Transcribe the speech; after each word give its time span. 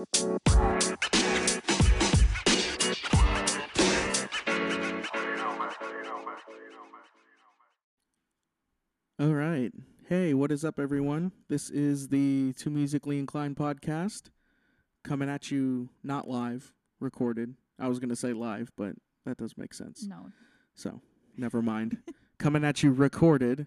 All 0.00 0.06
right. 9.18 9.70
Hey, 10.08 10.32
what 10.32 10.50
is 10.50 10.64
up, 10.64 10.80
everyone? 10.80 11.32
This 11.48 11.68
is 11.68 12.08
the 12.08 12.54
Too 12.54 12.70
Musically 12.70 13.18
Inclined 13.18 13.56
podcast 13.56 14.30
coming 15.02 15.28
at 15.28 15.50
you 15.50 15.90
not 16.02 16.26
live, 16.26 16.72
recorded. 16.98 17.56
I 17.78 17.88
was 17.88 17.98
going 17.98 18.08
to 18.08 18.16
say 18.16 18.32
live, 18.32 18.72
but 18.78 18.94
that 19.26 19.36
does 19.36 19.58
make 19.58 19.74
sense. 19.74 20.06
No. 20.06 20.30
So, 20.74 21.02
never 21.36 21.60
mind. 21.60 21.98
coming 22.38 22.64
at 22.64 22.82
you 22.82 22.90
recorded 22.90 23.66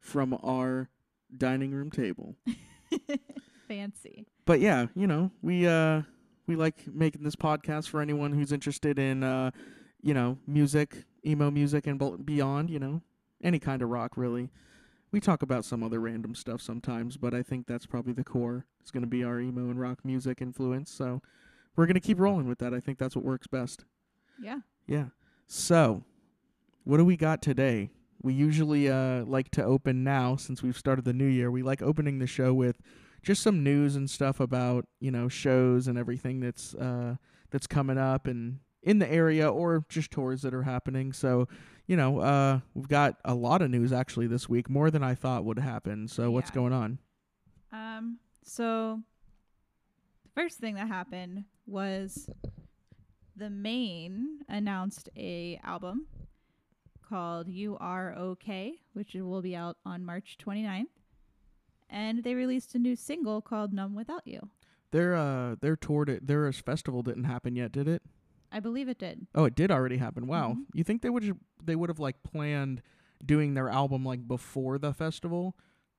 from 0.00 0.36
our 0.42 0.88
dining 1.36 1.70
room 1.70 1.92
table. 1.92 2.34
Fancy. 3.68 4.26
But 4.44 4.60
yeah, 4.60 4.86
you 4.94 5.06
know, 5.06 5.30
we 5.42 5.66
uh 5.66 6.02
we 6.46 6.56
like 6.56 6.86
making 6.86 7.22
this 7.22 7.36
podcast 7.36 7.88
for 7.88 8.00
anyone 8.00 8.32
who's 8.32 8.52
interested 8.52 8.98
in 8.98 9.22
uh 9.22 9.50
you 10.00 10.14
know, 10.14 10.38
music, 10.46 11.04
emo 11.26 11.50
music 11.50 11.86
and 11.86 12.24
beyond, 12.24 12.70
you 12.70 12.78
know, 12.78 13.02
any 13.42 13.58
kind 13.58 13.82
of 13.82 13.88
rock 13.88 14.16
really. 14.16 14.50
We 15.10 15.20
talk 15.20 15.42
about 15.42 15.64
some 15.64 15.82
other 15.82 16.00
random 16.00 16.34
stuff 16.34 16.60
sometimes, 16.60 17.16
but 17.16 17.34
I 17.34 17.42
think 17.42 17.66
that's 17.66 17.86
probably 17.86 18.12
the 18.12 18.24
core. 18.24 18.66
It's 18.80 18.90
going 18.90 19.02
to 19.02 19.08
be 19.08 19.24
our 19.24 19.40
emo 19.40 19.62
and 19.62 19.80
rock 19.80 20.04
music 20.04 20.42
influence. 20.42 20.90
So, 20.90 21.22
we're 21.78 21.86
going 21.86 21.94
to 21.94 22.00
keep 22.00 22.18
rolling 22.18 22.48
with 22.48 22.58
that. 22.58 22.74
I 22.74 22.80
think 22.80 22.98
that's 22.98 23.14
what 23.14 23.24
works 23.24 23.46
best. 23.46 23.84
Yeah. 24.40 24.60
Yeah. 24.88 25.06
So, 25.46 26.02
what 26.82 26.96
do 26.96 27.04
we 27.04 27.16
got 27.16 27.40
today? 27.40 27.90
We 28.20 28.34
usually 28.34 28.88
uh, 28.88 29.24
like 29.24 29.50
to 29.52 29.62
open 29.62 30.02
now 30.02 30.34
since 30.34 30.60
we've 30.60 30.76
started 30.76 31.04
the 31.04 31.12
new 31.12 31.26
year. 31.26 31.52
We 31.52 31.62
like 31.62 31.80
opening 31.80 32.18
the 32.18 32.26
show 32.26 32.52
with 32.52 32.78
just 33.22 33.42
some 33.42 33.62
news 33.62 33.96
and 33.96 34.08
stuff 34.08 34.40
about 34.40 34.86
you 35.00 35.10
know 35.10 35.28
shows 35.28 35.86
and 35.88 35.98
everything 35.98 36.40
that's 36.40 36.74
uh, 36.74 37.16
that's 37.50 37.66
coming 37.66 37.98
up 37.98 38.26
and 38.26 38.60
in 38.82 38.98
the 39.00 39.10
area 39.10 39.48
or 39.50 39.84
just 39.88 40.10
tours 40.10 40.42
that 40.42 40.54
are 40.54 40.62
happening. 40.62 41.12
So, 41.12 41.48
you 41.88 41.96
know, 41.96 42.20
uh, 42.20 42.60
we've 42.74 42.86
got 42.88 43.16
a 43.24 43.34
lot 43.34 43.60
of 43.60 43.70
news 43.70 43.92
actually 43.92 44.28
this 44.28 44.48
week, 44.48 44.70
more 44.70 44.88
than 44.90 45.02
I 45.02 45.14
thought 45.16 45.44
would 45.44 45.58
happen. 45.58 46.06
So, 46.08 46.30
what's 46.30 46.50
Yeah. 46.50 46.54
going 46.54 46.72
on? 46.72 46.98
Um. 47.72 48.18
So, 48.44 49.02
the 50.24 50.30
first 50.40 50.58
thing 50.58 50.74
that 50.76 50.88
happened 50.88 51.44
was 51.66 52.30
the 53.36 53.50
Maine 53.50 54.38
announced 54.48 55.08
a 55.16 55.60
album 55.64 56.06
called 57.02 57.48
"You 57.48 57.76
Are 57.78 58.14
Okay," 58.14 58.80
which 58.92 59.14
will 59.14 59.42
be 59.42 59.54
out 59.56 59.76
on 59.84 60.04
March 60.04 60.38
29th, 60.38 60.86
and 61.90 62.22
they 62.24 62.34
released 62.34 62.74
a 62.74 62.78
new 62.78 62.96
single 62.96 63.40
called 63.40 63.72
"Numb 63.72 63.94
Without 63.94 64.26
You." 64.26 64.50
Their 64.90 65.14
uh, 65.14 65.56
their 65.60 65.76
tour, 65.76 66.04
di- 66.04 66.18
their 66.22 66.50
festival 66.52 67.02
didn't 67.02 67.24
happen 67.24 67.56
yet, 67.56 67.72
did 67.72 67.88
it? 67.88 68.02
I 68.50 68.60
believe 68.60 68.88
it 68.88 68.98
did. 68.98 69.26
Oh, 69.34 69.44
it 69.44 69.54
did 69.54 69.70
already 69.70 69.98
happen. 69.98 70.26
Wow. 70.26 70.52
Mhm. 70.54 70.64
You 70.74 70.84
think 70.84 71.02
they 71.02 71.10
would 71.10 71.38
they 71.62 71.76
would 71.76 71.90
have 71.90 71.98
like 71.98 72.22
planned 72.22 72.80
doing 73.24 73.54
their 73.54 73.68
album 73.68 74.04
like 74.04 74.26
before 74.26 74.78
the 74.78 74.94
festival? 74.94 75.56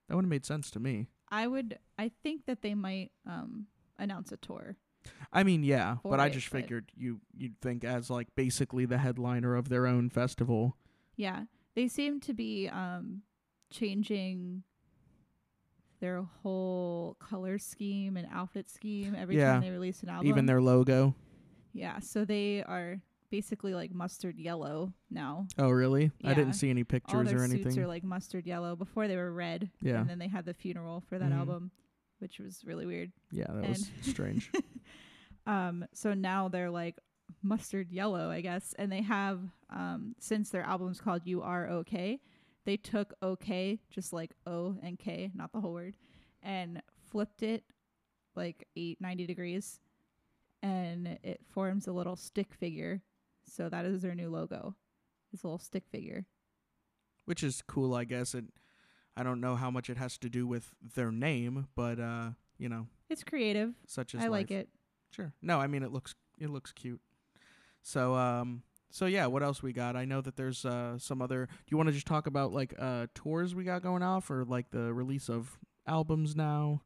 That 0.08 0.16
would 0.16 0.24
have 0.24 0.30
made 0.30 0.44
sense 0.44 0.70
to 0.72 0.80
me. 0.80 1.06
I 1.28 1.46
would. 1.46 1.78
I 1.96 2.10
think 2.24 2.46
that 2.46 2.62
they 2.62 2.74
might 2.74 3.12
um 3.26 3.66
announce 3.98 4.32
a 4.32 4.36
tour. 4.36 4.76
I 5.32 5.44
mean, 5.44 5.62
yeah, 5.62 5.96
but 6.02 6.18
I 6.20 6.28
just 6.28 6.50
but- 6.50 6.60
figured 6.62 6.90
you 6.96 7.20
you'd 7.36 7.60
think 7.60 7.84
as 7.84 8.10
like 8.10 8.34
basically 8.34 8.84
the 8.86 8.98
headliner 8.98 9.54
of 9.54 9.68
their 9.68 9.86
own 9.86 10.10
festival. 10.10 10.76
Yeah, 11.16 11.44
they 11.76 11.86
seem 11.86 12.18
to 12.20 12.34
be 12.34 12.68
um 12.68 13.22
changing 13.70 14.64
their 16.00 16.22
whole 16.42 17.16
color 17.20 17.58
scheme 17.58 18.16
and 18.16 18.26
outfit 18.32 18.68
scheme 18.70 19.14
every 19.16 19.36
Yeah, 19.36 19.52
time 19.52 19.62
they 19.62 19.70
release 19.70 20.02
an 20.02 20.08
album. 20.08 20.26
Even 20.28 20.46
their 20.46 20.60
logo. 20.60 21.14
yeah, 21.72 21.98
so 22.00 22.24
they 22.24 22.62
are 22.64 23.00
basically 23.30 23.74
like 23.74 23.92
mustard 23.94 24.38
yellow 24.38 24.92
now. 25.10 25.46
Oh, 25.58 25.68
really? 25.70 26.10
I 26.24 26.34
didn't 26.34 26.54
see 26.54 26.68
any 26.70 26.82
pictures 26.84 27.14
All 27.16 27.22
their 27.24 27.36
or 27.44 27.46
suits 27.48 27.64
anything. 27.64 27.82
are 27.82 27.86
like 27.86 28.02
mustard 28.02 28.46
yellow. 28.46 28.74
Before 28.74 29.06
they 29.06 29.16
were 29.16 29.32
red. 29.32 29.70
Yeah. 29.80 30.00
And 30.00 30.10
then 30.10 30.18
they 30.18 30.26
had 30.28 30.46
the 30.46 30.54
funeral 30.54 31.02
for 31.08 31.18
that 31.18 31.30
Mhm. 31.30 31.36
album, 31.38 31.70
which 32.18 32.38
was 32.40 32.64
really 32.64 32.86
weird. 32.86 33.12
yeah, 33.30 33.46
that 33.48 33.68
was 33.68 33.90
strange. 34.02 34.50
Um, 35.46 35.84
so 35.94 36.12
now 36.14 36.48
they're 36.48 36.70
like 36.70 36.96
mustard 37.42 37.90
yellow, 37.90 38.30
I 38.30 38.40
guess, 38.40 38.74
and 38.78 38.90
they 38.92 39.02
have 39.02 39.40
um 39.70 40.14
since 40.18 40.50
their 40.50 40.62
album's 40.62 41.00
called 41.00 41.22
You 41.24 41.42
Are 41.42 41.68
Okay, 41.68 42.20
they 42.64 42.76
took 42.76 43.14
okay, 43.22 43.80
just 43.90 44.12
like 44.12 44.32
O 44.46 44.76
and 44.82 44.98
K, 44.98 45.30
not 45.34 45.52
the 45.52 45.60
whole 45.60 45.72
word, 45.72 45.96
and 46.42 46.82
flipped 47.10 47.42
it 47.42 47.64
like 48.36 48.66
eight 48.76 49.00
ninety 49.00 49.26
degrees, 49.26 49.80
and 50.62 51.18
it 51.22 51.40
forms 51.48 51.86
a 51.86 51.92
little 51.92 52.16
stick 52.16 52.54
figure. 52.54 53.02
So 53.44 53.68
that 53.68 53.84
is 53.84 54.02
their 54.02 54.14
new 54.14 54.30
logo, 54.30 54.74
this 55.32 55.42
little 55.44 55.58
stick 55.58 55.84
figure. 55.90 56.26
Which 57.24 57.42
is 57.42 57.62
cool, 57.66 57.94
I 57.94 58.04
guess. 58.04 58.34
It 58.34 58.44
I 59.16 59.22
don't 59.22 59.40
know 59.40 59.56
how 59.56 59.70
much 59.70 59.90
it 59.90 59.96
has 59.96 60.16
to 60.18 60.28
do 60.28 60.46
with 60.46 60.74
their 60.94 61.10
name, 61.10 61.66
but 61.74 61.98
uh, 61.98 62.30
you 62.58 62.68
know, 62.68 62.86
It's 63.08 63.24
creative. 63.24 63.74
such 63.86 64.14
as 64.14 64.22
I 64.22 64.28
like 64.28 64.50
it. 64.50 64.68
Sure. 65.10 65.32
No, 65.42 65.58
I 65.60 65.66
mean 65.66 65.82
it 65.82 65.92
looks 65.92 66.14
it 66.38 66.50
looks 66.50 66.72
cute. 66.72 67.00
So 67.82 68.14
um 68.14 68.62
so 68.90 69.06
yeah, 69.06 69.26
what 69.26 69.42
else 69.42 69.62
we 69.62 69.72
got? 69.72 69.96
I 69.96 70.04
know 70.04 70.20
that 70.20 70.36
there's 70.36 70.64
uh 70.64 70.98
some 70.98 71.22
other 71.22 71.46
Do 71.46 71.52
you 71.70 71.76
want 71.76 71.88
to 71.88 71.92
just 71.92 72.06
talk 72.06 72.26
about 72.26 72.52
like 72.52 72.74
uh 72.78 73.06
tours 73.14 73.54
we 73.54 73.64
got 73.64 73.82
going 73.82 74.02
off 74.02 74.30
or 74.30 74.44
like 74.44 74.70
the 74.70 74.92
release 74.92 75.28
of 75.28 75.58
albums 75.86 76.36
now? 76.36 76.82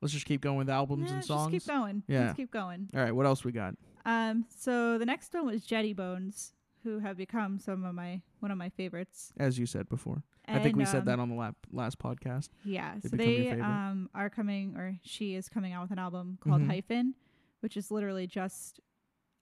Let's 0.00 0.14
just 0.14 0.24
keep 0.26 0.40
going 0.40 0.56
with 0.56 0.70
albums 0.70 1.10
Nah, 1.10 1.16
and 1.16 1.24
songs. 1.24 1.52
just 1.52 1.66
keep 1.66 1.74
going. 1.74 2.02
Yeah. 2.08 2.20
Let's 2.26 2.36
keep 2.36 2.50
going. 2.50 2.88
All 2.94 3.00
right, 3.02 3.14
what 3.14 3.26
else 3.26 3.44
we 3.44 3.52
got? 3.52 3.74
Um, 4.06 4.46
so 4.48 4.96
the 4.96 5.04
next 5.04 5.34
one 5.34 5.44
was 5.44 5.62
Jetty 5.62 5.92
Bones, 5.92 6.54
who 6.84 7.00
have 7.00 7.18
become 7.18 7.58
some 7.58 7.84
of 7.84 7.94
my 7.94 8.22
one 8.38 8.50
of 8.50 8.56
my 8.56 8.70
favorites. 8.70 9.32
As 9.38 9.58
you 9.58 9.66
said 9.66 9.88
before. 9.90 10.22
I 10.48 10.58
think 10.58 10.74
we 10.74 10.82
And, 10.82 10.90
said 10.90 11.04
that 11.04 11.14
um, 11.14 11.20
on 11.20 11.28
the 11.28 11.34
lap, 11.36 11.54
last 11.70 11.98
podcast. 12.00 12.48
Yeah, 12.64 12.94
they 13.04 13.08
so 13.10 13.16
they 13.16 13.50
um 13.60 14.08
are 14.14 14.30
coming, 14.30 14.74
or 14.76 14.98
she 15.02 15.34
is 15.34 15.48
coming 15.48 15.72
out 15.74 15.82
with 15.82 15.90
an 15.92 15.98
album 16.00 16.38
called 16.42 16.62
Mhm. 16.62 16.66
Hyphen, 16.68 17.14
which 17.60 17.76
is 17.76 17.90
literally 17.92 18.26
just 18.26 18.80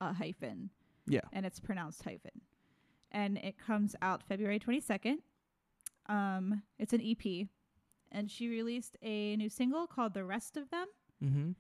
a 0.02 0.12
hyphen, 0.12 0.68
Yeah. 1.08 1.20
and 1.32 1.44
it's 1.46 1.60
pronounced 1.60 2.02
hyphen, 2.04 2.40
and 3.10 3.38
it 3.38 3.56
comes 3.58 3.94
out 4.02 4.22
February 4.22 4.58
twenty 4.58 4.80
second. 4.80 5.18
Um, 6.06 6.62
it's 6.78 6.92
an 6.92 7.00
EP, 7.02 7.48
and 8.10 8.30
she 8.30 8.48
released 8.48 8.96
a 9.02 9.36
new 9.36 9.48
single 9.48 9.86
called 9.86 10.14
"The 10.14 10.24
Rest 10.24 10.56
of 10.56 10.70
Them." 10.70 10.86
Mhm. 11.22 11.54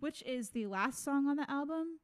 which 0.00 0.22
is 0.26 0.50
the 0.50 0.66
last 0.66 1.02
song 1.02 1.26
on 1.26 1.36
the 1.36 1.50
album 1.50 2.00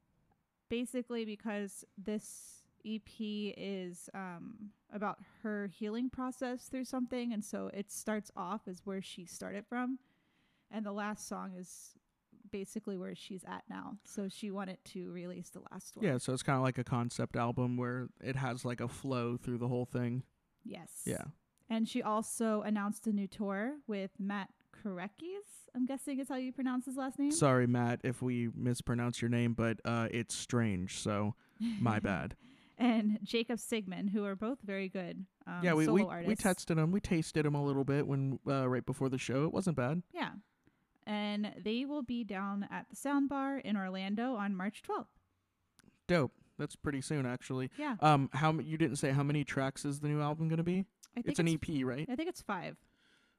basically 0.69 1.25
because 1.25 1.85
this 1.97 2.63
EP 2.85 3.53
is 3.57 4.09
um 4.13 4.71
about 4.91 5.19
her 5.43 5.67
healing 5.67 6.09
process 6.09 6.69
through 6.69 6.85
something 6.85 7.31
and 7.33 7.43
so 7.45 7.69
it 7.73 7.91
starts 7.91 8.31
off 8.35 8.67
as 8.67 8.81
where 8.85 9.01
she 9.01 9.25
started 9.25 9.65
from 9.65 9.99
and 10.71 10.85
the 10.85 10.91
last 10.91 11.27
song 11.27 11.53
is 11.57 11.96
basically 12.51 12.97
where 12.97 13.15
she's 13.15 13.43
at 13.45 13.63
now 13.69 13.97
so 14.03 14.27
she 14.29 14.51
wanted 14.51 14.77
to 14.85 15.11
release 15.11 15.49
the 15.49 15.59
last 15.71 15.95
one 15.97 16.05
Yeah, 16.05 16.17
so 16.17 16.33
it's 16.33 16.43
kind 16.43 16.57
of 16.57 16.63
like 16.63 16.77
a 16.77 16.83
concept 16.83 17.35
album 17.35 17.77
where 17.77 18.09
it 18.21 18.35
has 18.35 18.63
like 18.65 18.81
a 18.81 18.87
flow 18.87 19.37
through 19.37 19.57
the 19.57 19.67
whole 19.67 19.85
thing. 19.85 20.23
yes 20.63 20.89
Yeah. 21.05 21.25
and 21.69 21.87
she 21.87 22.01
also 22.01 22.61
announced 22.61 23.07
a 23.07 23.11
new 23.11 23.27
tour 23.27 23.75
with 23.87 24.11
Matt 24.19 24.49
Korekis 24.83 25.69
I'm 25.75 25.85
guessing 25.85 26.19
is 26.19 26.29
how 26.29 26.35
you 26.35 26.51
pronounce 26.51 26.85
his 26.85 26.95
last 26.97 27.19
name 27.19 27.31
Sorry, 27.31 27.67
Matt, 27.67 28.01
if 28.03 28.21
we 28.21 28.49
mispronounce 28.55 29.21
your 29.21 29.29
name, 29.29 29.53
but 29.53 29.77
uh 29.85 30.07
it's 30.11 30.35
strange, 30.35 30.99
so 30.99 31.35
my 31.79 31.99
bad. 32.11 32.35
and 32.77 33.19
Jacob 33.23 33.59
Sigmund, 33.59 34.09
who 34.11 34.23
are 34.25 34.35
both 34.35 34.59
very 34.63 34.89
good. 34.89 35.25
Um, 35.47 35.59
yeah, 35.63 35.73
we 35.73 35.87
we, 35.87 36.03
artists. 36.03 36.27
we 36.27 36.35
tested 36.35 36.77
them. 36.77 36.91
We 36.91 36.99
tasted 36.99 37.43
them 37.45 37.55
a 37.55 37.63
little 37.63 37.83
bit 37.83 38.05
when 38.07 38.37
uh, 38.47 38.67
right 38.69 38.85
before 38.85 39.09
the 39.09 39.17
show. 39.17 39.43
It 39.45 39.53
wasn't 39.53 39.77
bad. 39.77 40.03
Yeah, 40.13 40.31
and 41.07 41.53
they 41.63 41.85
will 41.85 42.03
be 42.03 42.23
down 42.23 42.67
at 42.69 42.87
the 42.89 42.95
Sound 42.95 43.29
Bar 43.29 43.57
in 43.59 43.75
Orlando 43.77 44.35
on 44.35 44.55
March 44.55 44.83
12th. 44.83 45.07
Dope. 46.07 46.33
That's 46.59 46.75
pretty 46.75 47.01
soon, 47.01 47.25
actually. 47.25 47.69
Yeah, 47.77 47.95
Um, 48.01 48.29
how 48.33 48.49
m- 48.49 48.61
you 48.61 48.77
didn't 48.77 48.97
say 48.97 49.11
how 49.11 49.21
many 49.23 49.43
tracks 49.43 49.85
is 49.85 49.99
the 49.99 50.07
new 50.07 50.21
album 50.21 50.47
gonna 50.49 50.63
be? 50.63 50.85
I 51.15 51.21
think 51.21 51.27
It's 51.27 51.39
an 51.39 51.47
EP, 51.47 51.83
right? 51.83 52.07
I 52.09 52.15
think 52.15 52.29
it's 52.29 52.41
five. 52.41 52.77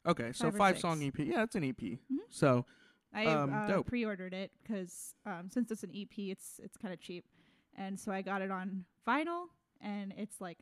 Okay, 0.06 0.32
so 0.32 0.44
five 0.46 0.54
or 0.54 0.58
five 0.58 0.78
song. 0.78 1.02
EP. 1.02 1.18
Yeah, 1.18 1.42
it's 1.42 1.54
an 1.56 1.64
EP. 1.64 1.98
Mhm. 2.10 2.18
So 2.30 2.64
I 3.12 3.26
Um, 3.26 3.52
uh, 3.52 3.66
dope. 3.66 3.86
pre-ordered 3.86 4.32
it 4.34 4.52
because 4.62 5.14
um, 5.26 5.50
since 5.50 5.70
it's 5.72 5.82
an 5.82 5.90
EP, 5.92 6.30
it's 6.30 6.60
it's 6.62 6.76
kind 6.76 6.94
of 6.94 7.00
cheap, 7.00 7.26
and 7.74 7.98
so 7.98 8.12
I 8.12 8.22
got 8.22 8.40
it 8.42 8.50
on 8.52 8.84
vinyl, 9.06 9.48
and 9.80 10.12
it's 10.16 10.40
like 10.40 10.58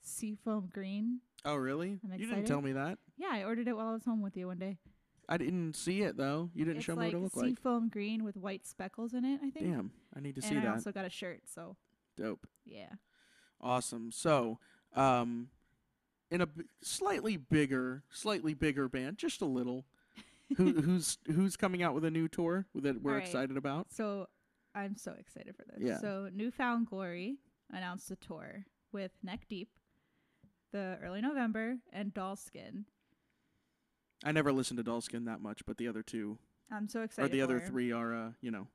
seafoam 0.00 0.66
green. 0.72 1.20
oh 1.44 1.54
really? 1.54 2.00
I'm 2.02 2.10
You 2.12 2.18
didn't 2.18 2.30
excited. 2.30 2.46
tell 2.46 2.62
me 2.62 2.72
that. 2.72 2.98
Yeah, 3.16 3.28
I 3.30 3.44
ordered 3.44 3.68
it 3.68 3.76
while 3.76 3.88
I 3.88 3.92
was 3.92 4.04
home 4.04 4.22
with 4.22 4.36
you 4.36 4.48
one 4.48 4.58
day. 4.58 4.78
I 5.32 5.38
didn't 5.38 5.74
see 5.74 6.02
it 6.02 6.18
though. 6.18 6.50
You 6.54 6.66
didn't 6.66 6.78
it's 6.78 6.84
show 6.86 6.92
me 6.94 7.04
like 7.06 7.12
what 7.14 7.18
it 7.18 7.22
looked 7.22 7.36
like. 7.38 7.46
seafoam 7.46 7.88
green 7.88 8.22
with 8.22 8.36
white 8.36 8.66
speckles 8.66 9.14
in 9.14 9.24
it. 9.24 9.40
I 9.42 9.48
think. 9.50 9.64
Damn, 9.64 9.90
I 10.14 10.20
need 10.20 10.34
to 10.34 10.42
and 10.42 10.50
see 10.50 10.56
I 10.58 10.60
that. 10.60 10.72
also 10.74 10.92
got 10.92 11.06
a 11.06 11.10
shirt. 11.10 11.40
So 11.46 11.76
Dope. 12.18 12.46
yeah. 12.66 12.90
Awesome. 13.60 14.10
So, 14.12 14.58
um, 14.94 15.48
in 16.30 16.42
a 16.42 16.46
b- 16.46 16.64
slightly 16.82 17.38
bigger, 17.38 18.02
slightly 18.10 18.52
bigger 18.52 18.88
band, 18.88 19.16
just 19.16 19.40
a 19.40 19.46
little. 19.46 19.86
Who, 20.58 20.72
who's 20.72 21.16
who's 21.28 21.56
coming 21.56 21.82
out 21.82 21.94
with 21.94 22.04
a 22.04 22.10
new 22.10 22.28
tour 22.28 22.66
that 22.74 23.00
we're 23.00 23.14
right. 23.14 23.22
excited 23.22 23.56
about? 23.56 23.90
So 23.90 24.26
I'm 24.74 24.96
so 24.96 25.14
excited 25.18 25.56
for 25.56 25.64
this. 25.64 25.78
Yeah. 25.80 25.98
So 25.98 26.28
New 26.30 26.50
Found 26.50 26.88
Glory 26.88 27.38
announced 27.72 28.10
a 28.10 28.16
tour 28.16 28.66
with 28.92 29.12
Neck 29.22 29.46
Deep, 29.48 29.70
the 30.72 30.98
early 31.02 31.22
November, 31.22 31.78
and 31.90 32.12
Dollskin. 32.12 32.84
I 34.24 34.32
never 34.32 34.52
listened 34.52 34.78
to 34.78 34.84
Dollskin 34.84 35.24
that 35.26 35.40
much, 35.40 35.64
but 35.66 35.78
the 35.78 35.88
other 35.88 36.02
two 36.02 36.38
I'm 36.70 36.88
so 36.88 37.00
or 37.00 37.04
excited. 37.04 37.32
the 37.32 37.42
other 37.42 37.58
three 37.60 37.92
are 37.92 38.14
uh, 38.14 38.30
you 38.40 38.50
know, 38.50 38.68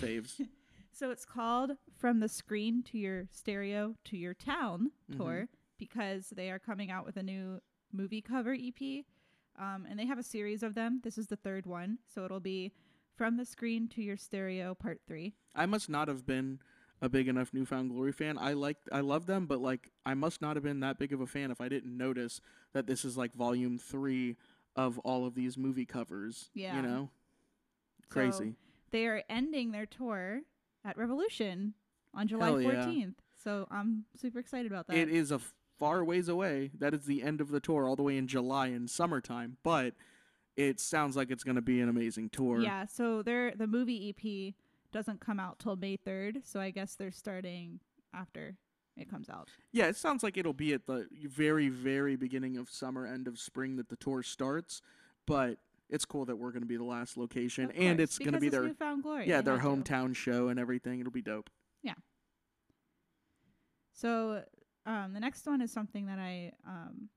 faves. 0.00 0.40
So 0.90 1.10
it's 1.12 1.24
called 1.24 1.72
From 1.96 2.18
the 2.18 2.28
Screen 2.28 2.82
to 2.84 2.98
Your 2.98 3.28
Stereo 3.30 3.94
to 4.06 4.16
Your 4.16 4.34
Town 4.34 4.90
Mhm. 5.08 5.16
tour 5.16 5.48
because 5.78 6.30
they 6.30 6.50
are 6.50 6.58
coming 6.58 6.90
out 6.90 7.06
with 7.06 7.16
a 7.16 7.22
new 7.22 7.60
movie 7.92 8.20
cover 8.22 8.52
EP. 8.52 9.04
Um, 9.56 9.86
and 9.88 9.96
they 9.96 10.06
have 10.06 10.18
a 10.18 10.24
series 10.24 10.64
of 10.64 10.74
them. 10.74 11.00
This 11.04 11.16
is 11.16 11.28
the 11.28 11.36
third 11.36 11.66
one. 11.66 11.98
So 12.08 12.24
it'll 12.24 12.40
be 12.40 12.72
From 13.14 13.36
the 13.36 13.44
Screen 13.44 13.86
to 13.90 14.02
Your 14.02 14.16
Stereo 14.16 14.74
Part 14.74 15.00
3. 15.06 15.34
I 15.54 15.66
must 15.66 15.88
not 15.88 16.08
have 16.08 16.26
been 16.26 16.58
a 17.00 17.08
big 17.08 17.28
enough 17.28 17.54
New 17.54 17.64
Found 17.66 17.90
Glory 17.90 18.10
fan. 18.10 18.36
I 18.36 18.54
like 18.54 18.78
I 18.90 18.98
love 19.00 19.26
them, 19.26 19.46
but 19.46 19.60
like 19.60 19.92
I 20.04 20.14
must 20.14 20.40
not 20.42 20.56
have 20.56 20.64
been 20.64 20.80
that 20.80 20.98
big 20.98 21.12
of 21.12 21.20
a 21.20 21.26
fan 21.28 21.52
if 21.52 21.60
I 21.60 21.68
didn't 21.68 21.96
notice 21.96 22.40
that 22.72 22.88
this 22.88 23.04
is 23.04 23.16
like 23.16 23.34
volume 23.34 23.78
three 23.78 24.36
of 24.78 24.98
all 25.00 25.26
of 25.26 25.34
these 25.34 25.58
movie 25.58 25.84
covers. 25.84 26.50
Yeah. 26.54 26.76
You 26.76 26.82
know? 26.82 27.10
So 28.04 28.14
Crazy. 28.14 28.54
they 28.92 29.06
are 29.06 29.22
ending 29.28 29.72
their 29.72 29.84
tour 29.84 30.42
at 30.84 30.96
Revolution 30.96 31.74
on 32.14 32.28
July 32.28 32.46
Hell 32.46 32.62
yeah. 32.62 32.86
14th. 32.86 33.14
So 33.42 33.66
I'm 33.70 34.04
super 34.16 34.38
excited 34.38 34.70
about 34.70 34.86
that. 34.86 34.96
It 34.96 35.10
is 35.10 35.30
a 35.32 35.40
far 35.78 36.04
ways 36.04 36.28
away. 36.28 36.70
That 36.78 36.94
is 36.94 37.04
the 37.04 37.22
end 37.22 37.40
of 37.40 37.50
the 37.50 37.60
tour, 37.60 37.86
all 37.86 37.96
the 37.96 38.02
way 38.02 38.16
in 38.16 38.28
July 38.28 38.68
in 38.68 38.88
summertime. 38.88 39.58
But 39.62 39.94
it 40.56 40.80
sounds 40.80 41.16
like 41.16 41.30
it's 41.30 41.44
going 41.44 41.56
to 41.56 41.62
be 41.62 41.80
an 41.80 41.88
amazing 41.88 42.30
tour. 42.30 42.60
Yeah, 42.60 42.86
so 42.86 43.22
their 43.22 43.52
the 43.54 43.66
movie 43.66 44.14
EP 44.16 44.54
doesn't 44.92 45.20
come 45.20 45.38
out 45.38 45.58
till 45.58 45.76
May 45.76 45.96
3rd, 45.98 46.40
so 46.44 46.60
I 46.60 46.70
guess 46.70 46.94
they're 46.94 47.12
starting 47.12 47.80
after 48.14 48.56
it 48.98 49.10
comes 49.10 49.28
out. 49.28 49.48
Yeah, 49.72 49.86
it 49.86 49.96
sounds 49.96 50.22
like 50.22 50.36
it'll 50.36 50.52
be 50.52 50.72
at 50.72 50.86
the 50.86 51.06
very, 51.24 51.68
very 51.68 52.16
beginning 52.16 52.56
of 52.56 52.68
summer, 52.70 53.06
end 53.06 53.28
of 53.28 53.38
spring 53.38 53.76
that 53.76 53.88
the 53.88 53.96
tour 53.96 54.22
starts. 54.22 54.80
But 55.26 55.58
it's 55.90 56.04
cool 56.04 56.24
that 56.26 56.36
we're 56.36 56.50
going 56.50 56.62
to 56.62 56.68
be 56.68 56.76
the 56.76 56.84
last 56.84 57.16
location, 57.16 57.70
and 57.72 58.00
it's 58.00 58.18
going 58.18 58.32
to 58.32 58.40
be 58.40 58.48
their 58.48 58.74
Glory. 59.02 59.28
yeah 59.28 59.40
their 59.40 59.58
had 59.58 59.62
to. 59.62 59.68
hometown 59.92 60.14
show 60.14 60.48
and 60.48 60.58
everything. 60.58 61.00
It'll 61.00 61.12
be 61.12 61.22
dope. 61.22 61.50
Yeah. 61.82 61.94
So 63.92 64.42
um, 64.86 65.12
the 65.12 65.20
next 65.20 65.46
one 65.46 65.60
is 65.60 65.72
something 65.72 66.06
that 66.06 66.18
I 66.18 66.52
um, 66.66 67.08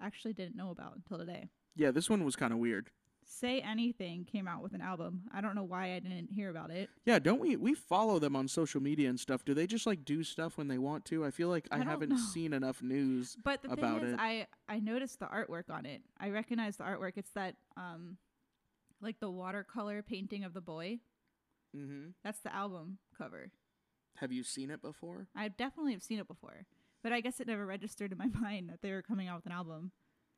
actually 0.00 0.32
didn't 0.32 0.56
know 0.56 0.70
about 0.70 0.96
until 0.96 1.18
today. 1.18 1.48
Yeah, 1.74 1.90
this 1.90 2.08
one 2.10 2.24
was 2.24 2.36
kind 2.36 2.52
of 2.52 2.58
weird. 2.58 2.90
Say 3.32 3.60
Anything 3.60 4.24
came 4.24 4.48
out 4.48 4.60
with 4.60 4.74
an 4.74 4.80
album. 4.80 5.22
I 5.32 5.40
don't 5.40 5.54
know 5.54 5.62
why 5.62 5.94
I 5.94 6.00
didn't 6.00 6.30
hear 6.34 6.50
about 6.50 6.72
it. 6.72 6.90
Yeah, 7.04 7.20
don't 7.20 7.40
we 7.40 7.56
we 7.56 7.74
follow 7.74 8.18
them 8.18 8.34
on 8.34 8.48
social 8.48 8.82
media 8.82 9.08
and 9.08 9.20
stuff? 9.20 9.44
Do 9.44 9.54
they 9.54 9.68
just 9.68 9.86
like 9.86 10.04
do 10.04 10.24
stuff 10.24 10.58
when 10.58 10.66
they 10.66 10.78
want 10.78 11.04
to? 11.06 11.24
I 11.24 11.30
feel 11.30 11.48
like 11.48 11.68
I, 11.70 11.78
I 11.78 11.84
haven't 11.84 12.08
know. 12.10 12.16
seen 12.16 12.52
enough 12.52 12.82
news. 12.82 13.36
But 13.42 13.62
the 13.62 13.70
About 13.70 14.00
thing 14.00 14.08
is, 14.08 14.14
it. 14.14 14.20
I 14.20 14.46
I 14.68 14.80
noticed 14.80 15.20
the 15.20 15.26
artwork 15.26 15.70
on 15.70 15.86
it. 15.86 16.02
I 16.18 16.30
recognize 16.30 16.76
the 16.76 16.84
artwork. 16.84 17.12
It's 17.16 17.30
that 17.30 17.54
um, 17.76 18.16
like 19.00 19.20
the 19.20 19.30
watercolor 19.30 20.02
painting 20.02 20.42
of 20.42 20.52
the 20.52 20.60
boy. 20.60 20.98
Mm-hmm. 21.74 22.10
That's 22.24 22.40
the 22.40 22.52
album 22.54 22.98
cover. 23.16 23.52
Have 24.16 24.32
you 24.32 24.42
seen 24.42 24.72
it 24.72 24.82
before? 24.82 25.28
I 25.36 25.48
definitely 25.48 25.92
have 25.92 26.02
seen 26.02 26.18
it 26.18 26.26
before, 26.26 26.66
but 27.02 27.12
I 27.12 27.20
guess 27.20 27.38
it 27.38 27.46
never 27.46 27.64
registered 27.64 28.10
in 28.10 28.18
my 28.18 28.26
mind 28.40 28.70
that 28.70 28.82
they 28.82 28.90
were 28.90 29.02
coming 29.02 29.28
out 29.28 29.36
with 29.36 29.46
an 29.46 29.52
album. 29.52 29.92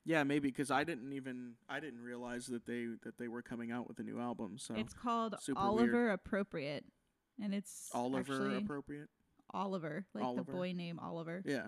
Yeah, 0.05 0.25
maybe 0.25 0.49
because 0.49 0.71
I 0.71 0.85
didn't 0.85 1.13
even 1.13 1.53
I 1.69 1.81
didn't 1.81 2.03
realize 2.03 2.47
that 2.47 2.67
they 2.67 2.87
that 3.05 3.19
they 3.19 3.29
were 3.29 3.43
coming 3.43 3.71
out 3.71 3.89
with 3.89 3.99
a 3.99 4.03
new 4.03 4.19
album. 4.21 4.59
So 4.59 4.75
It's 4.75 4.95
called 4.95 5.37
super 5.41 5.61
Oliver 5.61 6.11
Appropriate, 6.11 6.85
and 7.41 7.55
it's 7.55 7.89
Oliver 7.95 8.57
appropriate. 8.57 9.09
Oliver, 9.55 10.07
like 10.15 10.25
Oliver. 10.25 10.45
the 10.51 10.57
boy 10.57 10.73
name 10.73 10.99
Oliver. 10.99 11.43
Yeah. 11.45 11.67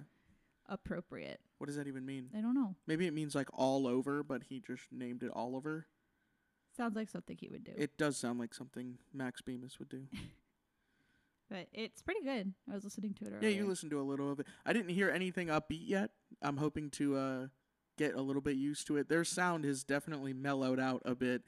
Appropriate. 0.67 1.41
What 1.59 1.67
does 1.67 1.77
that 1.77 1.87
even 1.87 2.07
mean? 2.07 2.31
I 2.37 2.41
don't 2.41 2.55
know. 2.55 2.75
Maybe 2.87 3.07
it 3.07 3.13
means 3.13 3.35
like 3.35 3.49
all 3.53 3.87
over, 3.87 4.23
but 4.23 4.45
he 4.49 4.61
just 4.61 4.85
named 4.91 5.23
it 5.23 5.31
Oliver. 5.35 5.87
Sounds 6.77 6.97
like 6.97 7.09
something 7.09 7.37
he 7.39 7.49
would 7.49 7.65
do. 7.65 7.73
It 7.77 7.97
does 7.99 8.17
sound 8.17 8.41
like 8.41 8.55
something 8.55 8.99
Max 9.13 9.43
Bemis 9.43 9.79
would 9.79 9.91
do. 9.91 10.07
but 11.51 11.69
it's 11.73 12.03
pretty 12.03 12.23
good. 12.23 12.55
I 12.69 12.75
was 12.75 12.83
listening 12.83 13.15
to 13.15 13.27
it 13.27 13.33
earlier. 13.35 13.51
yeah, 13.51 13.57
you 13.57 13.67
listened 13.67 13.91
to 13.91 14.01
a 14.01 14.03
little 14.03 14.33
of 14.33 14.41
it. 14.41 14.47
I 14.65 14.73
didn't 14.73 14.89
hear 14.89 15.11
anything 15.11 15.49
upbeat 15.49 15.87
yet. 15.87 16.11
I'm 16.43 16.57
hoping 16.57 16.91
to 16.93 17.17
uh, 17.17 17.47
get 17.97 18.15
a 18.15 18.21
little 18.23 18.43
bit 18.43 18.57
used 18.57 18.87
to 18.89 18.97
it. 18.97 19.09
Their 19.09 19.25
sound 19.25 19.65
has 19.65 19.85
definitely 19.85 20.33
mellowed 20.33 20.81
out 20.81 21.03
a 21.05 21.15
bit 21.15 21.43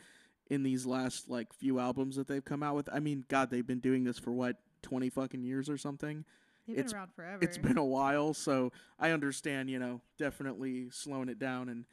in 0.48 0.62
these 0.62 0.86
last 0.86 1.28
like 1.28 1.52
few 1.52 1.78
albums 1.78 2.16
that 2.16 2.28
they've 2.28 2.44
come 2.44 2.62
out 2.62 2.76
with. 2.76 2.88
I 2.92 3.00
mean, 3.00 3.24
God, 3.28 3.50
they've 3.50 3.66
been 3.66 3.80
doing 3.80 4.04
this 4.04 4.18
for 4.18 4.32
what 4.32 4.56
twenty 4.82 5.10
fucking 5.10 5.42
years 5.42 5.68
or 5.68 5.76
something. 5.76 6.24
They've 6.66 6.76
been 6.76 6.94
around 6.94 7.14
forever. 7.14 7.38
It's 7.42 7.58
been 7.58 7.78
a 7.78 7.84
while, 7.84 8.34
so 8.34 8.72
I 8.98 9.10
understand. 9.10 9.70
You 9.70 9.78
know, 9.78 10.00
definitely 10.18 10.88
slowing 10.90 11.28
it 11.28 11.38
down 11.38 11.68
and 11.68 11.84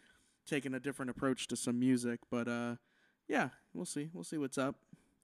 taking 0.45 0.73
a 0.73 0.79
different 0.79 1.11
approach 1.11 1.47
to 1.47 1.55
some 1.55 1.79
music. 1.79 2.19
But 2.29 2.47
uh, 2.47 2.75
yeah, 3.27 3.49
we'll 3.73 3.85
see. 3.85 4.09
We'll 4.13 4.23
see 4.23 4.37
what's 4.37 4.57
up. 4.57 4.75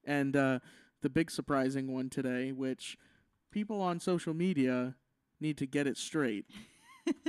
And 0.05 0.35
uh, 0.35 0.59
the 1.01 1.09
big 1.09 1.29
surprising 1.29 1.93
one 1.93 2.09
today, 2.09 2.51
which 2.51 2.97
people 3.51 3.81
on 3.81 3.99
social 3.99 4.33
media 4.33 4.95
need 5.39 5.57
to 5.57 5.65
get 5.65 5.87
it 5.87 5.97
straight. 5.97 6.45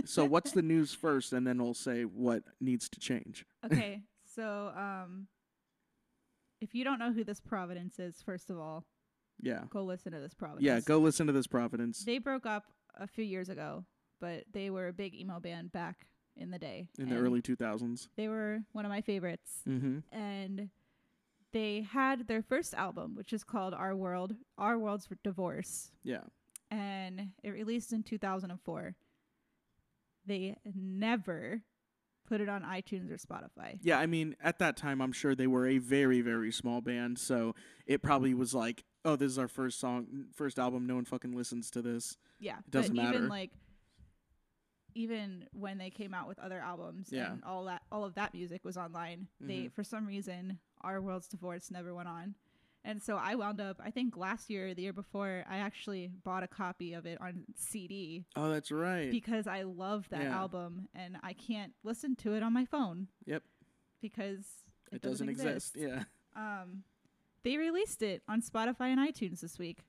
So 0.04 0.24
what's 0.24 0.52
the 0.52 0.62
news 0.62 0.94
first, 0.94 1.32
and 1.32 1.46
then 1.46 1.62
we'll 1.62 1.74
say 1.74 2.02
what 2.04 2.42
needs 2.60 2.88
to 2.90 3.00
change. 3.00 3.44
okay, 3.64 4.02
so 4.24 4.72
um, 4.76 5.26
if 6.60 6.74
you 6.74 6.84
don't 6.84 6.98
know 6.98 7.12
who 7.12 7.24
this 7.24 7.40
Providence 7.40 7.98
is, 7.98 8.20
first 8.22 8.50
of 8.50 8.58
all, 8.58 8.84
Yeah, 9.40 9.64
go 9.70 9.82
listen 9.82 10.12
to 10.12 10.20
this 10.20 10.34
Providence. 10.34 10.64
yeah. 10.66 10.80
Go 10.80 10.98
listen 10.98 11.26
to 11.26 11.32
this 11.32 11.46
Providence 11.46 12.04
They 12.04 12.18
broke 12.18 12.46
up 12.46 12.64
a 12.98 13.06
few 13.06 13.24
years 13.24 13.48
ago, 13.48 13.84
but 14.20 14.44
they 14.52 14.70
were 14.70 14.88
a 14.88 14.92
big 14.92 15.14
emo 15.14 15.40
band 15.40 15.72
back 15.72 16.06
in 16.36 16.50
the 16.50 16.58
day. 16.58 16.88
in 16.98 17.08
the 17.08 17.16
early 17.16 17.40
two 17.42 17.56
thousands. 17.56 18.08
They 18.16 18.28
were 18.28 18.60
one 18.72 18.84
of 18.84 18.90
my 18.90 19.00
favorites, 19.00 19.62
Mm-hmm. 19.68 19.98
and 20.16 20.68
they 21.52 21.80
had 21.90 22.28
their 22.28 22.42
first 22.42 22.74
album, 22.74 23.14
which 23.16 23.32
is 23.32 23.42
called 23.42 23.74
Our 23.74 23.96
World, 23.96 24.36
Our 24.56 24.78
World's 24.78 25.08
Divorce, 25.24 25.90
Yeah. 26.04 26.20
and 26.70 27.30
it 27.42 27.50
released 27.50 27.92
in 27.92 28.02
2004. 28.04 28.94
They 30.30 30.54
never 30.76 31.62
put 32.28 32.40
it 32.40 32.48
on 32.48 32.62
iTunes 32.62 33.10
or 33.10 33.16
Spotify. 33.16 33.78
Yeah, 33.82 33.98
I 33.98 34.06
mean, 34.06 34.36
at 34.40 34.60
that 34.60 34.76
time, 34.76 35.02
I'm 35.02 35.10
sure 35.10 35.34
they 35.34 35.48
were 35.48 35.66
a 35.66 35.78
very, 35.78 36.20
very 36.20 36.52
small 36.52 36.80
band, 36.80 37.18
so 37.18 37.56
it 37.84 38.00
probably 38.00 38.32
was 38.32 38.54
like, 38.54 38.84
oh, 39.04 39.16
this 39.16 39.32
is 39.32 39.38
our 39.40 39.48
first 39.48 39.80
song, 39.80 40.26
first 40.36 40.56
album. 40.60 40.87
No 40.87 40.94
one 40.94 41.04
fucking 41.04 41.32
listens 41.32 41.68
to 41.72 41.82
this. 41.82 42.16
Yeah, 42.38 42.58
doesn't 42.70 42.94
but 42.94 43.02
matter. 43.02 43.16
even 43.18 43.28
like 43.28 43.50
even 44.94 45.46
when 45.52 45.78
they 45.78 45.90
came 45.90 46.12
out 46.14 46.26
with 46.28 46.38
other 46.38 46.58
albums 46.60 47.08
Yeah. 47.12 47.32
and 47.32 47.44
all 47.44 47.64
that 47.66 47.82
all 47.92 48.04
of 48.04 48.14
that 48.14 48.32
music 48.34 48.64
was 48.64 48.76
online, 48.76 49.28
they 49.40 49.64
Mhm. 49.64 49.72
for 49.72 49.82
some 49.84 50.06
reason 50.06 50.58
Our 50.82 51.00
World's 51.02 51.28
Divorce 51.28 51.70
never 51.70 51.92
went 51.94 52.08
on. 52.08 52.34
And 52.84 53.02
so 53.02 53.16
I 53.16 53.34
wound 53.34 53.60
up 53.60 53.80
I 53.84 53.90
think 53.90 54.16
last 54.16 54.49
year 54.50 54.72
the 54.75 54.82
year 54.82 54.92
before 54.92 55.44
I 55.49 55.58
actually 55.58 56.10
bought 56.25 56.42
a 56.42 56.49
copy 56.49 56.94
of 56.94 57.04
it 57.06 57.20
on 57.20 57.44
CD 57.54 58.25
Oh, 58.37 58.49
that's 58.50 58.70
right. 58.72 59.10
because 59.10 59.46
I 59.46 59.62
love 59.62 60.08
that 60.10 60.22
Yeah. 60.22 60.37
album 60.38 60.88
and 60.94 61.16
I 61.22 61.34
can't 61.34 61.72
listen 61.84 62.16
to 62.16 62.32
it 62.34 62.42
on 62.42 62.52
my 62.54 62.64
phone. 62.64 63.08
Yep. 63.26 63.42
Because 64.00 64.46
it, 64.90 64.96
it 64.96 65.02
doesn't 65.02 65.28
exist. 65.28 65.76
Yeah. 65.78 66.04
Um 66.34 66.84
they 67.42 67.56
released 67.56 68.02
it 68.02 68.22
on 68.28 68.42
Spotify 68.42 68.92
and 68.92 68.99
iTunes 69.00 69.40
this 69.40 69.58
week. 69.58 69.84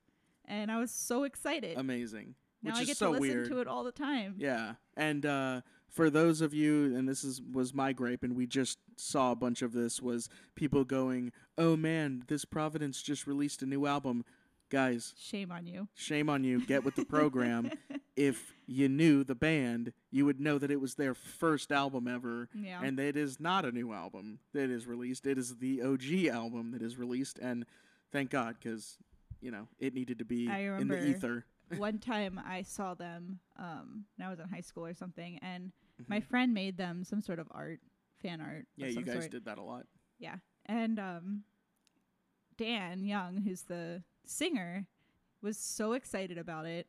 And 0.45 0.71
I 0.71 0.79
was 0.79 0.91
so 0.91 1.23
excited. 1.23 1.77
Amazing. 1.77 2.35
now 2.63 2.71
Which 2.71 2.79
I 2.79 2.81
is 2.81 2.87
get 2.87 2.97
so 2.97 3.13
to 3.13 3.19
listen 3.19 3.35
weird. 3.37 3.47
to 3.49 3.59
it 3.61 3.67
all 3.67 3.83
the 3.83 3.91
time. 3.91 4.35
Yeah. 4.37 4.73
And 4.97 5.25
uh, 5.25 5.61
for 5.89 6.09
those 6.09 6.41
of 6.41 6.53
you, 6.53 6.95
and 6.95 7.07
this 7.07 7.23
is 7.23 7.41
was 7.41 7.73
my 7.73 7.91
gripe, 7.93 8.23
and 8.23 8.35
we 8.35 8.47
just 8.47 8.79
saw 9.01 9.31
a 9.31 9.35
bunch 9.35 9.61
of 9.61 9.73
this, 9.73 10.01
was 10.01 10.29
people 10.55 10.83
going, 10.83 11.31
"Oh 11.57 11.75
man, 11.75 12.23
this 12.27 12.45
Providence 12.45 13.01
just 13.01 13.27
released 13.27 13.61
a 13.61 13.65
new 13.65 13.85
album." 13.85 14.23
Guys, 14.69 15.13
Shame 15.17 15.51
on 15.51 15.65
you. 15.67 15.89
shame 15.95 16.29
on 16.29 16.45
you. 16.45 16.65
Get 16.65 16.85
with 16.85 16.95
the 16.95 17.03
program. 17.03 17.71
if 18.15 18.53
you 18.67 18.87
knew 18.87 19.25
the 19.25 19.35
band, 19.35 19.91
you 20.11 20.25
would 20.25 20.39
know 20.39 20.57
that 20.57 20.71
it 20.71 20.79
was 20.79 20.95
their 20.95 21.13
first 21.13 21.73
album 21.73 22.07
ever. 22.07 22.47
Yeah. 22.55 22.81
And 22.81 22.97
it 22.97 23.17
is 23.17 23.37
not 23.37 23.65
a 23.65 23.71
new 23.73 23.91
album 23.91 24.39
that 24.53 24.69
is 24.69 24.87
released. 24.87 25.27
It 25.27 25.37
is 25.37 25.57
the 25.57 25.81
OG 25.81 26.27
album 26.33 26.71
that 26.71 26.81
is 26.81 26.97
released. 26.97 27.37
And 27.39 27.65
thank 28.13 28.29
God, 28.29 28.55
because, 28.63 28.97
you 29.41 29.51
know, 29.51 29.67
it 29.77 29.93
needed 29.93 30.19
to 30.19 30.25
be 30.25 30.47
in 30.47 30.87
the 30.87 31.05
ether. 31.05 31.43
One 31.75 31.99
time 32.13 32.39
I 32.47 32.61
saw 32.61 32.93
them 32.93 33.39
um, 33.59 34.05
when 34.15 34.25
I 34.25 34.29
was 34.29 34.39
in 34.39 34.47
high 34.47 34.61
school 34.61 34.85
or 34.85 34.93
something, 34.93 35.37
and 35.41 35.73
my 36.07 36.21
Mhm. 36.21 36.23
friend 36.23 36.53
made 36.53 36.77
them 36.77 37.03
some 37.03 37.19
sort 37.19 37.39
of 37.39 37.47
art, 37.51 37.81
fan 38.21 38.41
art. 38.41 38.65
Yeah, 38.75 38.87
you 38.87 39.03
guys 39.03 39.15
sort. 39.15 39.31
did 39.31 39.45
that 39.45 39.57
a 39.57 39.63
lot. 39.63 39.85
Yeah, 40.19 40.35
and 40.65 40.99
um, 40.99 41.43
Dan 42.57 43.03
Young, 43.03 43.37
who's 43.37 43.63
the 43.63 44.03
singer, 44.25 44.85
was 45.41 45.57
so 45.57 45.93
excited 45.93 46.37
about 46.37 46.65
it. 46.65 46.87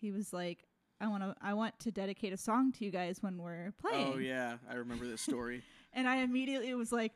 He 0.00 0.10
was 0.10 0.32
like, 0.32 0.64
"I 1.00 1.08
want 1.08 1.22
to, 1.22 1.34
I 1.40 1.54
want 1.54 1.78
to 1.80 1.90
dedicate 1.90 2.32
a 2.32 2.36
song 2.36 2.72
to 2.72 2.84
you 2.84 2.90
guys 2.90 3.18
when 3.22 3.38
we're 3.38 3.72
playing." 3.80 4.12
Oh, 4.14 4.18
yeah. 4.18 4.56
I 4.70 4.74
remember 4.74 5.06
this 5.06 5.20
story. 5.20 5.62
And 5.96 6.08
I 6.08 6.16
immediately 6.16 6.74
was 6.74 6.90
like, 6.90 7.12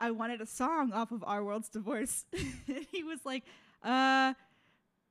I 0.00 0.10
wanted 0.10 0.40
a 0.40 0.46
song 0.46 0.92
off 0.92 1.10
of 1.12 1.24
Our 1.24 1.44
World's 1.44 1.68
Divorce. 1.68 2.24
he 2.92 3.02
was 3.02 3.20
like, 3.24 3.44
uh, 3.82 4.34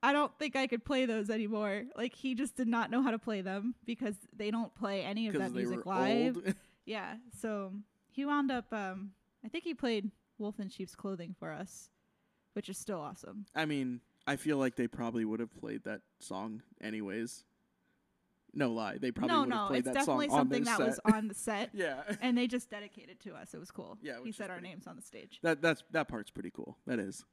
I 0.01 0.13
don't 0.13 0.32
think 0.39 0.56
I 0.56 0.68
could 0.68 0.86
play 0.86 1.06
those 1.06 1.29
anymore. 1.29 1.84
Like 1.96 2.15
he 2.15 2.34
just 2.34 2.56
did 2.56 2.68
not 2.68 2.89
know 2.89 3.03
how 3.03 3.12
to 3.12 3.20
play 3.20 3.41
them 3.41 3.75
because 3.86 4.15
they 4.36 4.50
don't 4.50 4.74
play 4.75 5.03
any 5.03 5.27
of 5.27 5.36
that 5.36 5.51
music 5.51 5.86
live. 5.86 6.56
Yeah. 6.89 7.17
So 7.39 7.72
he 8.10 8.25
wound 8.25 8.51
up 8.51 8.74
um 8.74 9.12
I 9.46 9.48
think 9.48 9.63
he 9.63 9.75
played 9.75 10.10
Wolf 10.39 10.60
in 10.60 10.69
Sheep's 10.69 10.96
Clothing 10.96 11.36
for 11.38 11.51
us, 11.51 11.89
which 12.53 12.67
is 12.67 12.77
still 12.77 13.00
awesome. 13.00 13.46
I 13.55 13.65
mean, 13.65 14.01
I 14.25 14.38
feel 14.38 14.58
like 14.58 14.75
they 14.75 14.88
probably 14.88 15.24
would 15.24 15.39
have 15.39 15.55
played 15.55 15.84
that 15.84 16.01
song 16.19 16.63
anyways. 16.81 17.46
No 18.51 18.72
lie, 18.72 18.98
they 18.98 19.12
probably 19.12 19.36
no, 19.36 19.41
would 19.41 19.51
have 19.51 19.62
no, 19.62 19.67
played 19.67 19.77
it's 19.86 19.86
that 19.86 20.05
song 20.05 20.19
definitely 20.19 20.29
something 20.29 20.63
that 20.63 20.79
was 20.79 21.00
on 21.05 21.27
the 21.27 21.36
set. 21.36 21.69
yeah, 21.74 22.01
and 22.19 22.36
they 22.36 22.48
just 22.48 22.72
dedicated 22.72 23.19
to 23.19 23.36
us. 23.36 23.53
It 23.53 23.60
was 23.60 23.69
cool. 23.69 24.00
Yeah, 24.01 24.15
he 24.24 24.31
said 24.31 24.50
our 24.50 24.60
names 24.60 24.88
on 24.88 24.96
the 24.96 25.03
stage. 25.03 25.38
that 25.43 25.62
that's 25.62 25.84
that 25.91 26.08
part's 26.08 26.31
pretty 26.31 26.50
cool. 26.50 26.75
That 26.88 26.98
is. 26.98 27.24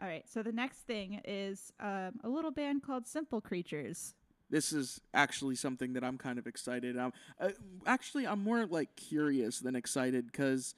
All 0.00 0.08
right. 0.08 0.24
So 0.28 0.42
the 0.42 0.50
next 0.50 0.78
thing 0.78 1.20
is 1.24 1.72
um, 1.78 2.18
a 2.24 2.28
little 2.28 2.50
band 2.50 2.82
called 2.82 3.06
Simple 3.06 3.40
Creatures. 3.40 4.14
This 4.52 4.70
is 4.70 5.00
actually 5.14 5.54
something 5.54 5.94
that 5.94 6.04
I'm 6.04 6.18
kind 6.18 6.38
of 6.38 6.46
excited. 6.46 6.98
Um, 6.98 7.14
uh, 7.40 7.48
actually, 7.86 8.26
I'm 8.26 8.44
more 8.44 8.66
like 8.66 8.94
curious 8.96 9.58
than 9.60 9.74
excited 9.74 10.26
because, 10.26 10.74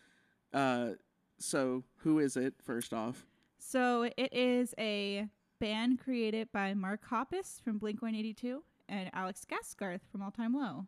uh, 0.52 0.90
so 1.40 1.82
who 1.98 2.20
is 2.20 2.36
it? 2.36 2.54
First 2.62 2.94
off, 2.94 3.26
So 3.58 4.08
it 4.16 4.32
is 4.32 4.74
a 4.78 5.28
band 5.58 5.98
created 5.98 6.52
by 6.52 6.72
Mark 6.74 7.00
Hoppus 7.10 7.60
from 7.60 7.78
Blink 7.78 8.00
182 8.00 8.62
and 8.88 9.10
Alex 9.12 9.44
Gaskarth 9.44 10.02
from 10.12 10.22
All 10.22 10.30
Time 10.30 10.54
Low. 10.54 10.86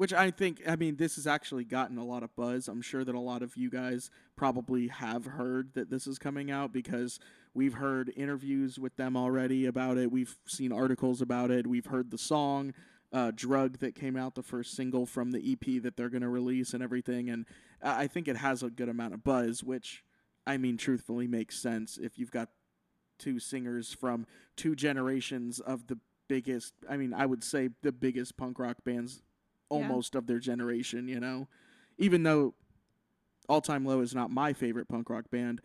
Which 0.00 0.14
I 0.14 0.30
think, 0.30 0.62
I 0.66 0.76
mean, 0.76 0.96
this 0.96 1.16
has 1.16 1.26
actually 1.26 1.64
gotten 1.64 1.98
a 1.98 2.04
lot 2.06 2.22
of 2.22 2.34
buzz. 2.34 2.68
I'm 2.68 2.80
sure 2.80 3.04
that 3.04 3.14
a 3.14 3.20
lot 3.20 3.42
of 3.42 3.54
you 3.54 3.68
guys 3.68 4.08
probably 4.34 4.88
have 4.88 5.26
heard 5.26 5.74
that 5.74 5.90
this 5.90 6.06
is 6.06 6.18
coming 6.18 6.50
out 6.50 6.72
because 6.72 7.20
we've 7.52 7.74
heard 7.74 8.10
interviews 8.16 8.78
with 8.78 8.96
them 8.96 9.14
already 9.14 9.66
about 9.66 9.98
it. 9.98 10.10
We've 10.10 10.34
seen 10.46 10.72
articles 10.72 11.20
about 11.20 11.50
it. 11.50 11.66
We've 11.66 11.84
heard 11.84 12.10
the 12.10 12.16
song 12.16 12.72
uh, 13.12 13.32
"Drug" 13.34 13.80
that 13.80 13.94
came 13.94 14.16
out, 14.16 14.36
the 14.36 14.42
first 14.42 14.74
single 14.74 15.04
from 15.04 15.32
the 15.32 15.52
EP 15.52 15.82
that 15.82 15.98
they're 15.98 16.08
going 16.08 16.22
to 16.22 16.30
release, 16.30 16.72
and 16.72 16.82
everything. 16.82 17.28
And 17.28 17.44
I 17.82 18.04
I 18.04 18.06
think 18.06 18.26
it 18.26 18.38
has 18.38 18.62
a 18.62 18.70
good 18.70 18.88
amount 18.88 19.12
of 19.12 19.22
buzz, 19.22 19.62
which 19.62 20.02
I 20.46 20.56
mean, 20.56 20.78
truthfully, 20.78 21.26
makes 21.26 21.60
sense 21.60 21.98
if 21.98 22.18
you've 22.18 22.30
got 22.30 22.48
two 23.18 23.38
singers 23.38 23.92
from 23.92 24.26
two 24.56 24.74
generations 24.74 25.60
of 25.60 25.88
the 25.88 25.98
biggest. 26.26 26.72
I 26.88 26.96
mean, 26.96 27.12
I 27.12 27.26
would 27.26 27.44
say 27.44 27.68
the 27.82 27.92
biggest 27.92 28.38
punk 28.38 28.58
rock 28.58 28.78
bands 28.82 29.20
Yeah. 29.70 29.76
almost 29.78 30.14
of 30.14 30.26
their 30.26 30.38
generation, 30.38 31.08
you 31.08 31.20
know. 31.20 31.48
Even 31.98 32.22
though 32.22 32.54
All 33.48 33.60
Time 33.60 33.84
Low 33.84 34.00
is 34.00 34.14
not 34.14 34.30
my 34.30 34.52
favorite 34.52 34.88
punk 34.88 35.10
rock 35.10 35.30
band, 35.30 35.60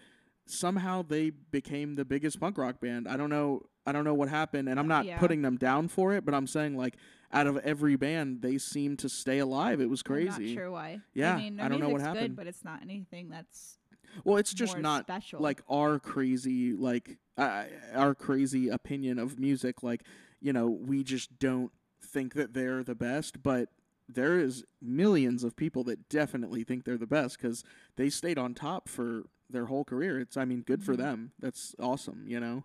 somehow 0.46 1.02
they 1.02 1.30
became 1.30 1.96
the 1.96 2.06
biggest 2.06 2.40
punk 2.40 2.58
rock 2.58 2.80
band. 2.80 3.08
I 3.08 3.18
don't 3.18 3.30
know 3.30 3.64
I 3.88 3.92
don't 3.92 4.04
know 4.04 4.16
what 4.16 4.30
happened 4.30 4.68
and 4.68 4.80
I'm 4.80 4.88
not 4.88 5.06
Yeah. 5.06 5.20
putting 5.20 5.44
them 5.44 5.58
down 5.58 5.88
for 5.90 6.12
it, 6.14 6.26
but 6.26 6.34
I'm 6.34 6.48
saying 6.48 6.76
like 6.76 6.98
out 7.32 7.46
of 7.48 7.58
every 7.58 7.96
band 7.96 8.42
they 8.42 8.58
seem 8.58 8.98
to 8.98 9.10
stay 9.10 9.38
alive. 9.40 9.80
It 9.80 9.90
was 9.90 10.02
I'm 10.02 10.14
crazy. 10.14 10.56
not 10.56 10.62
sure 10.62 10.72
why. 10.72 11.02
Yeah, 11.14 11.36
I 11.36 11.38
mean, 11.38 11.60
I 11.60 11.68
don't 11.68 11.80
know 11.80 11.90
what 11.90 12.02
happened. 12.02 12.30
Good, 12.30 12.36
but 12.36 12.48
it's 12.48 12.64
not 12.64 12.82
anything 12.82 13.30
that's 13.30 13.78
Well, 14.24 14.38
it's 14.38 14.54
just 14.54 14.78
not 14.78 15.06
special. 15.06 15.40
like 15.42 15.62
our 15.70 16.00
crazy 16.00 16.74
like 16.74 17.18
uh, 17.38 17.66
our 17.94 18.16
crazy 18.16 18.70
opinion 18.70 19.20
of 19.20 19.38
music 19.40 19.84
like 19.84 20.04
you 20.42 20.52
know 20.54 20.68
we 20.70 21.04
just 21.04 21.38
don't 21.40 21.72
think 22.02 22.34
that 22.36 22.54
they're 22.54 22.84
the 22.84 22.96
best 22.96 23.44
but 23.44 23.70
there 24.08 24.40
is 24.40 24.64
millions 24.82 25.44
of 25.44 25.56
people 25.56 25.84
that 25.84 26.08
definitely 26.10 26.64
think 26.64 26.84
they're 26.84 26.98
the 26.98 27.08
best 27.08 27.38
because 27.42 27.64
they 27.96 28.10
stayed 28.10 28.38
on 28.38 28.54
top 28.54 28.88
for 28.88 29.24
their 29.50 29.66
whole 29.66 29.84
career 29.84 30.20
it's 30.20 30.38
i 30.38 30.46
mean 30.46 30.62
good 30.62 30.84
for 30.84 30.94
Mhm. 30.94 30.98
them 30.98 31.32
that's 31.40 31.76
awesome 31.80 32.26
you 32.28 32.40
know 32.40 32.64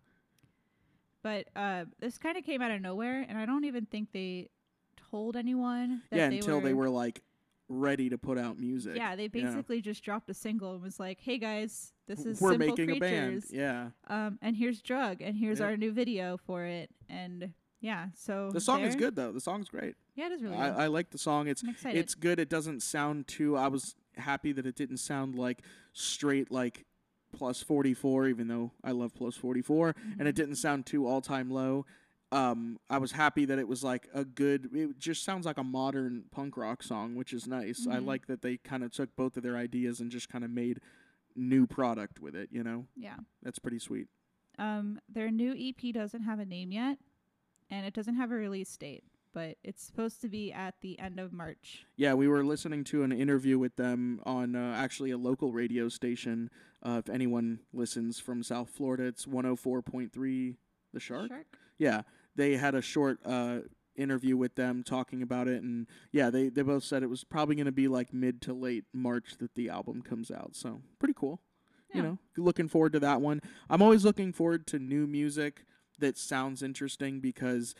But 1.22 1.48
uh, 1.54 1.84
this 1.98 2.16
kind 2.18 2.36
of 2.38 2.44
came 2.44 2.62
out 2.62 2.70
of 2.70 2.80
nowhere, 2.80 3.26
and 3.28 3.36
I 3.36 3.44
don't 3.44 3.64
even 3.64 3.84
think 3.86 4.08
they 4.12 4.48
told 5.10 5.36
anyone. 5.36 6.02
That 6.10 6.16
yeah 6.16 6.28
they 6.30 6.36
until 6.36 6.60
were, 6.60 6.66
they 6.66 6.72
were 6.74 6.88
like 6.88 7.22
ready 7.68 8.08
to 8.08 8.16
put 8.18 8.38
out 8.38 8.58
music 8.58 8.96
Yeah, 8.96 9.14
they 9.16 9.28
basically 9.28 9.80
just 9.82 10.02
dropped 10.02 10.30
a 10.30 10.34
single 10.34 10.72
and 10.72 10.82
was 10.82 10.98
like, 10.98 11.20
"Hey 11.20 11.36
guys, 11.38 11.92
this 12.06 12.20
is 12.24 12.40
we're 12.40 12.52
Simple 12.52 12.68
making 12.68 12.90
a 12.90 13.00
band 13.00 13.44
yeah 13.50 13.90
um, 14.08 14.38
and 14.40 14.56
here's 14.56 14.80
Drug, 14.80 15.20
and 15.20 15.36
here's 15.36 15.60
Yep. 15.60 15.68
our 15.68 15.76
new 15.76 15.92
video 15.92 16.38
for 16.38 16.64
it." 16.64 16.90
And 17.10 17.52
yeah, 17.80 18.08
so 18.14 18.50
the 18.52 18.60
song 18.60 18.82
is 18.82 18.94
good 18.96 19.16
though 19.16 19.32
the 19.32 19.40
song's 19.40 19.68
great 19.68 19.94
Yeah, 20.14 20.26
it 20.26 20.32
is 20.32 20.42
really 20.42 20.56
I, 20.56 20.70
good. 20.70 20.78
I 20.80 20.86
like 20.86 21.10
the 21.10 21.18
song 21.18 21.48
it's 21.48 21.62
it's 21.84 22.14
good. 22.14 22.38
It 22.38 22.48
doesn't 22.48 22.82
sound 22.82 23.26
too. 23.28 23.56
I 23.56 23.68
was 23.68 23.94
happy 24.16 24.52
that 24.52 24.66
it 24.66 24.74
didn't 24.76 24.98
sound 24.98 25.34
like 25.34 25.62
straight 25.92 26.50
like 26.50 26.84
plus 27.32 27.62
44, 27.62 28.26
even 28.26 28.48
though 28.48 28.72
I 28.82 28.90
love 28.90 29.14
plus 29.14 29.36
44, 29.36 29.94
and 30.18 30.26
it 30.28 30.32
Mhm. 30.32 30.36
didn't 30.36 30.56
sound 30.56 30.84
too 30.84 31.06
all 31.06 31.20
time 31.20 31.48
low. 31.48 31.86
Um, 32.32 32.78
I 32.88 32.98
was 32.98 33.12
happy 33.12 33.44
that 33.44 33.58
it 33.58 33.66
was 33.68 33.82
like 33.84 34.08
a 34.12 34.24
good. 34.24 34.70
It 34.74 34.98
just 34.98 35.24
sounds 35.24 35.46
like 35.46 35.56
a 35.58 35.64
modern 35.64 36.24
punk 36.30 36.56
rock 36.56 36.82
song, 36.82 37.14
which 37.14 37.32
is 37.32 37.46
nice. 37.46 37.86
I 37.86 37.96
Mhm. 37.98 38.06
like 38.06 38.26
that 38.26 38.42
they 38.42 38.56
kind 38.56 38.82
of 38.84 38.90
took 38.92 39.14
both 39.16 39.36
of 39.36 39.42
their 39.42 39.56
ideas 39.56 40.00
and 40.00 40.10
just 40.10 40.28
kind 40.28 40.44
of 40.44 40.50
made 40.50 40.80
new 41.36 41.66
product 41.66 42.20
with 42.20 42.34
it. 42.36 42.50
You 42.52 42.62
know, 42.64 42.86
yeah. 42.96 43.16
that's 43.42 43.58
pretty 43.60 43.78
sweet. 43.78 44.08
Um, 44.58 45.00
their 45.08 45.30
new 45.30 45.54
EP 45.56 45.92
doesn't 45.92 46.22
have 46.22 46.38
a 46.40 46.44
name 46.44 46.70
yet, 46.72 46.98
and 47.70 47.86
it 47.86 47.94
doesn't 47.94 48.16
have 48.16 48.30
a 48.30 48.34
release 48.34 48.76
date, 48.76 49.04
but 49.32 49.56
it's 49.62 49.82
supposed 49.82 50.20
to 50.22 50.28
be 50.28 50.52
at 50.52 50.74
the 50.80 50.98
end 50.98 51.20
of 51.20 51.32
March. 51.32 51.86
Yeah, 51.96 52.14
we 52.14 52.28
were 52.28 52.44
listening 52.44 52.84
to 52.84 53.02
an 53.02 53.12
interview 53.12 53.58
with 53.58 53.76
them 53.76 54.20
on 54.24 54.56
uh, 54.56 54.74
actually 54.76 55.10
a 55.10 55.18
local 55.18 55.52
radio 55.52 55.88
station. 55.88 56.50
Uh, 56.84 57.00
if 57.04 57.08
anyone 57.08 57.60
listens 57.72 58.18
from 58.18 58.42
South 58.42 58.70
Florida, 58.70 59.04
it's 59.04 59.26
104.3 59.26 60.56
The 60.92 61.00
Shark. 61.00 61.28
Shark? 61.28 61.46
Yeah, 61.78 62.02
they 62.34 62.56
had 62.56 62.74
a 62.74 62.82
short 62.82 63.20
uh, 63.24 63.60
interview 63.96 64.36
with 64.36 64.54
them 64.56 64.82
talking 64.82 65.22
about 65.22 65.48
it, 65.48 65.62
and 65.62 65.86
yeah, 66.12 66.30
they, 66.30 66.48
they 66.48 66.62
both 66.62 66.84
said 66.84 67.02
it 67.02 67.10
was 67.10 67.24
probably 67.24 67.54
going 67.54 67.66
to 67.66 67.72
be 67.72 67.88
like 67.88 68.12
mid 68.12 68.42
to 68.42 68.54
late 68.54 68.84
March 68.92 69.36
that 69.38 69.54
the 69.54 69.68
album 69.68 70.02
comes 70.02 70.30
out. 70.30 70.54
So 70.54 70.82
pretty 70.98 71.14
cool. 71.14 71.40
Yeah. 71.90 71.96
You 71.96 72.02
know, 72.02 72.18
looking 72.36 72.68
forward 72.68 72.92
to 72.92 73.00
that 73.00 73.20
one. 73.20 73.40
I'm 73.68 73.82
always 73.82 74.04
looking 74.04 74.32
forward 74.32 74.66
to 74.68 74.78
new 74.78 75.06
music 75.06 75.64
that 76.00 76.18
sounds 76.18 76.62
interesting 76.62 77.20
because, 77.20 77.74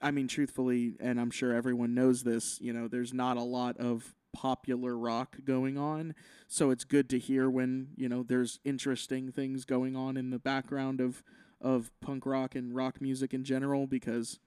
I 0.00 0.10
mean, 0.10 0.28
truthfully, 0.28 0.94
and 1.00 1.20
I'm 1.20 1.30
sure 1.30 1.54
everyone 1.54 1.94
knows 1.94 2.22
this, 2.22 2.60
you 2.60 2.72
know, 2.72 2.88
there's 2.88 3.12
not 3.12 3.36
a 3.36 3.42
lot 3.42 3.76
of 3.78 4.14
popular 4.34 4.98
rock 4.98 5.36
going 5.44 5.78
on. 5.78 6.14
So 6.48 6.70
it's 6.70 6.84
good 6.84 7.08
to 7.10 7.18
hear 7.18 7.48
when, 7.48 7.88
you 7.96 8.08
know, 8.08 8.22
there's 8.22 8.60
interesting 8.64 9.30
things 9.30 9.64
going 9.64 9.96
on 9.96 10.16
in 10.16 10.30
the 10.30 10.38
background 10.38 11.00
of 11.00 11.22
of 11.60 11.90
punk 12.00 12.26
rock 12.26 12.54
and 12.54 12.74
rock 12.74 13.00
music 13.00 13.32
in 13.32 13.42
general 13.42 13.86
because, 13.86 14.38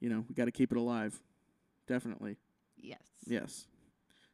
you 0.00 0.08
know, 0.08 0.24
we 0.28 0.34
got 0.34 0.46
to 0.46 0.52
keep 0.52 0.72
it 0.72 0.78
alive. 0.78 1.20
Definitely. 1.86 2.38
Yes. 2.78 3.02
Yes. 3.26 3.66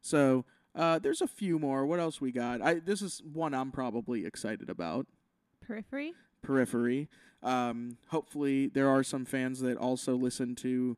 So, 0.01 0.45
uh, 0.75 1.01
there's 1.01 1.21
a 1.21 1.27
few 1.27 1.59
more. 1.59 1.85
What 1.85 1.99
else 1.99 2.21
we 2.21 2.31
got? 2.31 2.63
I 2.63 2.75
this 2.75 3.03
is 3.03 3.21
one 3.33 3.55
I'm 3.55 3.73
probably 3.73 4.25
excited 4.25 4.71
about. 4.71 5.07
Periphery. 5.61 6.13
Periphery. 6.43 7.09
Um, 7.43 7.97
hopefully 8.09 8.67
there 8.69 8.89
are 8.89 9.03
some 9.03 9.25
fans 9.25 9.61
that 9.61 9.77
also 9.77 10.15
listen 10.15 10.55
to, 10.57 10.97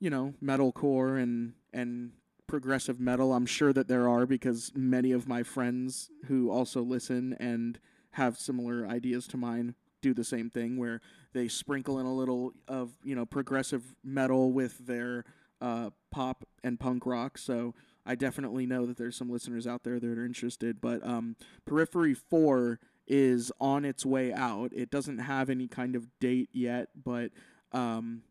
you 0.00 0.10
know, 0.10 0.34
metalcore 0.42 1.22
and 1.22 1.54
and 1.72 2.12
progressive 2.46 3.00
metal. 3.00 3.32
I'm 3.32 3.46
sure 3.46 3.72
that 3.72 3.88
there 3.88 4.08
are 4.08 4.26
because 4.26 4.72
many 4.74 5.12
of 5.12 5.26
my 5.26 5.42
friends 5.42 6.10
who 6.26 6.50
also 6.50 6.82
listen 6.82 7.34
and 7.40 7.78
have 8.12 8.38
similar 8.38 8.86
ideas 8.86 9.26
to 9.28 9.36
mine 9.36 9.74
do 10.02 10.12
the 10.12 10.24
same 10.24 10.50
thing 10.50 10.76
where 10.76 11.00
they 11.32 11.48
sprinkle 11.48 11.98
in 11.98 12.04
a 12.04 12.14
little 12.14 12.52
of, 12.68 12.90
you 13.02 13.14
know, 13.14 13.24
progressive 13.24 13.94
metal 14.04 14.52
with 14.52 14.86
their 14.86 15.24
uh, 15.62 15.90
pop 16.10 16.44
and 16.62 16.78
punk 16.78 17.06
rock. 17.06 17.38
So 17.38 17.74
I 18.04 18.16
definitely 18.16 18.66
know 18.66 18.84
that 18.84 18.98
there's 18.98 19.16
some 19.16 19.30
listeners 19.30 19.66
out 19.66 19.84
there 19.84 19.98
that 19.98 20.18
are 20.18 20.26
interested. 20.26 20.80
But 20.80 21.06
um, 21.06 21.36
Periphery 21.64 22.14
4 22.14 22.80
is 23.06 23.52
on 23.60 23.84
its 23.84 24.06
way 24.06 24.32
out. 24.32 24.72
It 24.72 24.90
doesn't 24.90 25.18
have 25.18 25.50
any 25.50 25.68
kind 25.68 25.96
of 25.96 26.06
date 26.20 26.50
yet, 26.52 26.88
but 27.04 27.30
um, 27.72 28.22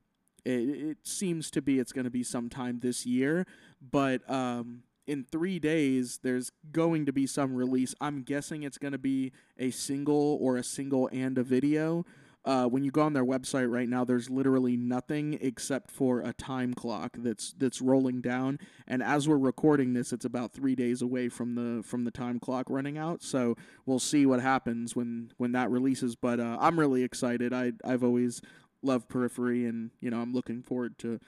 it, 0.46 0.52
it 0.52 0.98
seems 1.04 1.52
to 1.52 1.62
be 1.62 1.80
it's 1.80 1.92
going 1.92 2.06
to 2.06 2.12
be 2.12 2.24
sometime 2.24 2.80
this 2.80 3.06
year. 3.06 3.46
But 3.82 4.28
um, 4.30 4.84
in 5.08 5.24
three 5.24 5.60
days, 5.60 6.20
there's 6.24 6.52
going 6.72 7.06
to 7.06 7.14
be 7.14 7.28
some 7.28 7.54
release. 7.54 7.94
I'm 8.00 8.24
guessing 8.24 8.64
it's 8.64 8.78
going 8.78 8.94
to 8.94 8.98
be 8.98 9.32
a 9.58 9.72
single 9.72 10.38
or 10.42 10.58
a 10.58 10.64
single 10.64 11.10
and 11.12 11.38
a 11.38 11.44
video. 11.44 12.06
Uh, 12.44 12.66
when 12.66 12.84
you 12.84 12.90
go 12.90 13.04
on 13.04 13.14
their 13.14 13.26
website 13.26 13.72
right 13.72 13.88
now, 13.88 14.04
there's 14.04 14.30
literally 14.30 14.76
nothing 14.76 15.38
except 15.42 15.92
for 15.92 16.22
a 16.22 16.34
time 16.34 16.74
clock 16.74 17.16
that's 17.20 17.54
that's 17.54 17.82
rolling 17.82 18.20
down. 18.20 18.58
And 18.88 19.04
as 19.04 19.28
we're 19.28 19.38
recording 19.38 19.94
this, 19.94 20.12
it's 20.12 20.26
about 20.26 20.52
three 20.52 20.74
days 20.74 21.02
away 21.04 21.30
from 21.30 21.54
the 21.54 21.84
from 21.84 22.04
the 22.04 22.12
time 22.12 22.40
clock 22.40 22.66
running 22.70 22.98
out. 22.98 23.22
So 23.22 23.56
we'll 23.86 24.00
see 24.00 24.26
what 24.26 24.42
happens 24.42 24.96
when 24.96 25.32
when 25.38 25.52
that 25.52 25.70
releases. 25.70 26.16
But 26.16 26.40
uh, 26.40 26.58
I'm 26.60 26.80
really 26.80 27.04
excited. 27.04 27.54
I 27.54 27.74
I've 27.86 28.04
always 28.04 28.42
loved 28.82 29.08
Periphery, 29.08 29.66
and 29.66 29.92
you 30.00 30.10
know 30.10 30.20
I'm 30.20 30.34
looking 30.34 30.64
forward 30.64 30.98
to 31.00 31.20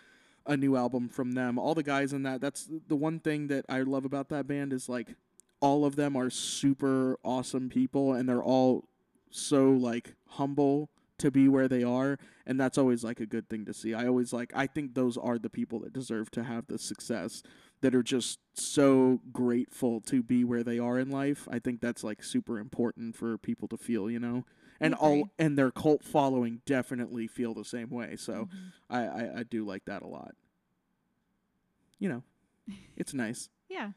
a 0.45 0.57
new 0.57 0.75
album 0.75 1.09
from 1.09 1.33
them. 1.33 1.59
All 1.59 1.75
the 1.75 1.83
guys 1.83 2.11
in 2.11 2.23
that. 2.23 2.41
That's 2.41 2.67
the 2.87 2.95
one 2.95 3.19
thing 3.19 3.47
that 3.47 3.65
I 3.69 3.81
love 3.81 4.03
about 4.03 4.29
that 4.29 4.47
band 4.47 4.73
is 4.73 4.89
like 4.89 5.15
all 5.63 5.85
of 5.85 5.95
them 5.95 6.15
are 6.15 6.29
super 6.29 7.17
awesome 7.23 7.69
people 7.69 8.13
and 8.13 8.27
they're 8.27 8.43
all 8.43 8.83
so 9.31 9.69
like 9.69 10.15
humble 10.27 10.89
to 11.19 11.29
be 11.31 11.47
where 11.47 11.67
they 11.67 11.83
are 11.83 12.17
and 12.45 12.59
that's 12.59 12.77
always 12.77 13.03
like 13.03 13.19
a 13.19 13.25
good 13.25 13.47
thing 13.49 13.65
to 13.65 13.73
see. 13.73 13.93
I 13.93 14.07
always 14.07 14.33
like 14.33 14.51
I 14.55 14.67
think 14.67 14.93
those 14.95 15.17
are 15.17 15.37
the 15.37 15.49
people 15.49 15.79
that 15.81 15.93
deserve 15.93 16.31
to 16.31 16.43
have 16.43 16.67
the 16.67 16.77
success 16.79 17.43
that 17.81 17.93
are 17.93 18.03
just 18.03 18.39
so 18.53 19.19
grateful 19.31 20.01
to 20.01 20.23
be 20.23 20.43
where 20.43 20.63
they 20.63 20.79
are 20.79 20.97
in 20.97 21.09
life. 21.09 21.47
I 21.51 21.59
think 21.59 21.81
that's 21.81 22.03
like 22.03 22.23
super 22.23 22.57
important 22.59 23.15
for 23.15 23.37
people 23.37 23.67
to 23.69 23.77
feel, 23.77 24.09
you 24.09 24.19
know. 24.19 24.45
And 24.81 24.95
all 24.95 25.29
and 25.39 25.57
their 25.57 25.71
cult 25.71 26.03
following 26.03 26.61
definitely 26.65 27.27
feel 27.27 27.53
the 27.53 27.63
same 27.65 27.89
way. 27.89 28.15
So 28.17 28.49
Mhm. 28.51 28.71
I, 28.89 28.99
I, 29.05 29.39
I 29.39 29.43
do 29.43 29.65
like 29.65 29.85
that 29.85 30.01
a 30.01 30.07
lot. 30.07 30.35
You 31.99 32.09
know, 32.09 32.23
it's 32.97 33.13
nice. 33.13 33.49
yeah. 33.69 33.91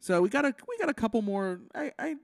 So 0.00 0.20
we 0.20 0.28
got 0.28 0.44
a 0.44 0.54
we 0.68 0.76
got 0.78 0.90
a 0.90 0.94
couple 0.94 1.22
more. 1.22 1.60
I, 1.74 1.92
I 1.98 2.16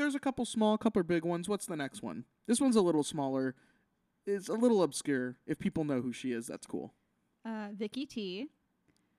there's 0.00 0.14
a 0.14 0.20
couple 0.20 0.44
small, 0.44 0.78
couple 0.78 1.02
big 1.02 1.24
ones. 1.24 1.48
What's 1.48 1.66
the 1.66 1.76
next 1.76 2.02
one? 2.02 2.24
This 2.46 2.60
one's 2.60 2.76
a 2.76 2.80
little 2.80 3.04
smaller. 3.04 3.54
It's 4.26 4.48
a 4.48 4.54
little 4.54 4.82
obscure. 4.82 5.36
If 5.46 5.58
people 5.58 5.84
know 5.84 6.00
who 6.00 6.12
she 6.12 6.32
is, 6.32 6.46
that's 6.46 6.66
cool. 6.66 6.94
Uh, 7.44 7.68
Vicky 7.72 8.06
T. 8.06 8.48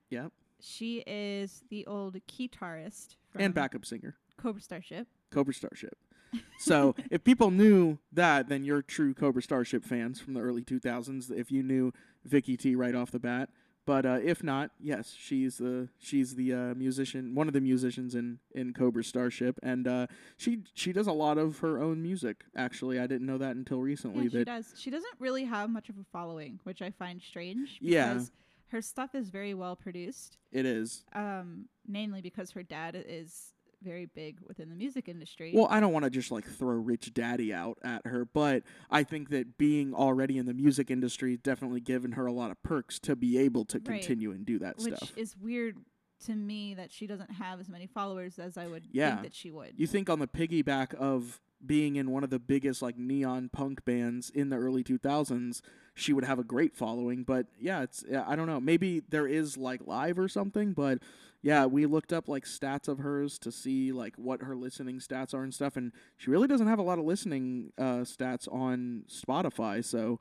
Yep. 0.09 0.31
She 0.59 1.03
is 1.07 1.63
the 1.69 1.85
old 1.87 2.17
guitarist 2.27 3.15
from 3.31 3.41
And 3.41 3.53
backup 3.53 3.85
singer, 3.85 4.17
Cobra 4.37 4.61
Starship. 4.61 5.07
Cobra 5.31 5.53
Starship. 5.53 5.97
So 6.59 6.95
if 7.09 7.23
people 7.25 7.51
knew 7.51 7.97
that, 8.13 8.47
then 8.47 8.63
you're 8.63 8.81
true 8.83 9.13
Cobra 9.13 9.41
Starship 9.41 9.83
fans 9.83 10.21
from 10.21 10.35
the 10.35 10.39
early 10.39 10.63
2000s. 10.63 11.29
If 11.29 11.51
you 11.51 11.61
knew 11.63 11.91
Vicky 12.23 12.55
T 12.55 12.75
right 12.75 12.95
off 12.95 13.11
the 13.11 13.19
bat, 13.19 13.49
but 13.85 14.05
uh, 14.05 14.19
if 14.23 14.43
not, 14.43 14.71
yes, 14.79 15.15
she's 15.17 15.57
the 15.57 15.89
she's 15.99 16.35
the 16.35 16.53
uh, 16.53 16.73
musician, 16.75 17.33
one 17.35 17.47
of 17.47 17.53
the 17.53 17.61
musicians 17.61 18.15
in 18.15 18.39
in 18.53 18.73
Cobra 18.73 19.03
Starship, 19.03 19.59
and 19.63 19.87
uh, 19.87 20.07
she 20.37 20.59
she 20.73 20.93
does 20.93 21.07
a 21.07 21.11
lot 21.11 21.37
of 21.37 21.59
her 21.59 21.81
own 21.81 22.01
music. 22.01 22.43
Actually, 22.55 22.99
I 22.99 23.07
didn't 23.07 23.25
know 23.25 23.37
that 23.39 23.55
until 23.55 23.81
recently. 23.81 24.25
Yeah, 24.25 24.39
she 24.39 24.43
does. 24.43 24.73
She 24.77 24.89
doesn't 24.91 25.15
really 25.19 25.45
have 25.45 25.69
much 25.69 25.89
of 25.89 25.97
a 25.97 26.05
following, 26.11 26.59
which 26.63 26.81
I 26.81 26.91
find 26.91 27.21
strange. 27.21 27.77
Yeah. 27.81 28.13
Because 28.13 28.31
her 28.67 28.81
stuff 28.81 29.15
is 29.15 29.29
very 29.29 29.53
well 29.53 29.75
produced. 29.75 30.37
it 30.51 30.65
is. 30.65 31.03
Um, 31.13 31.65
mainly 31.87 32.21
because 32.21 32.51
her 32.51 32.63
dad 32.63 33.03
is 33.07 33.53
very 33.81 34.05
big 34.05 34.39
within 34.47 34.69
the 34.69 34.75
music 34.75 35.07
industry. 35.09 35.51
Well, 35.55 35.67
I 35.69 35.79
don't 35.79 35.93
want 35.93 36.05
to 36.05 36.11
just 36.11 36.31
like 36.31 36.45
throw 36.45 36.75
Rich 36.75 37.13
Daddy 37.13 37.53
out 37.53 37.77
at 37.83 38.05
her, 38.05 38.25
but 38.25 38.63
I 38.89 39.03
think 39.03 39.29
that 39.29 39.57
being 39.57 39.93
already 39.93 40.37
in 40.37 40.45
the 40.45 40.53
music 40.53 40.91
industry 40.91 41.37
definitely 41.37 41.81
given 41.81 42.13
her 42.13 42.25
a 42.25 42.31
lot 42.33 42.51
of 42.51 42.61
perks 42.63 42.99
to 42.99 43.15
be 43.15 43.37
able 43.37 43.65
to 43.65 43.77
Right. 43.79 43.99
continue 44.01 44.31
and 44.31 44.45
do 44.45 44.59
that 44.59 44.77
which 44.77 44.95
stuff. 44.95 45.13
is 45.15 45.35
weird 45.37 45.77
to 46.25 46.35
me 46.35 46.75
that 46.75 46.91
she 46.91 47.07
doesn't 47.07 47.31
have 47.31 47.59
as 47.59 47.67
many 47.67 47.87
followers 47.87 48.37
as 48.37 48.55
I 48.57 48.67
would 48.67 48.87
Yeah. 48.91 49.11
think 49.15 49.23
that 49.23 49.33
she 49.35 49.49
would. 49.49 49.73
You 49.77 49.87
think 49.87 50.09
on 50.09 50.19
the 50.19 50.27
piggyback 50.27 50.93
of 50.93 51.41
being 51.65 51.95
in 51.95 52.09
one 52.11 52.23
of 52.23 52.29
the 52.31 52.39
biggest 52.39 52.81
like 52.81 52.97
neon 52.97 53.49
punk 53.49 53.85
bands 53.85 54.29
in 54.31 54.49
the 54.49 54.55
early 54.57 54.83
2000s, 54.83 55.61
she 55.93 56.11
would 56.13 56.23
have 56.23 56.39
a 56.39 56.43
great 56.43 56.75
following, 56.75 57.23
but 57.23 57.47
yeah, 57.59 57.81
it's 57.83 58.03
yeah, 58.09 58.23
I 58.27 58.35
don't 58.35 58.47
know. 58.47 58.59
Maybe 58.59 58.99
there 59.09 59.27
is 59.27 59.57
like 59.57 59.85
live 59.85 60.17
or 60.17 60.27
something, 60.27 60.73
but 60.73 60.99
yeah, 61.41 61.65
we 61.65 61.85
looked 61.85 62.13
up 62.13 62.27
like 62.29 62.45
stats 62.45 62.87
of 62.87 62.99
hers 62.99 63.39
to 63.39 63.51
see 63.51 63.91
like 63.91 64.15
what 64.15 64.43
her 64.43 64.55
listening 64.55 64.99
stats 64.99 65.33
are 65.33 65.43
and 65.43 65.53
stuff 65.53 65.75
and 65.75 65.91
she 66.17 66.29
really 66.29 66.47
doesn't 66.47 66.67
have 66.67 66.79
a 66.79 66.83
lot 66.83 66.99
of 66.99 67.05
listening 67.05 67.71
uh 67.77 68.01
stats 68.05 68.51
on 68.51 69.03
Spotify, 69.09 69.83
so 69.83 70.19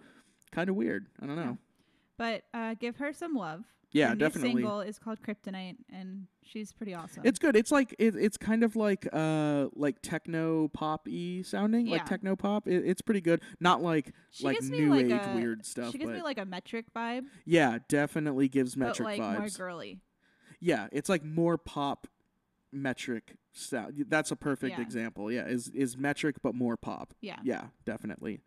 kind 0.53 0.69
of 0.71 0.77
weird. 0.77 1.07
I 1.23 1.27
don't 1.27 1.37
know. 1.37 1.59
but 2.19 2.43
uh, 2.55 2.75
give 2.75 2.97
her 2.97 3.13
some 3.13 3.35
love. 3.35 3.65
Yeah, 3.93 4.15
definitely. 4.15 4.53
single 4.53 4.81
is 4.83 5.01
called 5.01 5.19
Kryptonite, 5.21 5.75
and 5.93 6.29
she's 6.45 6.73
pretty 6.73 6.95
awesome. 6.95 7.23
It's 7.27 7.41
good. 7.41 7.57
It's 7.57 7.73
like 7.73 7.93
it, 7.99 8.15
it's 8.15 8.37
kind 8.37 8.63
of 8.63 8.77
like 8.77 9.09
uh 9.13 9.67
like 9.75 10.01
techno 10.01 10.69
pop 10.69 11.09
y 11.11 11.43
sounding, 11.45 11.87
Yeah. 11.89 11.95
like 11.95 12.07
techno 12.07 12.37
pop. 12.37 12.69
It, 12.69 12.85
it's 12.87 13.03
pretty 13.03 13.21
good. 13.21 13.41
Not 13.59 13.83
like 13.83 14.13
she 14.31 14.45
like 14.45 14.63
new 14.63 14.91
like 14.91 15.07
age 15.07 15.21
a, 15.27 15.35
weird 15.35 15.67
stuff, 15.67 15.91
She 15.91 15.99
gives 15.99 16.09
but 16.11 16.17
me 16.19 16.23
like 16.23 16.39
a 16.39 16.45
metric 16.45 16.87
vibe, 16.95 17.25
yeah, 17.45 17.79
definitely 17.89 18.49
gives 18.49 18.77
but 18.77 18.87
metric 18.87 19.19
like 19.19 19.39
more 19.39 19.49
girly. 19.49 19.99
Yeah, 20.61 20.89
it's 20.93 21.09
like 21.09 21.25
more 21.25 21.57
pop 21.59 22.07
metric 22.73 23.37
sound. 23.53 24.05
That's 24.09 24.31
a 24.31 24.37
perfect 24.37 24.77
Yeah. 24.79 24.83
example. 24.85 25.31
Yeah, 25.33 25.47
is 25.47 25.69
is 25.69 25.97
metric 25.97 26.37
but 26.43 26.55
more 26.55 26.77
pop. 26.77 27.15
Yeah. 27.21 27.39
Yeah, 27.43 27.69
definitely. 27.85 28.43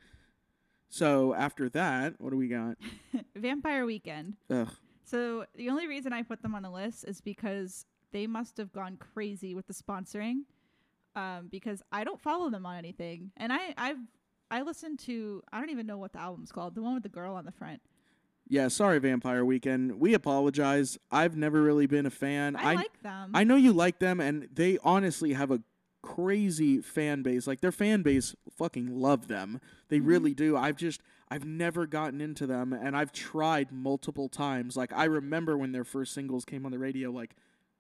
So 0.89 1.34
after 1.34 1.69
that, 1.69 2.15
what 2.19 2.30
do 2.30 2.38
we 2.38 2.47
got? 2.47 2.78
Vampire 3.36 3.86
Weekend. 3.86 4.36
Ugh. 4.49 4.69
So 5.04 5.45
the 5.56 5.69
only 5.69 5.88
reason 5.88 6.13
I 6.13 6.21
put 6.23 6.41
them 6.41 6.56
on 6.56 6.62
the 6.63 6.69
list 6.69 7.04
is 7.08 7.19
because 7.19 7.86
they 8.12 8.28
must 8.28 8.58
have 8.58 8.71
gone 8.71 8.97
crazy 8.97 9.56
with 9.56 9.67
the 9.67 9.73
sponsoring. 9.73 10.41
Um, 11.15 11.47
because 11.52 11.82
I 11.91 12.04
don't 12.04 12.19
follow 12.19 12.49
them 12.49 12.65
on 12.65 12.78
anything, 12.78 13.32
and 13.38 13.54
I 13.54 13.73
I've 13.78 13.97
I 14.49 14.62
listened 14.63 14.97
to 14.99 15.43
I 15.52 15.60
don't 15.60 15.69
even 15.69 15.86
know 15.86 15.97
what 15.99 16.12
the 16.13 16.19
album's 16.19 16.52
called, 16.52 16.73
the 16.73 16.82
one 16.82 16.95
with 16.95 17.04
the 17.04 17.10
girl 17.10 17.36
on 17.36 17.45
the 17.45 17.52
front. 17.52 17.82
Yeah, 18.47 18.67
sorry, 18.67 18.99
Vampire 18.99 19.43
Weekend. 19.45 19.99
We 19.99 20.13
apologize. 20.13 20.97
I've 21.12 21.36
never 21.38 21.62
really 21.62 21.88
been 21.88 22.06
a 22.06 22.10
fan. 22.12 22.56
I, 22.56 22.75
like 22.75 23.01
them. 23.01 23.32
I 23.34 23.43
know 23.43 23.56
you 23.56 23.71
like 23.73 23.99
them, 23.99 24.19
and 24.19 24.49
they 24.53 24.77
honestly 24.84 25.34
have 25.34 25.49
a 25.49 25.62
crazy 26.01 26.82
fan 26.82 27.21
base. 27.23 27.47
Like 27.47 27.62
their 27.62 27.71
fan 27.71 28.01
base 28.01 28.36
fucking 28.58 28.88
love 28.99 29.27
them. 29.29 29.62
They 29.88 29.99
Mhm. 29.99 30.08
really 30.08 30.34
do. 30.34 30.58
I've 30.58 30.75
just 30.75 31.01
I've 31.32 31.45
never 31.45 31.88
gotten 31.88 32.21
into 32.21 32.45
them, 32.45 32.73
and 32.73 32.95
I've 32.95 33.12
tried 33.13 33.71
multiple 33.71 34.27
times. 34.29 34.75
Like 34.77 34.91
I 34.93 35.06
remember 35.06 35.58
when 35.58 35.71
their 35.71 35.86
first 35.86 36.13
singles 36.13 36.43
came 36.45 36.65
on 36.65 36.71
the 36.73 36.77
radio, 36.79 37.10
like 37.10 37.36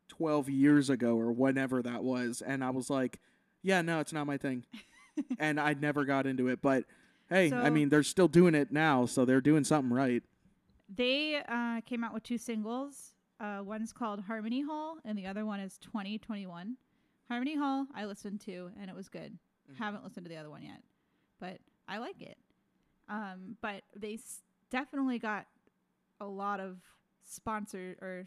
twelve 0.07 0.49
years 0.49 0.89
ago 0.89 1.17
or 1.17 1.31
whenever 1.31 1.81
that 1.83 2.03
was, 2.03 2.41
and 2.41 2.63
I 2.63 2.69
was 2.69 2.89
like, 2.89 3.19
yeah, 3.61 3.81
no, 3.81 3.99
it's 3.99 4.13
not 4.13 4.25
my 4.25 4.37
thing, 4.37 4.65
and 5.39 5.59
I 5.59 5.73
never 5.73 6.05
got 6.05 6.25
into 6.25 6.47
it. 6.47 6.61
But 6.61 6.85
hey, 7.29 7.51
I 7.51 7.69
mean, 7.69 7.89
they're 7.89 8.01
still 8.03 8.27
doing 8.29 8.55
it 8.55 8.71
now, 8.71 9.05
so 9.05 9.25
they're 9.25 9.41
doing 9.41 9.65
something 9.65 9.93
right. 9.93 10.23
They 10.95 11.41
uh, 11.47 11.81
came 11.81 12.03
out 12.03 12.13
with 12.13 12.23
two 12.23 12.37
singles. 12.37 13.11
Uh, 13.39 13.61
one's 13.63 13.91
called 13.91 14.21
Harmony 14.21 14.61
Hall, 14.61 14.97
and 15.05 15.17
the 15.17 15.25
other 15.25 15.45
one 15.45 15.59
is 15.59 15.77
2021. 15.79 16.77
Harmony 17.29 17.57
Hall, 17.57 17.87
I 17.95 18.05
listened 18.05 18.41
to, 18.41 18.71
and 18.79 18.89
it 18.89 18.95
was 18.95 19.09
good. 19.09 19.37
Mhm. 19.71 19.77
Haven't 19.77 20.03
listened 20.03 20.25
to 20.25 20.29
the 20.29 20.37
other 20.37 20.49
one 20.49 20.61
yet, 20.63 20.83
but 21.39 21.59
I 21.87 21.97
like 21.97 22.21
it. 22.21 22.37
Um, 23.09 23.57
but 23.61 23.83
they 23.95 24.15
s- 24.15 24.41
definitely 24.69 25.19
got 25.19 25.47
a 26.19 26.25
lot 26.25 26.59
of 26.59 26.77
sponsored 27.23 27.97
or 28.01 28.25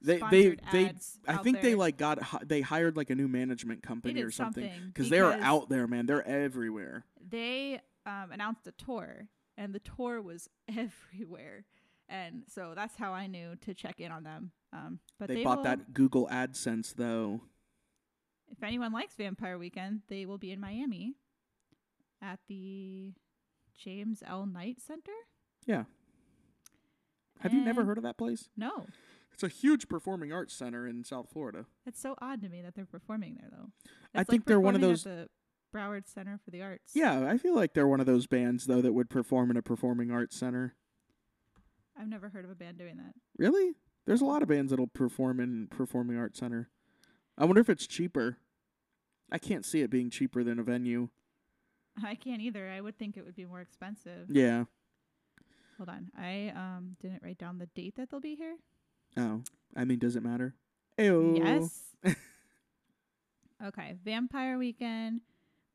They 0.00 0.18
they 0.30 0.56
they 0.72 0.84
I 1.26 1.36
think 1.38 1.60
they 1.62 1.74
like 1.74 1.96
got 1.96 2.20
hi- 2.22 2.42
they 2.44 2.60
hired 2.60 2.96
like 2.96 3.10
a 3.10 3.14
new 3.14 3.28
management 3.28 3.82
company 3.82 4.22
or 4.22 4.30
something 4.30 4.64
something 4.68 4.86
because 4.88 5.10
they're 5.10 5.32
out 5.42 5.68
there, 5.68 5.86
man. 5.86 6.06
They're 6.06 6.26
everywhere. 6.26 7.04
They 7.28 7.80
um, 8.06 8.30
announced 8.32 8.66
a 8.66 8.72
tour, 8.72 9.28
and 9.58 9.74
the 9.74 9.80
tour 9.80 10.22
was 10.22 10.48
everywhere. 10.68 11.64
And 12.08 12.44
so 12.48 12.72
that's 12.74 12.96
how 12.96 13.12
I 13.12 13.26
knew 13.26 13.56
to 13.66 13.74
check 13.74 14.00
in 14.00 14.10
on 14.10 14.22
them. 14.22 14.52
Um, 14.72 15.00
but 15.18 15.28
they, 15.28 15.36
they, 15.36 15.44
bought 15.44 15.58
will, 15.58 15.64
that 15.64 15.92
Google 15.92 16.26
AdSense 16.32 16.94
though. 16.94 17.42
if 18.50 18.62
anyone 18.62 18.92
likes 18.92 19.14
Vampire 19.14 19.58
Weekend, 19.58 20.00
they 20.08 20.24
will 20.24 20.38
be 20.38 20.52
in 20.52 20.60
Miami 20.60 21.16
at 22.22 22.38
the 22.48 23.12
James 23.78 24.22
L. 24.26 24.46
Knight 24.46 24.80
Center. 24.80 25.12
Yeah. 25.66 25.84
Have 27.40 27.52
you 27.54 27.60
never 27.60 27.84
heard 27.84 27.98
of 27.98 28.04
that 28.04 28.18
place? 28.18 28.48
No, 28.56 28.86
It's 29.32 29.44
a 29.44 29.48
huge 29.48 29.88
performing 29.88 30.32
arts 30.32 30.52
center 30.54 30.86
in 30.88 31.04
South 31.04 31.28
Florida. 31.32 31.66
it's 31.86 32.00
so 32.00 32.16
odd 32.20 32.40
to 32.42 32.48
me 32.48 32.62
that 32.62 32.74
they're 32.74 32.84
performing 32.84 33.36
there, 33.40 33.48
though. 33.50 33.70
I 34.12 34.24
think 34.24 34.42
like 34.42 34.44
they're 34.46 34.58
one 34.60 34.74
of 34.74 34.80
those- 34.80 35.04
the 35.04 35.28
Broward 35.74 36.08
Center 36.08 36.38
for 36.44 36.50
the 36.50 36.62
Arts. 36.62 36.92
Yeah, 36.94 37.26
I 37.28 37.38
feel 37.38 37.54
like 37.54 37.74
they're 37.74 37.88
one 37.88 38.00
of 38.00 38.06
those 38.06 38.26
bands 38.26 38.66
though 38.66 38.80
that 38.80 38.92
would 38.92 39.10
perform 39.10 39.50
in 39.50 39.56
a 39.56 39.62
performing 39.62 40.10
arts 40.10 40.36
center. 40.36 40.74
I've 41.98 42.08
never 42.08 42.28
heard 42.28 42.44
of 42.44 42.50
a 42.50 42.54
band 42.54 42.78
doing 42.78 42.96
that. 42.96 43.14
Really? 43.36 43.74
There's 44.06 44.20
a 44.20 44.26
lot 44.26 44.42
of 44.42 44.48
bands 44.48 44.70
that'll 44.70 44.86
perform 44.86 45.40
in 45.40 45.66
performing 45.66 46.16
arts 46.16 46.38
center. 46.38 46.70
I 47.36 47.44
wonder 47.44 47.60
if 47.60 47.68
it's 47.68 47.86
cheaper. 47.86 48.38
I 49.30 49.38
can't 49.38 49.64
see 49.66 49.82
it 49.82 49.90
being 49.90 50.10
cheaper 50.10 50.42
than 50.42 50.58
a 50.58 50.62
venue. 50.62 51.08
I 52.02 52.14
can't 52.14 52.40
either. 52.40 52.68
I 52.68 52.80
would 52.80 52.98
think 52.98 53.16
it 53.16 53.24
would 53.24 53.36
be 53.36 53.44
more 53.44 53.60
expensive. 53.60 54.28
Yeah. 54.30 54.64
Hold 55.76 55.88
on. 55.88 56.10
I 56.16 56.52
um 56.54 56.96
didn't 57.00 57.22
write 57.22 57.38
down 57.38 57.58
the 57.58 57.66
date 57.66 57.96
that 57.96 58.10
they'll 58.10 58.20
be 58.20 58.34
here. 58.34 58.56
Oh, 59.16 59.42
I 59.76 59.84
mean, 59.84 59.98
does 59.98 60.16
it 60.16 60.22
matter? 60.22 60.54
Ayo. 60.98 61.36
Yes. 61.38 62.14
okay. 63.64 63.94
Vampire 64.04 64.58
Weekend 64.58 65.20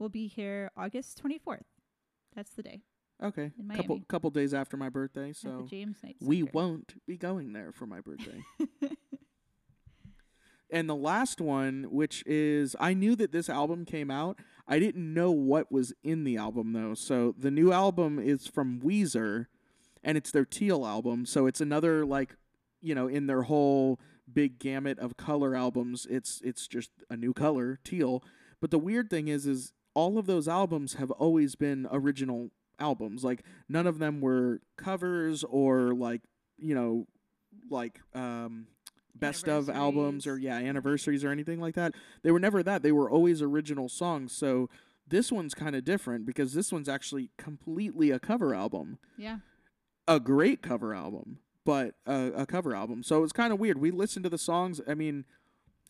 will 0.03 0.09
be 0.09 0.27
here 0.27 0.69
August 0.77 1.23
24th. 1.23 1.63
That's 2.35 2.51
the 2.51 2.61
day 2.61 2.81
Okay. 3.23 3.51
Couple 3.75 4.01
couple 4.09 4.29
days 4.31 4.53
after 4.53 4.75
my 4.75 4.89
birthday, 4.89 5.31
so 5.33 5.65
James 5.69 5.97
Knight 6.03 6.17
we 6.19 6.39
Center. 6.39 6.51
won't 6.53 6.95
be 7.07 7.17
going 7.17 7.53
there 7.53 7.71
for 7.71 7.85
my 7.85 8.01
birthday. 8.01 8.43
and 10.69 10.89
the 10.89 10.95
last 10.95 11.39
one, 11.39 11.87
which 11.89 12.23
is 12.25 12.75
I 12.81 12.93
knew 12.93 13.15
that 13.15 13.31
this 13.31 13.49
album 13.49 13.85
came 13.85 14.11
out. 14.11 14.39
I 14.67 14.77
didn't 14.77 15.13
know 15.13 15.31
what 15.31 15.71
was 15.71 15.93
in 16.03 16.25
the 16.25 16.35
album 16.35 16.73
though. 16.73 16.95
So 16.95 17.33
the 17.37 17.51
new 17.51 17.71
album 17.71 18.19
is 18.19 18.47
from 18.47 18.81
Weezer 18.81 19.45
and 20.03 20.17
it's 20.17 20.31
their 20.31 20.45
Teal 20.45 20.85
album. 20.85 21.25
So 21.25 21.45
it's 21.45 21.61
another 21.61 22.05
like, 22.05 22.35
you 22.81 22.93
know, 22.93 23.07
in 23.07 23.27
their 23.27 23.43
whole 23.43 24.01
big 24.31 24.59
gamut 24.59 24.99
of 24.99 25.15
color 25.15 25.55
albums. 25.55 26.05
It's 26.09 26.41
it's 26.43 26.67
just 26.67 26.89
a 27.09 27.15
new 27.15 27.33
color, 27.33 27.79
teal. 27.85 28.21
But 28.59 28.71
the 28.71 28.79
weird 28.79 29.09
thing 29.09 29.29
is 29.29 29.45
is 29.45 29.71
all 29.93 30.17
of 30.17 30.25
those 30.25 30.47
albums 30.47 30.95
have 30.95 31.11
always 31.11 31.55
been 31.55 31.87
original 31.91 32.49
albums. 32.79 33.23
Like 33.23 33.43
none 33.69 33.87
of 33.87 33.99
them 33.99 34.21
were 34.21 34.61
covers 34.77 35.43
or 35.43 35.93
like, 35.93 36.21
you 36.57 36.73
know, 36.75 37.07
like 37.69 37.99
um 38.13 38.67
best 39.15 39.47
of 39.47 39.69
albums 39.69 40.25
or 40.25 40.37
yeah, 40.37 40.55
anniversaries 40.57 41.23
or 41.23 41.29
anything 41.29 41.59
like 41.61 41.75
that. 41.75 41.93
They 42.23 42.31
were 42.31 42.39
never 42.39 42.63
that. 42.63 42.81
They 42.81 42.91
were 42.91 43.09
always 43.09 43.41
original 43.41 43.87
songs. 43.89 44.31
So 44.33 44.69
this 45.07 45.31
one's 45.31 45.53
kind 45.53 45.75
of 45.75 45.83
different 45.85 46.25
because 46.25 46.53
this 46.53 46.71
one's 46.71 46.89
actually 46.89 47.29
completely 47.37 48.09
a 48.09 48.19
cover 48.19 48.55
album 48.55 48.97
Yeah. 49.17 49.39
a 50.07 50.19
great 50.19 50.61
cover 50.61 50.93
album, 50.95 51.39
but 51.65 51.93
a, 52.07 52.31
a 52.37 52.45
cover 52.47 52.73
album. 52.75 53.03
So 53.03 53.23
it's 53.23 53.33
kind 53.33 53.53
of 53.53 53.59
weird. 53.59 53.77
We 53.79 53.91
listened 53.91 54.23
to 54.23 54.29
the 54.29 54.37
songs. 54.37 54.81
I 54.87 54.95
mean, 54.95 55.25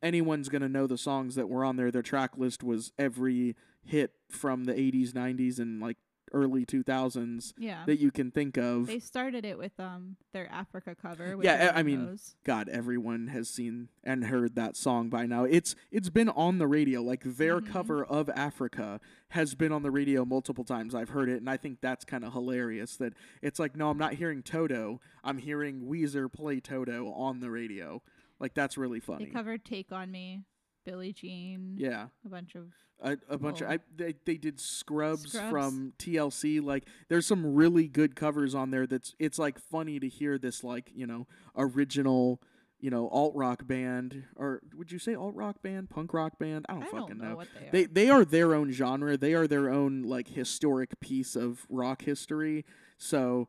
anyone's 0.01 0.49
gonna 0.49 0.67
know 0.69 0.87
the 0.87 0.97
songs 0.97 1.35
that 1.35 1.47
were 1.47 1.63
on 1.63 1.77
there. 1.77 1.91
Their 1.91 2.01
track 2.01 2.37
list 2.37 2.63
was 2.63 2.91
every 2.99 3.55
hit 3.83 4.11
from 4.29 4.65
the 4.65 4.73
'80s, 4.73 5.11
'90s, 5.13 5.59
and 5.59 5.79
like 5.79 5.97
early 6.35 6.65
2000s 6.65 7.53
Yeah. 7.59 7.83
that 7.85 7.99
you 7.99 8.09
can 8.09 8.31
think 8.31 8.57
of. 8.57 8.87
They 8.87 8.97
started 8.97 9.45
it 9.45 9.55
with 9.55 9.79
um 9.79 10.15
their 10.31 10.51
Africa 10.51 10.95
cover. 10.99 11.37
Which 11.37 11.45
Yeah, 11.45 11.71
I- 11.75 11.79
I 11.81 11.83
mean. 11.83 12.17
God, 12.43 12.69
everyone 12.69 13.27
has 13.27 13.47
seen 13.49 13.89
and 14.03 14.25
heard 14.25 14.55
that 14.55 14.75
song 14.75 15.09
by 15.09 15.27
now. 15.27 15.43
It's 15.43 15.75
it's 15.91 16.09
been 16.09 16.29
on 16.29 16.57
the 16.57 16.65
radio. 16.67 17.03
Like 17.03 17.21
their 17.23 17.59
Mhm. 17.61 17.67
cover 17.67 18.03
of 18.03 18.29
Africa 18.31 18.99
has 19.29 19.53
been 19.53 19.71
on 19.71 19.83
the 19.83 19.91
radio 19.91 20.25
multiple 20.25 20.63
times. 20.63 20.95
I've 20.95 21.09
heard 21.09 21.29
it, 21.29 21.37
and 21.37 21.47
I 21.49 21.57
think 21.57 21.81
that's 21.81 22.03
kind 22.03 22.23
of 22.25 22.33
hilarious. 22.33 22.97
That 22.97 23.13
it's 23.43 23.59
like, 23.59 23.75
no, 23.75 23.91
I'm 23.91 23.97
not 23.99 24.15
hearing 24.15 24.41
Toto. 24.41 25.01
I'm 25.23 25.37
hearing 25.37 25.81
Weezer 25.81 26.31
play 26.33 26.59
Toto 26.59 27.11
on 27.11 27.41
the 27.41 27.51
radio. 27.51 28.01
Like 28.39 28.55
that's 28.55 28.75
really 28.75 28.99
funny. 28.99 29.25
they 29.25 29.31
covered 29.31 29.63
"Take 29.63 29.91
on 29.91 30.09
Me," 30.11 30.41
Billie 30.85 31.13
Jean, 31.13 31.75
yeah, 31.77 32.07
a 32.25 32.29
bunch 32.29 32.55
of 32.55 32.67
a, 33.01 33.17
a 33.29 33.37
bunch 33.37 33.61
of 33.61 33.69
I, 33.69 33.79
they 33.95 34.15
they 34.25 34.37
did 34.37 34.59
Scrubs, 34.59 35.33
Scrubs. 35.33 35.49
from 35.49 35.93
TLC. 35.99 36.63
Like 36.63 36.85
there's 37.09 37.25
some 37.25 37.53
really 37.53 37.87
good 37.87 38.15
covers 38.15 38.55
on 38.55 38.71
there. 38.71 38.87
That's 38.87 39.15
it's 39.19 39.37
like 39.39 39.59
funny 39.59 39.99
to 39.99 40.07
hear 40.07 40.37
this 40.37 40.63
like 40.63 40.91
you 40.93 41.05
know 41.05 41.27
original 41.55 42.41
you 42.79 42.89
know 42.89 43.07
alt 43.09 43.33
rock 43.35 43.65
band 43.65 44.23
or 44.35 44.61
would 44.75 44.91
you 44.91 44.99
say 44.99 45.15
alt 45.15 45.35
rock 45.35 45.61
band 45.61 45.89
punk 45.89 46.13
rock 46.13 46.37
band? 46.39 46.65
I 46.69 46.73
don't 46.73 46.83
I 46.83 46.85
fucking 46.87 47.07
don't 47.07 47.17
know, 47.19 47.29
know. 47.29 47.35
what 47.35 47.47
they 47.59 47.67
are. 47.67 47.71
They 47.71 47.85
they 47.85 48.09
are 48.09 48.25
their 48.25 48.53
own 48.55 48.71
genre. 48.71 49.17
They 49.17 49.33
are 49.33 49.47
their 49.47 49.69
own 49.69 50.03
like 50.03 50.29
historic 50.29 50.99
piece 50.99 51.35
of 51.35 51.65
rock 51.69 52.03
history. 52.03 52.65
So 52.97 53.47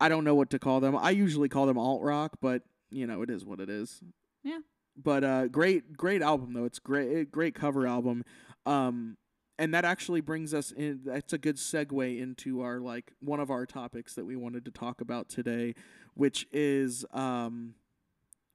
I 0.00 0.08
don't 0.08 0.24
know 0.24 0.34
what 0.34 0.50
to 0.50 0.58
call 0.58 0.80
them. 0.80 0.96
I 0.96 1.10
usually 1.10 1.48
call 1.48 1.66
them 1.66 1.78
alt 1.78 2.02
rock, 2.02 2.38
but 2.40 2.62
you 2.90 3.06
know 3.06 3.22
it 3.22 3.30
is 3.30 3.44
what 3.44 3.60
it 3.60 3.70
is. 3.70 4.00
Yeah. 4.42 4.58
But 4.96 5.24
uh, 5.24 5.48
great 5.48 5.96
great 5.96 6.22
album 6.22 6.52
though. 6.52 6.64
It's 6.64 6.78
great 6.78 7.30
great 7.32 7.54
cover 7.54 7.86
album. 7.86 8.24
Um, 8.66 9.16
and 9.58 9.72
that 9.72 9.84
actually 9.84 10.20
brings 10.20 10.52
us 10.52 10.72
in. 10.72 11.00
That's 11.04 11.32
a 11.32 11.38
good 11.38 11.56
segue 11.56 12.20
into 12.20 12.60
our 12.62 12.80
like 12.80 13.12
one 13.20 13.40
of 13.40 13.50
our 13.50 13.66
topics 13.66 14.14
that 14.14 14.24
we 14.24 14.36
wanted 14.36 14.64
to 14.64 14.70
talk 14.70 15.00
about 15.00 15.28
today, 15.28 15.74
which 16.14 16.46
is 16.52 17.04
um, 17.12 17.74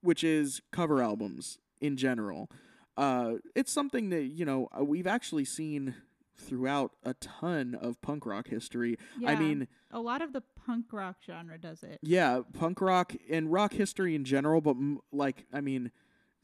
which 0.01 0.23
is 0.23 0.61
cover 0.71 1.01
albums 1.01 1.57
in 1.81 1.95
general. 1.97 2.49
Uh, 2.97 3.35
it's 3.55 3.71
something 3.71 4.09
that 4.09 4.23
you 4.23 4.43
know 4.45 4.67
uh, 4.77 4.83
we've 4.83 5.07
actually 5.07 5.45
seen 5.45 5.95
throughout 6.35 6.91
a 7.03 7.13
ton 7.15 7.75
of 7.75 8.01
punk 8.01 8.25
rock 8.25 8.47
history. 8.47 8.97
I 9.25 9.35
mean, 9.35 9.67
a 9.91 9.99
lot 9.99 10.21
of 10.21 10.31
the 10.33 10.41
punk 10.65 10.85
rock 10.91 11.17
genre 11.25 11.57
does 11.57 11.83
it. 11.83 11.99
yeah, 12.01 12.41
punk 12.53 12.81
rock 12.81 13.13
and 13.29 13.51
rock 13.51 13.73
history 13.73 14.15
in 14.15 14.23
general, 14.25 14.59
but 14.61 14.71
m- 14.71 14.99
like, 15.11 15.45
I 15.53 15.59
mean, 15.61 15.91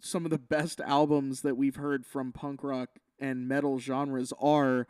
some 0.06 0.24
of 0.24 0.32
the 0.32 0.38
best 0.38 0.80
albums 0.82 1.42
that 1.42 1.58
we've 1.58 1.78
heard 1.78 2.06
from 2.06 2.32
punk 2.32 2.64
rock 2.64 2.90
and 3.20 3.48
metal 3.48 3.80
genres 3.80 4.32
are 4.40 4.88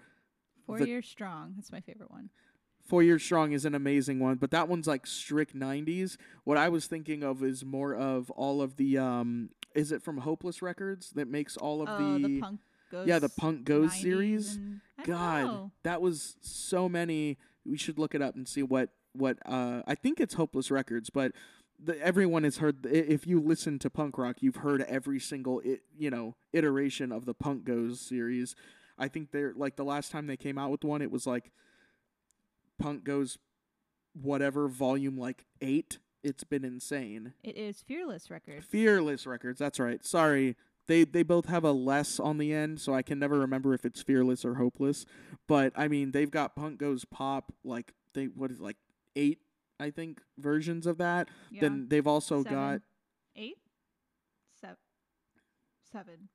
Four 0.66 0.80
The- 0.80 0.88
Years 0.88 1.08
Strong. 1.08 1.54
That's 1.56 1.72
my 1.72 1.80
favorite 1.80 2.12
one. 2.12 2.30
Four 2.86 3.02
Years 3.02 3.24
Strong 3.24 3.54
is 3.54 3.66
an 3.66 3.74
amazing 3.74 4.20
one, 4.20 4.36
but 4.36 4.52
that 4.52 4.68
one's 4.68 4.88
like 4.88 5.08
strict 5.08 5.56
90s. 5.56 6.18
What 6.44 6.58
I 6.58 6.70
was 6.70 6.86
thinking 6.86 7.24
of 7.24 7.44
is 7.44 7.66
more 7.66 7.96
of 7.96 8.30
all 8.32 8.62
of 8.62 8.76
the, 8.76 8.98
um, 8.98 9.50
is 9.74 9.92
it 9.92 10.04
from 10.04 10.18
Hopeless 10.18 10.62
Records 10.62 11.12
that 11.12 11.28
makes 11.28 11.58
all 11.58 11.82
of 11.82 11.90
oh, 11.90 12.20
the, 12.20 12.42
punk 12.42 12.60
goes. 12.92 13.08
yeah, 13.08 13.20
the 13.20 13.30
Punk 13.30 13.64
Goes 13.64 14.00
series? 14.00 14.60
God, 15.04 15.46
know. 15.46 15.72
that 15.84 16.02
was 16.02 16.36
so 16.42 16.88
many. 16.88 17.38
We 17.66 17.78
should 17.78 17.98
look 17.98 18.14
it 18.14 18.22
up 18.22 18.36
and 18.36 18.48
see 18.48 18.62
what 18.64 18.90
what. 19.14 19.38
Uh, 19.46 19.82
I 19.88 19.96
think 19.96 20.20
it's 20.20 20.36
Hopeless 20.36 20.70
Records, 20.70 21.10
but 21.10 21.32
the, 21.84 22.00
everyone 22.02 22.44
has 22.44 22.58
heard. 22.58 22.86
If 22.86 23.28
you 23.28 23.40
listen 23.40 23.80
to 23.80 23.90
punk 23.90 24.18
rock, 24.18 24.38
you've 24.42 24.58
heard 24.58 24.82
every 24.84 25.20
single 25.20 25.60
it, 25.62 25.82
you 25.98 26.10
know 26.10 26.36
iteration 26.54 27.12
of 27.12 27.26
the 27.26 27.34
Punk 27.34 27.66
Goes 27.66 28.00
series. 28.00 28.56
I 28.98 29.08
think 29.08 29.32
they're 29.32 29.54
like 29.56 29.76
the 29.76 29.84
last 29.84 30.12
time 30.12 30.28
they 30.28 30.38
came 30.38 30.58
out 30.58 30.72
with 30.72 30.84
one, 30.84 31.02
it 31.02 31.12
was 31.12 31.28
like 31.28 31.52
Punk 32.80 33.04
Goes 33.04 33.38
whatever 34.14 34.68
volume 34.68 35.18
like 35.18 35.46
eight. 35.62 36.00
It's 36.24 36.44
been 36.44 36.66
insane. 36.66 37.34
It 37.44 37.58
is 37.58 37.84
Fearless 37.84 38.32
Records. 38.32 38.66
Fearless 38.66 39.28
Records. 39.28 39.60
That's 39.60 39.80
right. 39.80 40.04
Sorry. 40.04 40.56
They 40.88 41.04
they 41.04 41.24
both 41.24 41.48
have 41.48 41.64
a 41.64 41.72
less 41.72 42.20
on 42.20 42.38
the 42.38 42.54
end, 42.54 42.80
so 42.80 42.94
I 42.94 43.02
can 43.02 43.20
never 43.20 43.40
remember 43.40 43.74
if 43.74 43.86
it's 43.86 44.02
Fearless 44.02 44.46
or 44.46 44.56
Hopeless. 44.56 45.06
But 45.48 45.74
I 45.76 45.88
mean, 45.88 46.12
they've 46.12 46.32
got 46.32 46.56
Punk 46.56 46.80
Goes 46.80 47.06
Pop 47.06 47.52
like 47.64 47.94
they 48.14 48.26
what 48.26 48.52
is 48.52 48.60
like 48.60 48.78
eight 49.16 49.40
I 49.80 49.90
think 49.92 50.22
versions 50.38 50.86
of 50.88 50.98
that. 51.00 51.28
yeah. 51.52 51.62
Then 51.62 51.88
they've 51.90 52.08
also 52.08 52.44
Seven. 52.44 52.54
got 52.58 52.82
eight, 53.36 53.58
seven, 54.60 54.78
seven, 55.92 56.30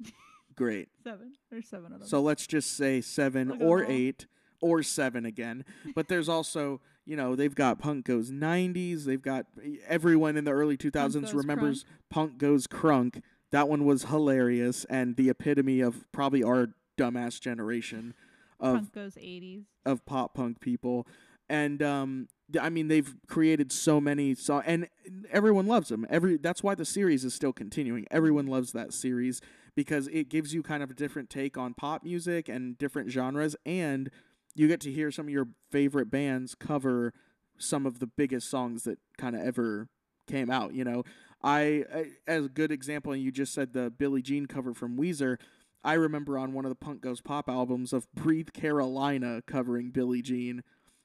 great. 0.56 0.88
seven. 1.02 1.32
There's 1.50 1.68
seven 1.68 1.92
of 1.92 2.00
them. 2.00 2.08
So 2.08 2.20
let's 2.20 2.46
just 2.46 2.76
say 2.76 3.00
seven 3.00 3.50
I 3.52 3.56
don't 3.56 3.62
or 3.68 3.84
eight 3.84 4.26
or 4.60 4.82
seven 4.82 5.24
again. 5.26 5.64
But 5.94 6.08
there's 6.08 6.28
also, 6.36 6.80
you 7.04 7.16
know, 7.16 7.34
they've 7.34 7.54
got 7.54 7.78
Punk 7.78 8.04
Goes 8.06 8.30
90s. 8.30 9.04
They've 9.04 9.22
got 9.22 9.46
everyone 9.88 10.36
in 10.36 10.44
the 10.44 10.52
early 10.52 10.76
2000s 10.76 11.12
Goes 11.22 11.34
remembers 11.34 11.84
Punk 12.10 12.38
Goes 12.38 12.66
Crunk. 12.66 13.22
That 13.52 13.68
one 13.68 13.84
was 13.84 14.04
hilarious 14.04 14.84
and 14.84 15.16
the 15.16 15.28
epitome 15.28 15.80
of 15.80 16.06
probably 16.12 16.44
our 16.44 16.68
dumbass 16.96 17.40
generation 17.40 18.14
of 18.60 18.74
Punk 18.76 18.92
goes 18.92 19.14
80s. 19.14 19.64
of 19.84 20.04
pop 20.06 20.34
punk 20.34 20.60
people. 20.60 21.06
And 21.48 21.82
um 21.82 22.28
I 22.60 22.70
mean 22.70 22.88
they've 22.88 23.14
created 23.26 23.72
so 23.72 24.00
many 24.00 24.34
so 24.34 24.60
and 24.60 24.88
everyone 25.30 25.66
loves 25.66 25.88
them. 25.88 26.06
Every 26.08 26.36
that's 26.36 26.62
why 26.62 26.74
the 26.74 26.84
series 26.84 27.24
is 27.24 27.34
still 27.34 27.52
continuing. 27.52 28.06
Everyone 28.10 28.46
loves 28.46 28.72
that 28.72 28.92
series 28.92 29.40
because 29.74 30.08
it 30.08 30.28
gives 30.28 30.54
you 30.54 30.62
kind 30.62 30.82
of 30.82 30.90
a 30.90 30.94
different 30.94 31.30
take 31.30 31.56
on 31.56 31.74
pop 31.74 32.02
music 32.02 32.48
and 32.48 32.76
different 32.78 33.10
genres 33.10 33.56
and 33.66 34.10
you 34.54 34.68
get 34.68 34.80
to 34.80 34.90
hear 34.90 35.10
some 35.10 35.26
of 35.26 35.32
your 35.32 35.48
favorite 35.70 36.10
bands 36.10 36.54
cover 36.54 37.12
some 37.58 37.86
of 37.86 37.98
the 37.98 38.06
biggest 38.06 38.48
songs 38.48 38.84
that 38.84 38.98
kind 39.18 39.36
of 39.36 39.42
ever 39.42 39.88
came 40.26 40.50
out, 40.50 40.74
you 40.74 40.84
know. 40.84 41.04
I, 41.42 41.84
I 41.94 42.06
as 42.26 42.46
a 42.46 42.48
good 42.48 42.72
example 42.72 43.12
and 43.12 43.22
you 43.22 43.30
just 43.30 43.54
said 43.54 43.72
the 43.72 43.90
Billie 43.90 44.22
Jean 44.22 44.46
cover 44.46 44.74
from 44.74 44.98
Weezer, 44.98 45.38
I 45.82 45.94
remember 45.94 46.38
on 46.38 46.52
one 46.52 46.64
of 46.64 46.70
the 46.70 46.76
Punk 46.76 47.00
Goes 47.00 47.20
Pop 47.20 47.48
albums 47.48 47.92
of 47.92 48.10
Breathe 48.12 48.52
Carolina 48.52 49.42
covering 49.46 49.90
Billie 49.90 50.22
Jean. 50.22 50.62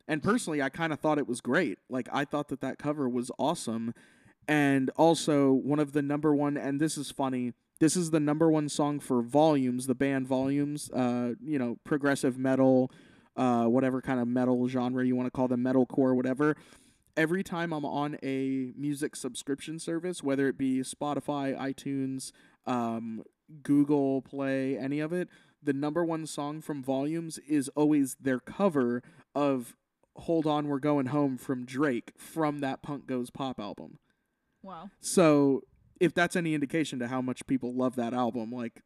And 0.07 0.21
personally, 0.21 0.61
I 0.61 0.69
kind 0.69 0.93
of 0.93 0.99
thought 0.99 1.17
it 1.17 1.27
was 1.27 1.41
great. 1.41 1.79
Like, 1.89 2.07
I 2.11 2.25
thought 2.25 2.49
that 2.49 2.61
that 2.61 2.77
cover 2.77 3.09
was 3.09 3.31
awesome. 3.39 3.93
And 4.47 4.91
also, 4.95 5.51
one 5.51 5.79
of 5.79 5.93
the 5.93 6.01
number 6.01 6.35
one, 6.35 6.57
and 6.57 6.79
this 6.79 6.97
is 6.97 7.11
funny, 7.11 7.53
this 7.79 7.95
is 7.95 8.11
the 8.11 8.19
number 8.19 8.49
one 8.49 8.69
song 8.69 8.99
for 8.99 9.21
Volumes, 9.21 9.87
the 9.87 9.95
band 9.95 10.27
Volumes, 10.27 10.89
uh, 10.91 11.33
you 11.43 11.59
know, 11.59 11.77
progressive 11.83 12.37
metal, 12.37 12.91
uh, 13.35 13.65
whatever 13.65 14.01
kind 14.01 14.19
of 14.19 14.27
metal 14.27 14.67
genre 14.67 15.05
you 15.05 15.15
want 15.15 15.27
to 15.27 15.31
call 15.31 15.47
them, 15.47 15.63
metalcore, 15.63 16.15
whatever. 16.15 16.55
Every 17.17 17.43
time 17.43 17.73
I'm 17.73 17.85
on 17.85 18.17
a 18.23 18.73
music 18.77 19.15
subscription 19.15 19.79
service, 19.79 20.21
whether 20.21 20.47
it 20.47 20.57
be 20.57 20.79
Spotify, 20.79 21.57
iTunes, 21.57 22.31
um, 22.65 23.23
Google 23.63 24.21
Play, 24.21 24.77
any 24.77 24.99
of 24.99 25.11
it, 25.13 25.29
the 25.63 25.73
number 25.73 26.03
one 26.05 26.25
song 26.27 26.61
from 26.61 26.83
Volumes 26.83 27.39
is 27.39 27.69
always 27.69 28.15
their 28.19 28.39
cover 28.39 29.01
of 29.33 29.75
Hold 30.17 30.45
On 30.45 30.67
We're 30.67 30.79
Going 30.79 31.07
Home 31.07 31.37
from 31.37 31.65
Drake 31.65 32.13
from 32.17 32.59
that 32.59 32.81
Punk 32.81 33.07
Goes 33.07 33.29
Pop 33.29 33.59
album. 33.59 33.99
Wow. 34.61 34.89
So, 34.99 35.61
if 35.99 36.13
that's 36.13 36.35
any 36.35 36.53
indication 36.53 36.99
to 36.99 37.07
how 37.07 37.21
much 37.21 37.47
people 37.47 37.73
love 37.73 37.95
that 37.95 38.13
album, 38.13 38.51
like 38.51 38.81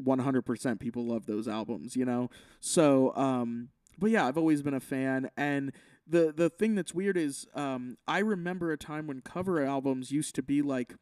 100% 0.00 0.80
people 0.80 1.06
love 1.06 1.26
those 1.26 1.48
albums, 1.48 1.96
you 1.96 2.04
know? 2.04 2.30
So, 2.60 3.14
um, 3.16 3.68
but 3.98 4.10
yeah, 4.10 4.26
I've 4.26 4.38
always 4.38 4.62
been 4.62 4.74
a 4.74 4.80
fan. 4.80 5.30
And 5.36 5.72
the, 6.06 6.32
the 6.34 6.50
thing 6.50 6.74
that's 6.74 6.94
weird 6.94 7.16
is 7.16 7.46
um, 7.54 7.96
I 8.06 8.18
remember 8.18 8.72
a 8.72 8.76
time 8.76 9.06
when 9.06 9.20
cover 9.20 9.64
albums 9.64 10.10
used 10.10 10.34
to 10.34 10.42
be 10.42 10.62
like 10.62 10.94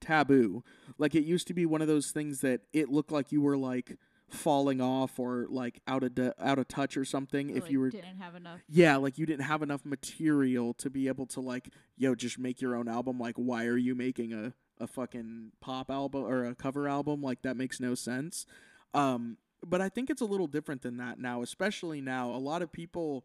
taboo. 0.00 0.64
Like 0.98 1.14
it 1.14 1.24
used 1.24 1.46
to 1.48 1.54
be 1.54 1.66
one 1.66 1.82
of 1.82 1.88
those 1.88 2.10
things 2.10 2.40
that 2.40 2.62
it 2.72 2.88
looked 2.88 3.12
like 3.12 3.32
you 3.32 3.40
were 3.40 3.58
like 3.58 3.98
falling 4.32 4.80
off 4.80 5.18
or 5.18 5.46
like 5.48 5.80
out 5.86 6.02
of 6.02 6.14
du- 6.14 6.34
out 6.42 6.58
of 6.58 6.68
touch 6.68 6.96
or 6.96 7.04
something 7.04 7.50
Or, 7.52 7.56
if 7.56 7.62
like, 7.64 7.72
you 7.72 7.80
were 7.80 7.90
didn't 7.90 8.18
have 8.18 8.34
enough. 8.34 8.60
yeah, 8.68 8.96
like 8.96 9.18
you 9.18 9.26
didn't 9.26 9.44
have 9.46 9.62
enough 9.62 9.84
material 9.84 10.74
to 10.74 10.90
be 10.90 11.08
able 11.08 11.26
to 11.26 11.40
like, 11.40 11.70
yo, 11.96 12.14
just 12.14 12.38
make 12.38 12.60
your 12.60 12.74
own 12.76 12.88
album. 12.88 13.18
Like, 13.18 13.36
why 13.36 13.66
are 13.66 13.76
you 13.76 13.94
making 13.94 14.32
a, 14.32 14.54
a 14.78 14.86
fucking 14.86 15.52
pop 15.60 15.90
album 15.90 16.24
or 16.24 16.44
a 16.46 16.54
cover 16.54 16.88
album. 16.88 17.22
Like 17.22 17.42
that 17.42 17.56
makes 17.56 17.80
no 17.80 17.94
sense. 17.94 18.46
Um, 18.94 19.36
but 19.64 19.80
I 19.82 19.88
think 19.90 20.08
it's 20.08 20.22
a 20.22 20.26
little 20.26 20.46
different 20.46 20.82
than 20.82 20.96
that 20.96 21.18
now, 21.18 21.42
especially 21.42 22.00
now. 22.00 22.30
A 22.30 22.38
lot 22.38 22.62
of 22.62 22.72
people, 22.72 23.24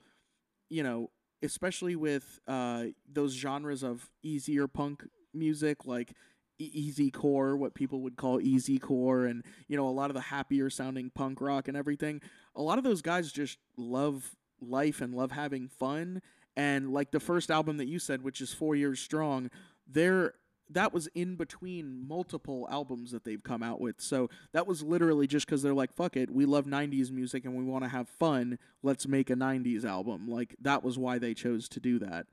you 0.69 0.83
know, 0.83 1.09
especially 1.41 1.95
with 1.95 2.39
uh, 2.47 2.85
those 3.09 3.33
genres 3.33 3.83
of 3.83 4.09
easier 4.21 4.67
punk 4.67 5.07
music, 5.33 5.85
like 5.85 6.13
easy 6.57 7.11
core, 7.11 7.55
what 7.55 7.73
people 7.73 8.01
would 8.01 8.15
call 8.15 8.39
easy 8.41 8.79
core, 8.79 9.25
and 9.25 9.43
you 9.67 9.77
know, 9.77 9.87
a 9.87 9.91
lot 9.91 10.09
of 10.09 10.15
the 10.15 10.21
happier 10.21 10.69
sounding 10.69 11.09
punk 11.09 11.41
rock 11.41 11.67
and 11.67 11.77
everything. 11.77 12.21
A 12.55 12.61
lot 12.61 12.77
of 12.77 12.83
those 12.83 13.01
guys 13.01 13.31
just 13.31 13.57
love 13.77 14.35
life 14.61 15.01
and 15.01 15.13
love 15.13 15.31
having 15.31 15.67
fun. 15.67 16.21
And 16.57 16.93
like 16.93 17.11
the 17.11 17.19
first 17.19 17.51
album 17.51 17.77
that 17.77 17.87
you 17.87 17.99
said, 17.99 18.23
which 18.23 18.39
is 18.39 18.53
four 18.53 18.75
years 18.75 18.99
strong, 18.99 19.49
they're 19.87 20.33
that 20.69 20.93
was 20.93 21.07
in 21.13 21.35
between 21.35 22.07
multiple 22.07 22.67
albums 22.71 23.11
that 23.11 23.23
they've 23.23 23.43
come 23.43 23.61
out 23.61 23.79
with. 23.79 24.01
So 24.01 24.29
that 24.53 24.65
was 24.65 24.81
literally 24.81 25.27
just 25.27 25.45
because 25.45 25.61
they're 25.61 25.75
like, 25.75 25.93
fuck 25.93 26.17
it, 26.17 26.31
we 26.31 26.45
love 26.45 26.65
90s 26.65 27.11
music 27.11 27.45
and 27.45 27.55
we 27.55 27.63
want 27.63 27.83
to 27.83 27.89
have 27.89 28.09
fun. 28.09 28.57
Let's 28.81 29.07
make 29.07 29.29
a 29.29 29.35
90s 29.35 29.85
album. 29.85 30.27
Like, 30.27 30.55
that 30.61 30.83
was 30.83 30.97
why 30.97 31.19
they 31.19 31.33
chose 31.33 31.69
to 31.69 31.79
do 31.79 31.99
that. 31.99 32.25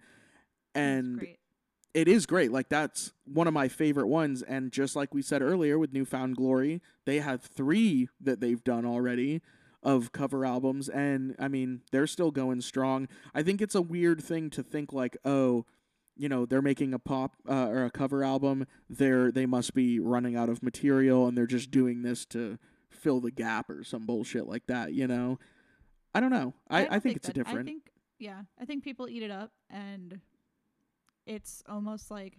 And 0.74 1.18
Great. 1.18 1.38
It 1.94 2.08
is 2.08 2.26
great. 2.26 2.50
Like, 2.50 2.68
that's 2.68 3.12
one 3.24 3.46
of 3.46 3.54
my 3.54 3.68
favorite 3.68 4.06
ones. 4.06 4.42
And 4.42 4.72
just 4.72 4.96
like 4.96 5.12
we 5.12 5.22
said 5.22 5.42
earlier 5.42 5.78
with 5.78 5.92
New 5.92 6.04
Found 6.06 6.36
Glory, 6.36 6.80
they 7.04 7.18
have 7.18 7.42
three 7.42 8.08
that 8.20 8.40
they've 8.40 8.62
done 8.62 8.86
already 8.86 9.42
of 9.82 10.12
cover 10.12 10.44
albums. 10.44 10.88
And 10.88 11.34
I 11.38 11.48
mean, 11.48 11.82
they're 11.90 12.06
still 12.06 12.30
going 12.30 12.60
strong. 12.60 13.08
I 13.34 13.42
think 13.42 13.60
it's 13.60 13.74
a 13.74 13.82
weird 13.82 14.22
thing 14.22 14.48
to 14.50 14.62
think, 14.62 14.92
like, 14.92 15.16
oh, 15.24 15.66
you 16.14 16.28
know 16.28 16.44
they're 16.44 16.60
making 16.60 16.92
a 16.92 16.98
pop 16.98 17.36
uh, 17.48 17.68
or 17.68 17.86
a 17.86 17.90
cover 17.90 18.22
album 18.22 18.66
they're 18.90 19.32
they 19.32 19.46
must 19.46 19.72
be 19.72 19.98
running 19.98 20.36
out 20.36 20.50
of 20.50 20.62
material 20.62 21.26
and 21.26 21.38
they're 21.38 21.46
just 21.46 21.70
doing 21.70 22.02
this 22.02 22.26
to 22.26 22.58
fill 22.90 23.18
the 23.18 23.30
gap 23.30 23.70
or 23.70 23.82
some 23.82 24.04
bullshit 24.04 24.46
like 24.46 24.66
that 24.66 24.92
you 24.92 25.06
know 25.06 25.38
i 26.14 26.20
don't 26.20 26.30
know 26.30 26.52
i, 26.68 26.80
I, 26.80 26.84
don't 26.84 27.02
think, 27.02 27.16
it's 27.16 27.28
that- 27.28 27.34
different 27.34 27.60
I 27.60 27.72
think 27.72 27.92
yeah, 28.22 28.42
I 28.60 28.64
think 28.64 28.84
people 28.84 29.08
eat 29.08 29.24
it 29.24 29.32
up, 29.32 29.50
and 29.68 30.20
it's 31.26 31.62
almost 31.68 32.10
like 32.10 32.38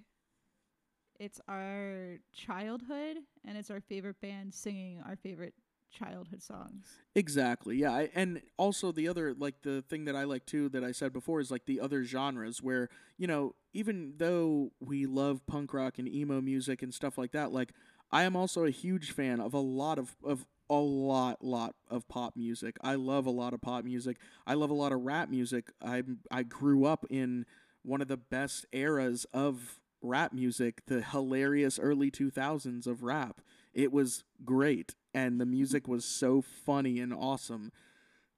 it's 1.19 1.39
our 1.47 2.17
childhood, 2.33 3.17
and 3.45 3.57
it's 3.57 3.69
our 3.69 3.79
favorite 3.81 4.19
band 4.21 4.53
singing 4.53 5.01
our 5.05 5.15
favorite 5.15 5.53
childhood 5.91 6.41
songs. 6.41 6.87
Exactly. 7.15 7.77
Yeah. 7.77 7.91
I, 7.93 8.09
and 8.15 8.41
also 8.57 8.91
the 8.91 9.07
other 9.07 9.35
like 9.35 9.61
the 9.61 9.83
thing 9.83 10.05
that 10.05 10.15
I 10.15 10.23
like 10.23 10.45
too 10.47 10.69
that 10.69 10.83
I 10.83 10.91
said 10.91 11.13
before 11.13 11.39
is 11.39 11.51
like 11.51 11.65
the 11.65 11.79
other 11.79 12.03
genres 12.03 12.63
where, 12.63 12.89
you 13.17 13.27
know, 13.27 13.53
even 13.73 14.13
though 14.17 14.71
we 14.79 15.05
love 15.05 15.45
punk 15.45 15.73
rock 15.73 15.99
and 15.99 16.07
emo 16.07 16.41
music 16.41 16.81
and 16.81 16.91
stuff 16.93 17.17
like 17.17 17.31
that, 17.33 17.51
like 17.51 17.73
I 18.11 18.23
am 18.23 18.35
also 18.35 18.65
a 18.65 18.71
huge 18.71 19.11
fan 19.11 19.39
of 19.39 19.53
a 19.53 19.59
lot 19.59 19.99
of 19.99 20.15
of 20.23 20.45
a 20.69 20.75
lot 20.75 21.43
lot 21.43 21.75
of 21.89 22.07
pop 22.07 22.35
music. 22.35 22.77
I 22.81 22.95
love 22.95 23.27
a 23.27 23.31
lot 23.31 23.53
of 23.53 23.61
pop 23.61 23.85
music. 23.85 24.17
I 24.47 24.55
love 24.55 24.71
a 24.71 24.75
lot 24.75 24.91
of 24.91 25.01
rap 25.01 25.29
music. 25.29 25.71
I 25.85 26.01
I 26.31 26.41
grew 26.41 26.85
up 26.85 27.05
in 27.11 27.45
one 27.83 28.01
of 28.01 28.07
the 28.07 28.17
best 28.17 28.65
eras 28.71 29.25
of 29.33 29.79
rap 30.01 30.33
music, 30.33 30.81
the 30.87 31.01
hilarious 31.01 31.79
early 31.79 32.11
2000s 32.11 32.87
of 32.87 33.03
rap. 33.03 33.41
It 33.73 33.91
was 33.91 34.23
great 34.43 34.95
and 35.13 35.39
the 35.39 35.45
music 35.45 35.87
was 35.87 36.05
so 36.05 36.41
funny 36.41 36.99
and 36.99 37.13
awesome. 37.13 37.71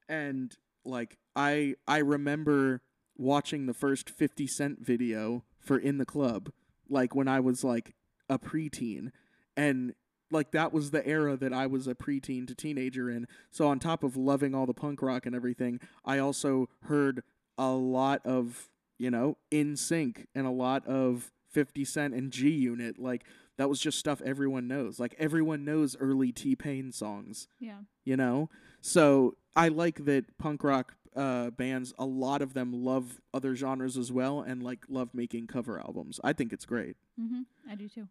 And 0.08 0.56
like 0.84 1.18
I 1.36 1.76
I 1.88 1.98
remember 1.98 2.82
watching 3.18 3.66
the 3.66 3.74
first 3.74 4.10
50 4.10 4.46
Cent 4.48 4.86
video 4.86 5.44
for 5.60 5.78
In 5.78 5.98
the 5.98 6.06
Club 6.06 6.52
like 6.90 7.16
when 7.16 7.28
I 7.28 7.40
was 7.40 7.64
like 7.64 7.96
a 8.30 8.38
preteen 8.38 9.12
and 9.58 9.94
like 10.32 10.52
that 10.52 10.74
was 10.74 10.92
the 10.92 11.06
era 11.08 11.38
that 11.38 11.54
I 11.54 11.68
was 11.68 11.88
a 11.88 11.96
preteen 11.96 12.48
to 12.48 12.56
teenager 12.56 13.10
in. 13.10 13.28
So 13.52 13.68
on 13.68 13.80
top 13.80 14.04
of 14.04 14.18
loving 14.18 14.54
all 14.54 14.66
the 14.66 14.74
punk 14.74 15.02
rock 15.02 15.26
and 15.26 15.36
everything, 15.36 15.80
I 16.04 16.18
also 16.20 16.70
heard 16.84 17.24
a 17.58 17.70
lot 17.70 18.22
of, 18.26 18.70
you 18.98 19.12
know, 19.12 19.38
NSYNC 19.52 20.26
and 20.34 20.46
a 20.48 20.52
lot 20.52 20.86
of 20.88 21.32
50 21.50 21.86
Cent 21.86 22.14
and 22.14 22.32
G 22.32 22.50
Unit 22.50 23.00
like 23.00 23.24
that 23.58 23.70
was 23.70 23.80
just 23.80 23.98
stuff 24.00 24.22
everyone 24.24 24.68
knows. 24.68 25.00
Like 25.00 25.16
everyone 25.18 25.64
knows 25.64 25.96
early 26.00 26.32
T 26.32 26.56
Pain 26.56 26.92
songs, 26.92 27.48
Yeah, 27.60 27.80
you 28.04 28.18
know? 28.18 28.50
So 28.82 29.38
I 29.56 29.70
like 29.70 30.06
that 30.06 30.38
punk 30.38 30.64
rock 30.64 30.96
uh, 31.16 31.50
bands, 31.52 31.94
a 31.98 32.06
lot 32.06 32.42
of 32.42 32.54
them 32.54 32.74
love 32.74 33.22
other 33.34 33.56
genres 33.56 33.98
as 33.98 34.12
well 34.12 34.42
and 34.42 34.62
like 34.62 34.86
love 34.90 35.14
making 35.14 35.48
cover 35.48 35.80
albums. 35.80 36.20
I 36.24 36.34
think 36.34 36.52
it's 36.52 36.66
great. 36.66 36.98
mm-hmm. 37.20 37.44
I 37.70 37.76
do 37.76 37.88
too. 37.88 38.10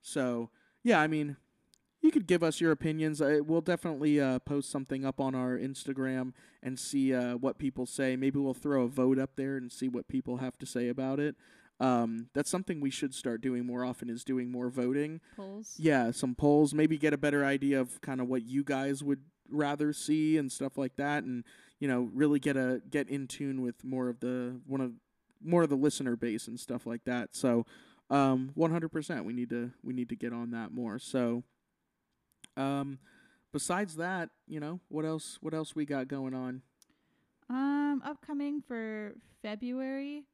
So 0.00 0.50
yeah, 0.84 1.00
I 1.00 1.08
mean, 1.08 1.36
you 2.00 2.10
could 2.10 2.26
give 2.26 2.42
us 2.42 2.60
your 2.60 2.72
opinions. 2.72 3.20
I, 3.20 3.40
we'll 3.40 3.60
definitely 3.60 4.20
uh, 4.20 4.38
post 4.40 4.70
something 4.70 5.04
up 5.04 5.20
on 5.20 5.34
our 5.34 5.56
Instagram 5.58 6.32
and 6.62 6.78
see 6.78 7.14
uh, 7.14 7.36
what 7.36 7.58
people 7.58 7.86
say. 7.86 8.16
Maybe 8.16 8.38
we'll 8.38 8.54
throw 8.54 8.82
a 8.82 8.88
vote 8.88 9.18
up 9.18 9.36
there 9.36 9.56
and 9.56 9.70
see 9.72 9.88
what 9.88 10.08
people 10.08 10.38
have 10.38 10.58
to 10.58 10.66
say 10.66 10.88
about 10.88 11.20
it. 11.20 11.36
Um, 11.80 12.28
that's 12.34 12.50
something 12.50 12.80
we 12.80 12.90
should 12.90 13.14
start 13.14 13.40
doing 13.40 13.64
more 13.64 13.84
often 13.84 14.10
is 14.10 14.24
doing 14.24 14.50
more 14.50 14.68
voting. 14.68 15.20
Polls. 15.36 15.74
Yeah, 15.78 16.10
some 16.10 16.34
polls, 16.34 16.74
maybe 16.74 16.98
get 16.98 17.12
a 17.12 17.18
better 17.18 17.44
idea 17.44 17.80
of 17.80 18.00
kind 18.00 18.20
of 18.20 18.28
what 18.28 18.42
you 18.42 18.64
guys 18.64 19.04
would 19.04 19.20
rather 19.48 19.92
see 19.92 20.36
and 20.36 20.50
stuff 20.50 20.76
like 20.76 20.96
that 20.96 21.24
and 21.24 21.44
you 21.78 21.86
know, 21.86 22.10
really 22.12 22.38
get 22.40 22.56
a 22.56 22.82
get 22.90 23.08
in 23.08 23.26
tune 23.26 23.62
with 23.62 23.84
more 23.84 24.08
of 24.08 24.20
the 24.20 24.60
one 24.66 24.80
of 24.80 24.92
more 25.42 25.62
of 25.62 25.70
the 25.70 25.76
listener 25.76 26.16
base 26.16 26.48
and 26.48 26.58
stuff 26.58 26.86
like 26.86 27.04
that. 27.04 27.34
So, 27.36 27.64
um 28.10 28.50
100% 28.56 29.24
we 29.24 29.32
need 29.32 29.50
to 29.50 29.72
we 29.82 29.92
need 29.92 30.08
to 30.08 30.16
get 30.16 30.32
on 30.32 30.50
that 30.50 30.72
more. 30.72 30.98
So, 30.98 31.44
um 32.58 32.98
besides 33.52 33.96
that, 33.96 34.30
you 34.46 34.60
know, 34.60 34.80
what 34.88 35.04
else 35.04 35.38
what 35.40 35.54
else 35.54 35.74
we 35.74 35.84
got 35.86 36.08
going 36.08 36.34
on? 36.34 36.62
Um, 37.50 38.02
upcoming 38.04 38.60
for 38.66 39.14
February, 39.40 40.24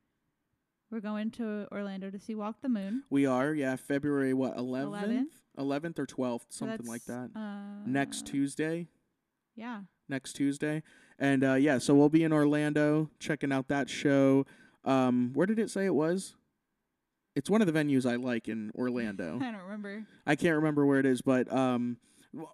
we're 0.91 1.01
going 1.01 1.31
to 1.33 1.69
Orlando 1.71 2.11
to 2.11 2.19
see 2.19 2.35
Walk 2.35 2.57
the 2.63 2.69
Moon. 2.69 3.05
We 3.11 3.25
are, 3.27 3.55
yeah, 3.55 3.77
February 3.77 4.35
what, 4.35 4.57
11th? 4.57 5.27
11th? 5.57 5.63
11th 5.95 5.99
or 6.01 6.07
12th, 6.07 6.41
So 6.49 6.67
something 6.67 6.87
like 6.87 7.05
that. 7.05 7.31
Uh, 7.37 7.87
Next 7.87 8.27
Tuesday. 8.27 8.89
Yeah. 9.55 9.83
next 10.09 10.33
Tuesday. 10.33 10.83
And 11.21 11.45
uh, 11.45 11.55
yeah, 11.55 11.79
so 11.79 11.95
we'll 11.95 12.09
be 12.09 12.25
in 12.25 12.33
Orlando 12.33 13.09
checking 13.21 13.53
out 13.53 13.69
that 13.69 13.89
show. 13.89 14.45
Um, 14.85 15.31
where 15.35 15.47
did 15.47 15.61
it 15.61 15.71
say 15.71 15.87
it 15.87 15.95
was? 15.95 16.35
It's 17.37 17.49
one 17.49 17.61
of 17.63 17.73
the 17.73 17.73
venues 17.73 18.05
I 18.11 18.17
like 18.17 18.49
in 18.49 18.73
Orlando. 18.75 19.39
I 19.41 19.53
don't 19.53 19.63
remember. 19.63 20.05
I 20.27 20.35
can't 20.35 20.57
remember 20.57 20.85
where 20.85 20.99
it 20.99 21.07
is, 21.07 21.23
but 21.23 21.53
um, 21.53 21.99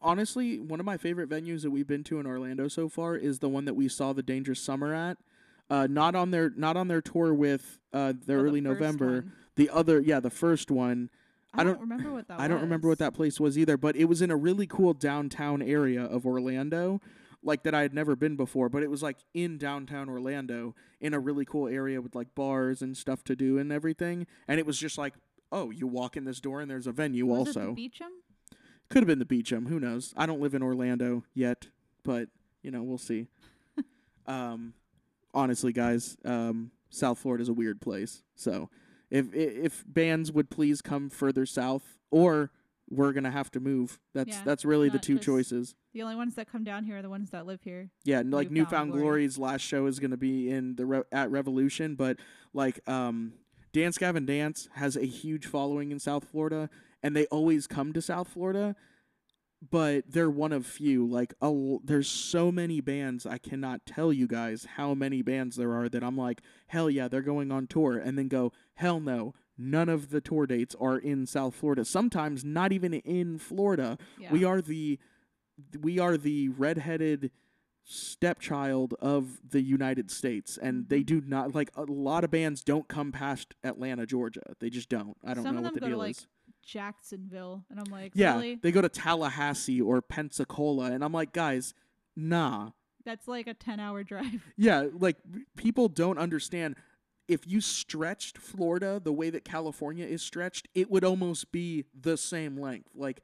honestly, 0.03 0.59
one 0.59 0.81
of 0.81 0.87
my 0.87 0.97
favorite 0.97 1.29
venues 1.29 1.62
that 1.62 1.71
we've 1.71 1.87
been 1.87 2.05
to 2.05 2.19
in 2.21 2.27
Orlando 2.27 2.69
so 2.69 2.88
far 2.88 3.16
is 3.16 3.38
the 3.38 3.49
one 3.49 3.64
that 3.64 3.75
we 3.75 3.88
saw 3.88 4.12
the 4.12 4.23
Dangerous 4.23 4.61
Summer 4.61 4.95
at. 4.95 5.19
Uh, 5.69 5.87
not 5.88 6.14
on 6.16 6.33
their 6.33 6.51
not 6.57 6.77
on 6.77 6.88
their 6.88 7.01
tour 7.01 7.33
with 7.33 7.79
uh, 7.93 8.12
the 8.27 8.35
Oh, 8.35 8.38
early 8.38 8.61
first 8.61 8.64
November. 8.81 9.07
one. 9.12 9.33
The 9.57 9.71
other, 9.71 10.01
yeah, 10.01 10.19
the 10.21 10.31
first 10.31 10.71
one. 10.71 11.11
I, 11.55 11.61
I 11.61 11.64
don't, 11.64 11.75
don't- 11.75 11.81
remember 11.83 12.12
what 12.12 12.29
that 12.29 12.40
I 12.40 12.49
don't 12.49 12.61
remember 12.61 12.88
what 12.88 12.99
that 12.99 13.14
place 13.14 13.38
was 13.38 13.57
either, 13.57 13.77
but 13.77 13.95
it 13.97 14.05
was 14.07 14.21
in 14.23 14.31
a 14.31 14.37
really 14.37 14.66
cool 14.66 14.95
downtown 14.95 15.62
area 15.62 16.03
of 16.05 16.27
Orlando, 16.27 17.01
like 17.43 17.62
that 17.62 17.75
I 17.75 17.83
had 17.83 17.95
never 17.95 18.16
been 18.16 18.35
before. 18.37 18.69
But 18.69 18.83
it 18.83 18.90
was 18.90 19.03
like 19.03 19.19
in 19.33 19.59
downtown 19.59 20.09
Orlando, 20.09 20.75
in 21.01 21.14
a 21.14 21.21
really 21.21 21.45
cool 21.45 21.69
area 21.69 22.01
with 22.01 22.14
like 22.16 22.35
bars 22.35 22.83
and 22.83 22.97
stuff 22.97 23.23
to 23.25 23.37
do 23.37 23.57
and 23.59 23.71
everything. 23.73 24.27
And 24.49 24.59
it 24.59 24.66
was 24.66 24.77
just 24.79 24.99
like, 24.99 25.14
oh, 25.53 25.71
you 25.71 25.87
walk 25.87 26.16
in 26.16 26.25
this 26.25 26.40
door 26.40 26.61
and 26.61 26.69
there's 26.71 26.87
a 26.88 26.93
venue 26.93 27.27
was 27.27 27.49
also. 27.49 27.61
it 27.73 27.77
the 27.77 27.88
Beacham? 27.88 28.11
Could 28.90 29.03
have 29.03 29.07
been 29.07 29.20
the 29.20 29.24
Beacham. 29.24 29.66
Who 29.66 29.79
knows? 29.79 30.12
I 30.16 30.26
don't 30.26 30.40
live 30.40 30.55
in 30.55 30.62
Orlando 30.62 31.24
yet, 31.33 31.68
but 32.03 32.29
you 32.62 32.70
know 32.70 32.83
we'll 32.83 32.98
see. 32.98 33.29
um, 34.26 34.74
honestly, 35.33 35.72
guys, 35.72 36.16
um, 36.24 36.72
South 36.90 37.18
Florida 37.18 37.42
is 37.42 37.48
a 37.48 37.53
weird 37.53 37.81
place. 37.81 38.22
So 38.35 38.68
if 39.11 39.33
if 39.33 39.85
bands 39.87 40.33
would 40.33 40.50
please 40.50 40.83
come 40.83 41.09
further 41.09 41.46
south, 41.46 41.98
or 42.11 42.50
we're 42.90 43.12
gonna 43.12 43.31
have 43.31 43.50
to 43.53 43.61
move. 43.61 44.00
That's 44.12 44.29
Yeah, 44.29 44.42
that's 44.44 44.64
really 44.64 44.88
the 44.88 44.98
two 44.98 45.18
choices. 45.18 45.76
The 45.92 46.03
only 46.03 46.16
ones 46.16 46.35
that 46.35 46.50
come 46.50 46.64
down 46.64 46.85
here 46.85 46.98
are 46.98 47.03
the 47.03 47.11
ones 47.11 47.31
that 47.31 47.46
live 47.46 47.62
here. 47.62 47.90
Yeah, 48.05 48.18
and 48.18 48.33
like 48.33 48.50
New 48.50 48.64
Found 48.64 48.70
Newfound 48.70 48.90
Glory. 48.90 49.03
Glory's 49.03 49.38
last 49.38 49.62
show 49.62 49.87
is 49.87 50.00
gonna 50.00 50.16
be 50.16 50.50
in 50.50 50.74
the 50.74 50.87
Re- 50.87 51.03
at 51.12 51.31
Revolution, 51.31 51.94
but 51.94 52.18
like 52.53 52.81
um, 52.88 53.35
Dance 53.72 53.98
Gavin 53.98 54.26
Dance 54.26 54.68
has 54.74 54.96
a 54.96 55.05
huge 55.05 55.46
following 55.46 55.92
in 55.92 56.00
South 56.00 56.24
Florida, 56.24 56.68
and 57.03 57.17
they 57.17 57.27
always 57.27 57.67
come 57.67 57.93
to 57.93 58.03
South 58.03 58.29
Florida, 58.29 58.77
but 59.71 60.05
they're 60.09 60.31
one 60.31 60.53
of 60.53 60.67
few. 60.67 61.07
Like, 61.07 61.35
a 61.41 61.77
there's 61.85 62.09
so 62.09 62.51
many 62.51 62.81
bands 62.81 63.27
I 63.27 63.39
cannot 63.39 63.85
tell 63.87 64.13
you 64.13 64.27
guys 64.27 64.67
how 64.77 64.95
many 64.95 65.23
bands 65.23 65.57
there 65.57 65.75
are 65.75 65.89
that 65.89 66.03
I'm 66.03 66.17
like, 66.17 66.41
hell 66.69 66.89
yeah, 66.89 67.09
they're 67.09 67.23
going 67.23 67.53
on 67.53 67.67
tour, 67.67 67.97
and 67.97 68.17
then 68.19 68.29
go, 68.29 68.53
hell 68.75 69.01
no. 69.01 69.35
None 69.63 69.91
of 69.91 70.09
the 70.09 70.23
tour 70.23 70.47
dates 70.47 70.75
are 70.81 70.97
in 70.97 71.27
South 71.27 71.55
Florida. 71.55 71.85
Sometimes 71.85 72.43
not 72.43 72.73
even 72.73 72.95
in 72.95 73.39
Florida 73.39 73.99
Yeah. 74.19 74.33
we 74.33 74.43
are 74.43 74.63
the 74.63 74.99
we 75.79 75.99
are 75.99 76.17
the 76.17 76.49
redheaded 76.49 77.31
stepchild 77.85 78.95
of 79.01 79.41
the 79.51 79.61
United 79.61 80.11
States, 80.11 80.59
and 80.61 80.89
they 80.89 81.01
mm-hmm. 81.01 81.21
do 81.21 81.27
not 81.27 81.55
like 81.55 81.71
a 81.75 81.83
lot 81.83 82.25
of 82.25 82.31
bands 82.31 82.63
don't 82.63 82.89
come 82.89 83.13
past 83.13 83.55
Atlanta, 83.65 84.07
Georgia. 84.07 84.55
They 84.61 84.71
just 84.71 84.89
don't. 84.89 85.17
I 85.25 85.35
don't 85.35 85.45
Some 85.45 85.57
know 85.57 85.63
what 85.63 85.75
the 85.75 85.81
them 85.81 85.81
go 85.81 85.87
to, 85.87 85.91
deal 85.91 85.99
like, 85.99 86.17
is. 86.17 86.27
Jacksonville, 86.62 87.64
and 87.70 87.79
I'm 87.79 87.90
like, 87.90 88.12
Yeah, 88.14 88.35
really? 88.35 88.55
they 88.57 88.73
go 88.73 88.81
to 88.81 88.88
Tallahassee 88.88 89.81
or 89.81 90.01
Pensacola, 90.03 90.90
and 90.92 91.05
I'm 91.05 91.12
like, 91.12 91.33
guys, 91.33 91.75
nah. 92.16 92.70
That's 93.05 93.27
like 93.29 93.46
a 93.46 93.55
10 93.55 93.81
hour 93.81 94.03
drive. 94.05 94.44
Yeah, 94.57 94.87
like 94.99 95.16
people 95.57 95.88
don't 95.88 96.18
understand. 96.18 96.77
If 97.29 97.46
you 97.46 97.61
stretched 97.61 98.38
Florida 98.38 99.01
the 99.03 99.12
way 99.12 99.31
that 99.31 99.44
California 99.44 100.05
is 100.05 100.20
stretched, 100.23 100.68
it 100.75 100.90
would 100.90 101.05
almost 101.05 101.53
be 101.53 101.85
the 101.99 102.16
same 102.16 102.57
length. 102.57 102.90
Like, 102.94 103.20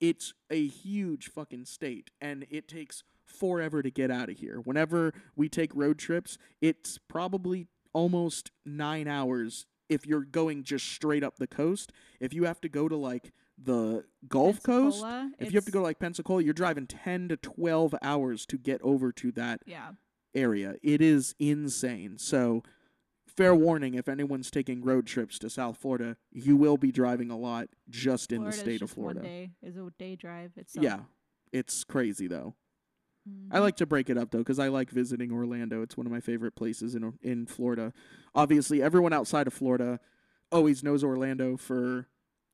it's 0.00 0.34
a 0.50 0.66
huge 0.66 1.30
fucking 1.30 1.64
state, 1.64 2.10
and 2.20 2.46
it 2.50 2.68
takes 2.68 3.02
forever 3.24 3.82
to 3.82 3.90
get 3.90 4.10
out 4.10 4.28
of 4.28 4.36
here. 4.38 4.60
Whenever 4.62 5.12
we 5.34 5.48
take 5.48 5.74
road 5.74 5.98
trips, 5.98 6.36
it's 6.60 6.98
probably 7.08 7.66
almost 7.94 8.50
nine 8.66 9.08
hours 9.08 9.64
if 9.88 10.06
you're 10.06 10.20
going 10.24 10.62
just 10.64 10.86
straight 10.86 11.22
up 11.22 11.36
the 11.36 11.46
coast. 11.46 11.92
If 12.20 12.32
you 12.34 12.44
have 12.44 12.60
to 12.62 12.68
go 12.68 12.88
to 12.88 12.96
like 12.96 13.32
the 13.58 14.04
Gulf 14.28 14.62
Coast, 14.62 15.04
if 15.38 15.52
you 15.52 15.56
have 15.56 15.64
to 15.64 15.70
go 15.70 15.78
to 15.80 15.84
like 15.84 15.98
Pensacola, 15.98 16.42
you're 16.42 16.54
driving 16.54 16.86
10 16.86 17.28
to 17.28 17.36
12 17.36 17.94
hours 18.02 18.46
to 18.46 18.58
get 18.58 18.80
over 18.82 19.12
to 19.12 19.32
that 19.32 19.62
Yeah. 19.66 19.92
area. 20.34 20.76
It 20.82 21.00
is 21.00 21.34
insane. 21.38 22.18
So, 22.18 22.62
fair 23.26 23.54
warning 23.54 23.94
if 23.94 24.08
anyone's 24.08 24.50
taking 24.50 24.82
road 24.82 25.06
trips 25.06 25.38
to 25.40 25.50
South 25.50 25.78
Florida, 25.78 26.16
you 26.30 26.56
will 26.56 26.76
be 26.76 26.90
driving 26.92 27.30
a 27.30 27.36
lot 27.38 27.68
just 27.88 28.32
in 28.32 28.44
the 28.44 28.52
state 28.52 28.82
of 28.82 28.90
Florida. 28.90 29.20
One 29.20 29.28
day 29.28 29.50
is 29.62 29.76
a 29.76 29.90
day 29.98 30.16
drive 30.16 30.52
itself. 30.56 30.84
Uh, 30.84 30.88
yeah. 30.88 31.00
It's 31.52 31.84
crazy 31.84 32.26
though. 32.26 32.54
I 33.50 33.58
Mhm. 33.58 33.60
like 33.60 33.76
to 33.76 33.86
break 33.86 34.08
it 34.10 34.16
up 34.18 34.30
though 34.30 34.44
cuz 34.44 34.58
I 34.58 34.68
like 34.68 34.90
visiting 34.90 35.32
Orlando. 35.32 35.82
It's 35.82 35.96
one 35.96 36.06
of 36.06 36.12
my 36.12 36.20
favorite 36.20 36.54
places 36.54 36.94
in 36.94 37.18
in 37.22 37.46
Florida. 37.46 37.92
Obviously, 38.34 38.80
everyone 38.82 39.12
outside 39.12 39.46
of 39.46 39.52
Florida 39.54 39.98
always 40.52 40.82
knows 40.84 41.02
Orlando 41.02 41.56
for 41.56 42.06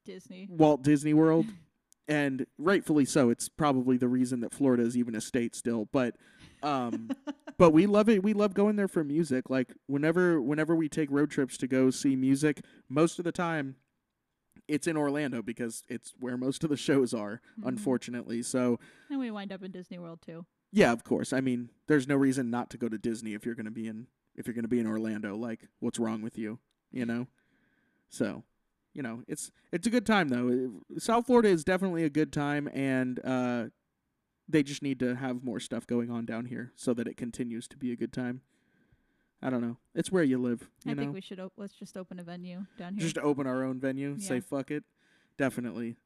Disney. 0.04 0.46
Walt 0.50 0.82
Disney 0.82 1.14
World, 1.14 1.46
and 2.08 2.46
rightfully 2.58 3.04
so. 3.04 3.28
It's 3.30 3.48
probably 3.48 3.96
the 3.96 4.08
reason 4.08 4.40
that 4.40 4.52
Florida 4.54 4.82
is 4.82 4.96
even 4.96 5.14
a 5.14 5.20
state 5.20 5.54
still. 5.54 5.86
But, 5.92 6.16
um, 6.62 7.10
but 7.58 7.70
we 7.70 7.86
love 7.86 8.08
it. 8.08 8.22
We 8.22 8.32
love 8.32 8.54
going 8.54 8.76
there 8.76 8.88
for 8.88 9.04
music. 9.04 9.50
Like 9.50 9.74
whenever 9.86 10.40
whenever 10.40 10.74
we 10.74 10.88
take 10.88 11.10
road 11.10 11.30
trips 11.30 11.56
to 11.58 11.66
go 11.68 11.90
see 11.90 12.16
music, 12.16 12.64
most 12.88 13.18
of 13.18 13.24
the 13.24 13.32
time, 13.32 13.76
it's 14.68 14.86
in 14.86 14.96
Orlando 14.96 15.42
because 15.42 15.82
it's 15.88 16.14
where 16.18 16.36
most 16.36 16.64
of 16.64 16.70
the 16.70 16.76
shows 16.76 17.12
are. 17.14 17.40
Mhm. 17.60 17.66
Unfortunately, 17.68 18.42
so 18.42 18.78
and 19.10 19.18
we 19.20 19.30
wind 19.30 19.52
up 19.52 19.62
in 19.62 19.70
Disney 19.70 19.98
World 19.98 20.20
too. 20.22 20.46
Yeah, 20.72 20.92
of 20.92 21.04
course. 21.04 21.32
I 21.32 21.40
mean, 21.40 21.70
there's 21.86 22.08
no 22.08 22.16
reason 22.16 22.50
not 22.50 22.70
to 22.70 22.78
go 22.78 22.88
to 22.88 22.98
Disney 22.98 23.34
if 23.34 23.44
you're 23.46 23.54
gonna 23.54 23.70
be 23.70 23.86
in 23.86 24.06
if 24.34 24.46
you're 24.46 24.54
gonna 24.54 24.68
be 24.68 24.80
in 24.80 24.86
Orlando. 24.86 25.36
Like, 25.36 25.68
what's 25.80 25.98
wrong 25.98 26.22
with 26.22 26.38
you? 26.38 26.58
You 26.90 27.06
know. 27.06 27.26
So, 28.08 28.42
you 28.92 29.02
know, 29.02 29.22
it's 29.28 29.50
it's 29.72 29.86
a 29.86 29.90
good 29.90 30.06
time 30.06 30.28
though. 30.28 30.82
South 30.98 31.26
Florida 31.26 31.48
is 31.48 31.64
definitely 31.64 32.04
a 32.04 32.10
good 32.10 32.32
time, 32.32 32.68
and 32.72 33.20
uh, 33.24 33.64
they 34.48 34.62
just 34.62 34.82
need 34.82 34.98
to 35.00 35.14
have 35.16 35.42
more 35.44 35.60
stuff 35.60 35.86
going 35.86 36.10
on 36.10 36.26
down 36.26 36.46
here 36.46 36.72
so 36.76 36.92
that 36.94 37.06
it 37.06 37.16
continues 37.16 37.66
to 37.68 37.76
be 37.76 37.92
a 37.92 37.96
good 37.96 38.12
time. 38.12 38.42
I 39.44 39.50
don't 39.50 39.60
know. 39.60 39.78
It's 39.94 40.12
where 40.12 40.22
you 40.22 40.38
live. 40.38 40.68
You 40.84 40.92
I 40.92 40.94
know, 40.94 41.02
think 41.02 41.14
we 41.14 41.20
should 41.20 41.40
op- 41.40 41.54
let's 41.56 41.74
just 41.74 41.96
open 41.96 42.18
a 42.20 42.22
venue 42.22 42.64
down 42.78 42.94
here. 42.94 43.02
just 43.02 43.18
open 43.18 43.46
our 43.46 43.64
own 43.64 43.80
venue. 43.80 44.18
Say 44.20 44.40
fuck 44.40 44.70
it. 44.70 44.84
Definitely, 45.38 45.96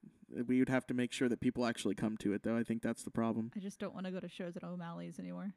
we 0.47 0.59
would 0.59 0.69
have 0.69 0.87
to 0.89 0.95
make 0.95 1.13
sure 1.13 1.29
that 1.29 1.41
people 1.41 1.65
actually 1.67 1.95
come 1.95 2.17
to 2.19 2.33
it, 2.33 2.43
though. 2.43 2.57
I 2.57 2.63
think 2.63 2.83
that's 2.83 3.03
the 3.03 3.11
problem. 3.11 3.51
I 3.57 3.61
just 3.61 3.79
don't 3.79 3.95
want 3.95 4.07
to 4.07 4.13
go 4.13 4.21
to 4.21 4.29
shows 4.29 4.57
at 4.57 4.65
O'Malley's 4.65 5.19
anymore. 5.19 5.55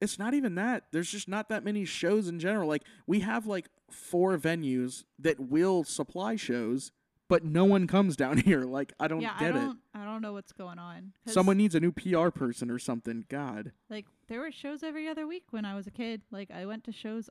it's 0.00 0.18
not 0.18 0.34
even 0.34 0.54
that. 0.56 0.84
There's 0.92 1.10
just 1.10 1.28
not 1.28 1.48
that 1.48 1.64
many 1.64 1.84
shows 1.84 2.28
in 2.28 2.38
general. 2.38 2.68
Like 2.68 2.82
we 3.06 3.20
have 3.20 3.46
like 3.46 3.68
four 3.90 4.36
venues 4.38 5.04
that 5.18 5.38
will 5.40 5.84
supply 5.84 6.36
shows, 6.36 6.92
but 7.28 7.44
no 7.44 7.64
one 7.64 7.86
comes 7.86 8.16
down 8.16 8.38
here. 8.48 8.62
Like 8.64 8.92
I 9.00 9.08
don't 9.08 9.20
yeah, 9.22 9.38
get 9.38 9.54
I 9.54 9.58
it. 9.58 9.62
don't 9.62 9.78
I 9.94 10.04
don't 10.04 10.20
know 10.22 10.32
what's 10.34 10.52
going 10.52 10.78
on. 10.78 11.12
Someone 11.26 11.56
needs 11.56 11.74
a 11.74 11.80
new 11.80 11.92
PR 11.92 12.28
person 12.30 12.70
or 12.70 12.78
something. 12.78 13.24
God. 13.28 13.72
like 13.88 14.06
there 14.28 14.40
were 14.40 14.52
shows 14.52 14.82
every 14.82 15.06
other 15.08 15.26
week 15.26 15.44
when 15.50 15.64
I 15.64 15.74
was 15.74 15.86
a 15.86 15.90
kid. 15.90 16.22
Like 16.30 16.50
I 16.50 16.66
went 16.66 16.84
to 16.84 16.92
shows 16.92 17.30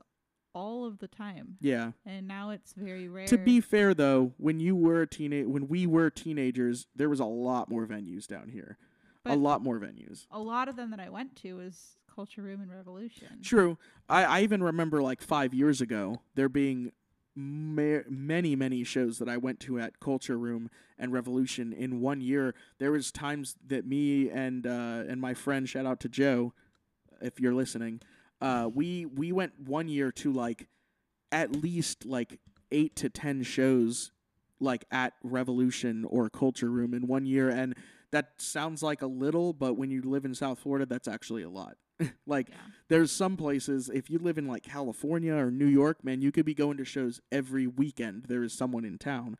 all 0.54 0.84
of 0.84 0.98
the 0.98 1.08
time. 1.08 1.56
Yeah. 1.60 1.92
And 2.06 2.26
now 2.28 2.50
it's 2.50 2.72
very 2.74 3.08
rare. 3.08 3.26
To 3.26 3.38
be 3.38 3.60
fair 3.60 3.92
though, 3.94 4.32
when 4.38 4.60
you 4.60 4.76
were 4.76 5.02
a 5.02 5.06
teenage 5.06 5.46
when 5.46 5.68
we 5.68 5.86
were 5.86 6.10
teenagers, 6.10 6.86
there 6.94 7.08
was 7.08 7.20
a 7.20 7.24
lot 7.24 7.68
more 7.68 7.86
venues 7.86 8.26
down 8.26 8.48
here. 8.48 8.78
a 9.26 9.34
lot 9.36 9.62
more 9.62 9.78
venues. 9.80 10.26
a 10.30 10.38
lot 10.38 10.68
of 10.68 10.76
them 10.76 10.90
that 10.90 11.00
I 11.00 11.08
went 11.08 11.34
to 11.36 11.56
was 11.56 11.96
Culture 12.14 12.42
Room 12.42 12.60
and 12.60 12.70
Revolution. 12.70 13.40
True. 13.42 13.76
I, 14.08 14.24
I 14.24 14.40
even 14.42 14.62
remember 14.62 15.02
like 15.02 15.20
five 15.20 15.52
years 15.52 15.80
ago 15.80 16.20
there 16.36 16.48
being 16.48 16.92
ma- 17.34 18.04
many 18.08 18.54
many 18.54 18.84
shows 18.84 19.18
that 19.18 19.28
I 19.28 19.36
went 19.36 19.58
to 19.60 19.80
at 19.80 19.98
Culture 19.98 20.38
Room 20.38 20.70
and 20.98 21.12
Revolution 21.12 21.72
in 21.72 22.00
one 22.00 22.20
year. 22.20 22.54
There 22.78 22.92
was 22.92 23.10
times 23.10 23.56
that 23.66 23.84
me 23.86 24.30
and 24.30 24.66
uh, 24.66 25.02
and 25.08 25.20
my 25.20 25.34
friend, 25.34 25.68
shout 25.68 25.86
out 25.86 25.98
to 26.00 26.08
Joe, 26.08 26.52
if 27.20 27.40
you're 27.40 27.54
listening, 27.54 28.00
uh, 28.44 28.68
we 28.72 29.06
we 29.06 29.32
went 29.32 29.52
one 29.58 29.88
year 29.88 30.12
to 30.12 30.32
like 30.32 30.68
at 31.32 31.50
least 31.56 32.04
like 32.04 32.38
eight 32.70 32.94
to 32.96 33.08
ten 33.08 33.42
shows 33.42 34.12
like 34.60 34.84
at 34.90 35.14
Revolution 35.22 36.04
or 36.08 36.28
Culture 36.30 36.70
Room 36.70 36.94
in 36.94 37.06
one 37.06 37.26
year, 37.26 37.48
and 37.50 37.74
that 38.12 38.32
sounds 38.38 38.82
like 38.82 39.02
a 39.02 39.06
little, 39.06 39.52
but 39.52 39.74
when 39.74 39.90
you 39.90 40.02
live 40.02 40.24
in 40.24 40.34
South 40.34 40.58
Florida, 40.60 40.86
that's 40.86 41.08
actually 41.08 41.42
a 41.42 41.48
lot. 41.50 41.76
like 42.26 42.48
Yeah. 42.50 42.56
there's 42.88 43.10
some 43.12 43.36
places 43.36 43.88
if 43.92 44.10
you 44.10 44.18
live 44.18 44.36
in 44.38 44.46
like 44.46 44.62
California 44.62 45.34
or 45.34 45.50
New 45.50 45.66
York, 45.66 46.04
man, 46.04 46.20
you 46.22 46.30
could 46.32 46.44
be 46.46 46.54
going 46.54 46.76
to 46.76 46.84
shows 46.84 47.20
every 47.32 47.66
weekend. 47.66 48.26
There 48.28 48.42
is 48.44 48.52
someone 48.52 48.84
in 48.84 48.98
town. 48.98 49.36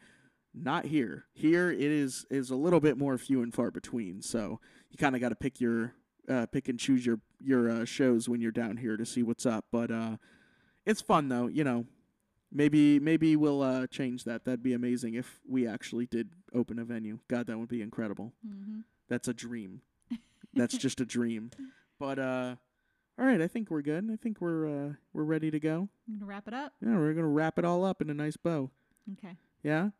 Not 0.54 0.86
here. 0.86 1.24
Here 1.32 1.70
it 1.70 1.80
is 1.80 2.26
is 2.30 2.50
a 2.50 2.56
little 2.56 2.80
bit 2.80 2.96
more 2.98 3.18
few 3.18 3.42
and 3.42 3.52
far 3.52 3.70
between. 3.70 4.22
So 4.22 4.60
you 4.90 4.96
kind 4.98 5.14
of 5.14 5.20
got 5.20 5.30
to 5.30 5.34
pick 5.36 5.60
your 5.60 5.94
uh, 6.28 6.46
pick 6.46 6.68
and 6.68 6.78
choose 6.78 7.04
your 7.04 7.20
your 7.42 7.70
uh, 7.70 7.84
shows 7.84 8.28
when 8.28 8.40
you're 8.40 8.50
down 8.52 8.76
here 8.78 8.96
to 8.96 9.04
see 9.06 9.22
what's 9.22 9.46
up. 9.46 9.66
But 9.70 9.90
uh, 9.90 10.16
it's 10.87 11.00
fun 11.00 11.28
though. 11.28 11.46
You 11.48 11.64
know, 11.64 11.87
maybe 12.52 12.98
maybe 13.00 13.37
we'll 13.37 13.62
uh, 13.62 13.87
change 13.87 14.24
that. 14.24 14.44
That'd 14.44 14.62
be 14.62 14.72
amazing 14.72 15.14
if 15.14 15.40
we 15.48 15.66
actually 15.66 16.06
did 16.06 16.30
open 16.54 16.78
a 16.78 16.84
venue. 16.84 17.18
God, 17.28 17.46
that 17.48 17.58
would 17.58 17.68
be 17.68 17.82
incredible. 17.82 18.32
Mm-hmm. 18.46 18.80
That's 19.08 19.28
a 19.28 19.34
dream. 19.34 19.82
That's 20.54 20.76
just 20.78 21.00
a 21.00 21.04
dream. 21.04 21.50
But 21.98 22.18
uh 22.18 22.56
all 23.18 23.24
right, 23.24 23.40
I 23.40 23.46
think 23.46 23.70
we're 23.70 23.82
good. 23.82 24.08
I 24.12 24.16
think 24.16 24.40
we're 24.40 24.66
uh 24.66 24.92
we're 25.12 25.22
ready 25.24 25.50
to 25.50 25.60
go. 25.60 25.88
I'm 26.08 26.18
gonna 26.18 26.26
wrap 26.26 26.48
it 26.48 26.54
up. 26.54 26.72
Yeah, 26.80 26.96
we're 26.96 27.12
going 27.12 27.18
to 27.18 27.26
wrap 27.26 27.58
it 27.58 27.64
all 27.64 27.84
up 27.84 28.00
in 28.02 28.10
a 28.10 28.14
nice 28.14 28.37
bow. 28.37 28.70
Okay, 29.12 29.37
Yeah? 29.62 29.90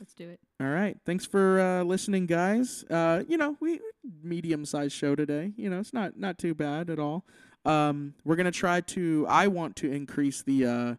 Let's 0.00 0.14
do 0.14 0.28
it. 0.28 0.40
All 0.60 0.68
right. 0.68 0.96
Thanks 1.04 1.26
for 1.26 1.60
uh 1.60 1.82
listening, 1.82 2.26
guys. 2.26 2.84
Uh 2.90 3.22
you 3.28 3.36
know, 3.36 3.56
we 3.60 3.80
medium-sized 4.22 4.92
show 4.92 5.14
today. 5.14 5.52
You 5.56 5.70
know, 5.70 5.80
it's 5.80 5.92
not 5.92 6.18
not 6.18 6.38
too 6.38 6.54
bad 6.54 6.90
at 6.90 6.98
all. 6.98 7.24
Um 7.64 8.14
we're 8.24 8.36
to 8.36 8.50
try 8.50 8.80
to 8.80 9.26
I 9.28 9.46
want 9.48 9.76
to 9.76 9.90
increase 9.90 10.42
the 10.42 10.66
uh 10.66 10.94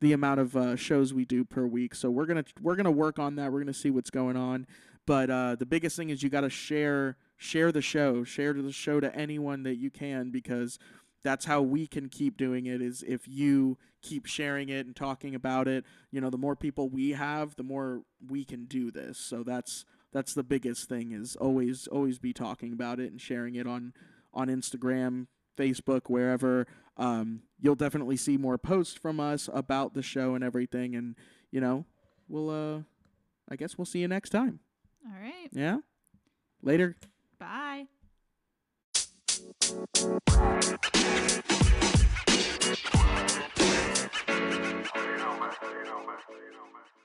the 0.00 0.12
amount 0.12 0.40
of 0.40 0.56
uh, 0.56 0.76
shows 0.76 1.12
we 1.12 1.24
do 1.26 1.44
per 1.44 1.66
week. 1.66 1.94
So 1.94 2.10
we're 2.10 2.26
gonna 2.26 2.44
we're 2.60 2.76
gonna 2.76 2.90
work 2.90 3.18
on 3.18 3.36
that. 3.36 3.52
We're 3.52 3.60
gonna 3.60 3.74
see 3.74 3.90
what's 3.90 4.10
going 4.10 4.36
on. 4.36 4.66
But 5.06 5.30
uh, 5.30 5.56
the 5.56 5.66
biggest 5.66 5.96
thing 5.96 6.10
is 6.10 6.22
you 6.22 6.28
got 6.28 6.42
to 6.42 6.50
share 6.50 7.16
share 7.36 7.72
the 7.72 7.82
show, 7.82 8.22
share 8.22 8.52
the 8.52 8.70
show 8.72 9.00
to 9.00 9.14
anyone 9.16 9.62
that 9.64 9.76
you 9.76 9.90
can 9.90 10.30
because 10.30 10.78
that's 11.22 11.44
how 11.44 11.60
we 11.62 11.86
can 11.86 12.08
keep 12.08 12.36
doing 12.36 12.66
it. 12.66 12.80
Is 12.82 13.02
if 13.06 13.28
you 13.28 13.76
keep 14.02 14.26
sharing 14.26 14.68
it 14.70 14.86
and 14.86 14.96
talking 14.96 15.34
about 15.34 15.68
it. 15.68 15.84
You 16.10 16.20
know, 16.20 16.30
the 16.30 16.38
more 16.38 16.56
people 16.56 16.88
we 16.88 17.10
have, 17.10 17.56
the 17.56 17.62
more 17.62 18.02
we 18.26 18.44
can 18.44 18.64
do 18.64 18.90
this. 18.90 19.18
So 19.18 19.42
that's 19.42 19.84
that's 20.12 20.34
the 20.34 20.42
biggest 20.42 20.88
thing 20.88 21.12
is 21.12 21.36
always 21.36 21.86
always 21.86 22.18
be 22.18 22.32
talking 22.32 22.72
about 22.72 22.98
it 23.00 23.10
and 23.10 23.20
sharing 23.20 23.54
it 23.56 23.66
on 23.66 23.92
on 24.32 24.48
Instagram, 24.48 25.26
Facebook, 25.58 26.02
wherever. 26.08 26.66
Um, 26.96 27.42
you'll 27.60 27.74
definitely 27.76 28.16
see 28.16 28.36
more 28.36 28.58
posts 28.58 28.96
from 28.96 29.20
us 29.20 29.48
about 29.52 29.94
the 29.94 30.02
show 30.02 30.34
and 30.34 30.42
everything. 30.44 30.94
And 30.96 31.14
you 31.50 31.60
know, 31.60 31.84
we'll 32.28 32.50
uh, 32.50 32.82
I 33.50 33.56
guess 33.56 33.76
we'll 33.76 33.84
see 33.84 34.00
you 34.00 34.08
next 34.08 34.30
time. 34.30 34.60
All 35.06 35.12
right, 35.20 35.48
Yeah. 35.52 35.78
Later. 36.62 36.96
bye. 37.38 37.86
Thank 39.70 40.24
you. 46.94 46.99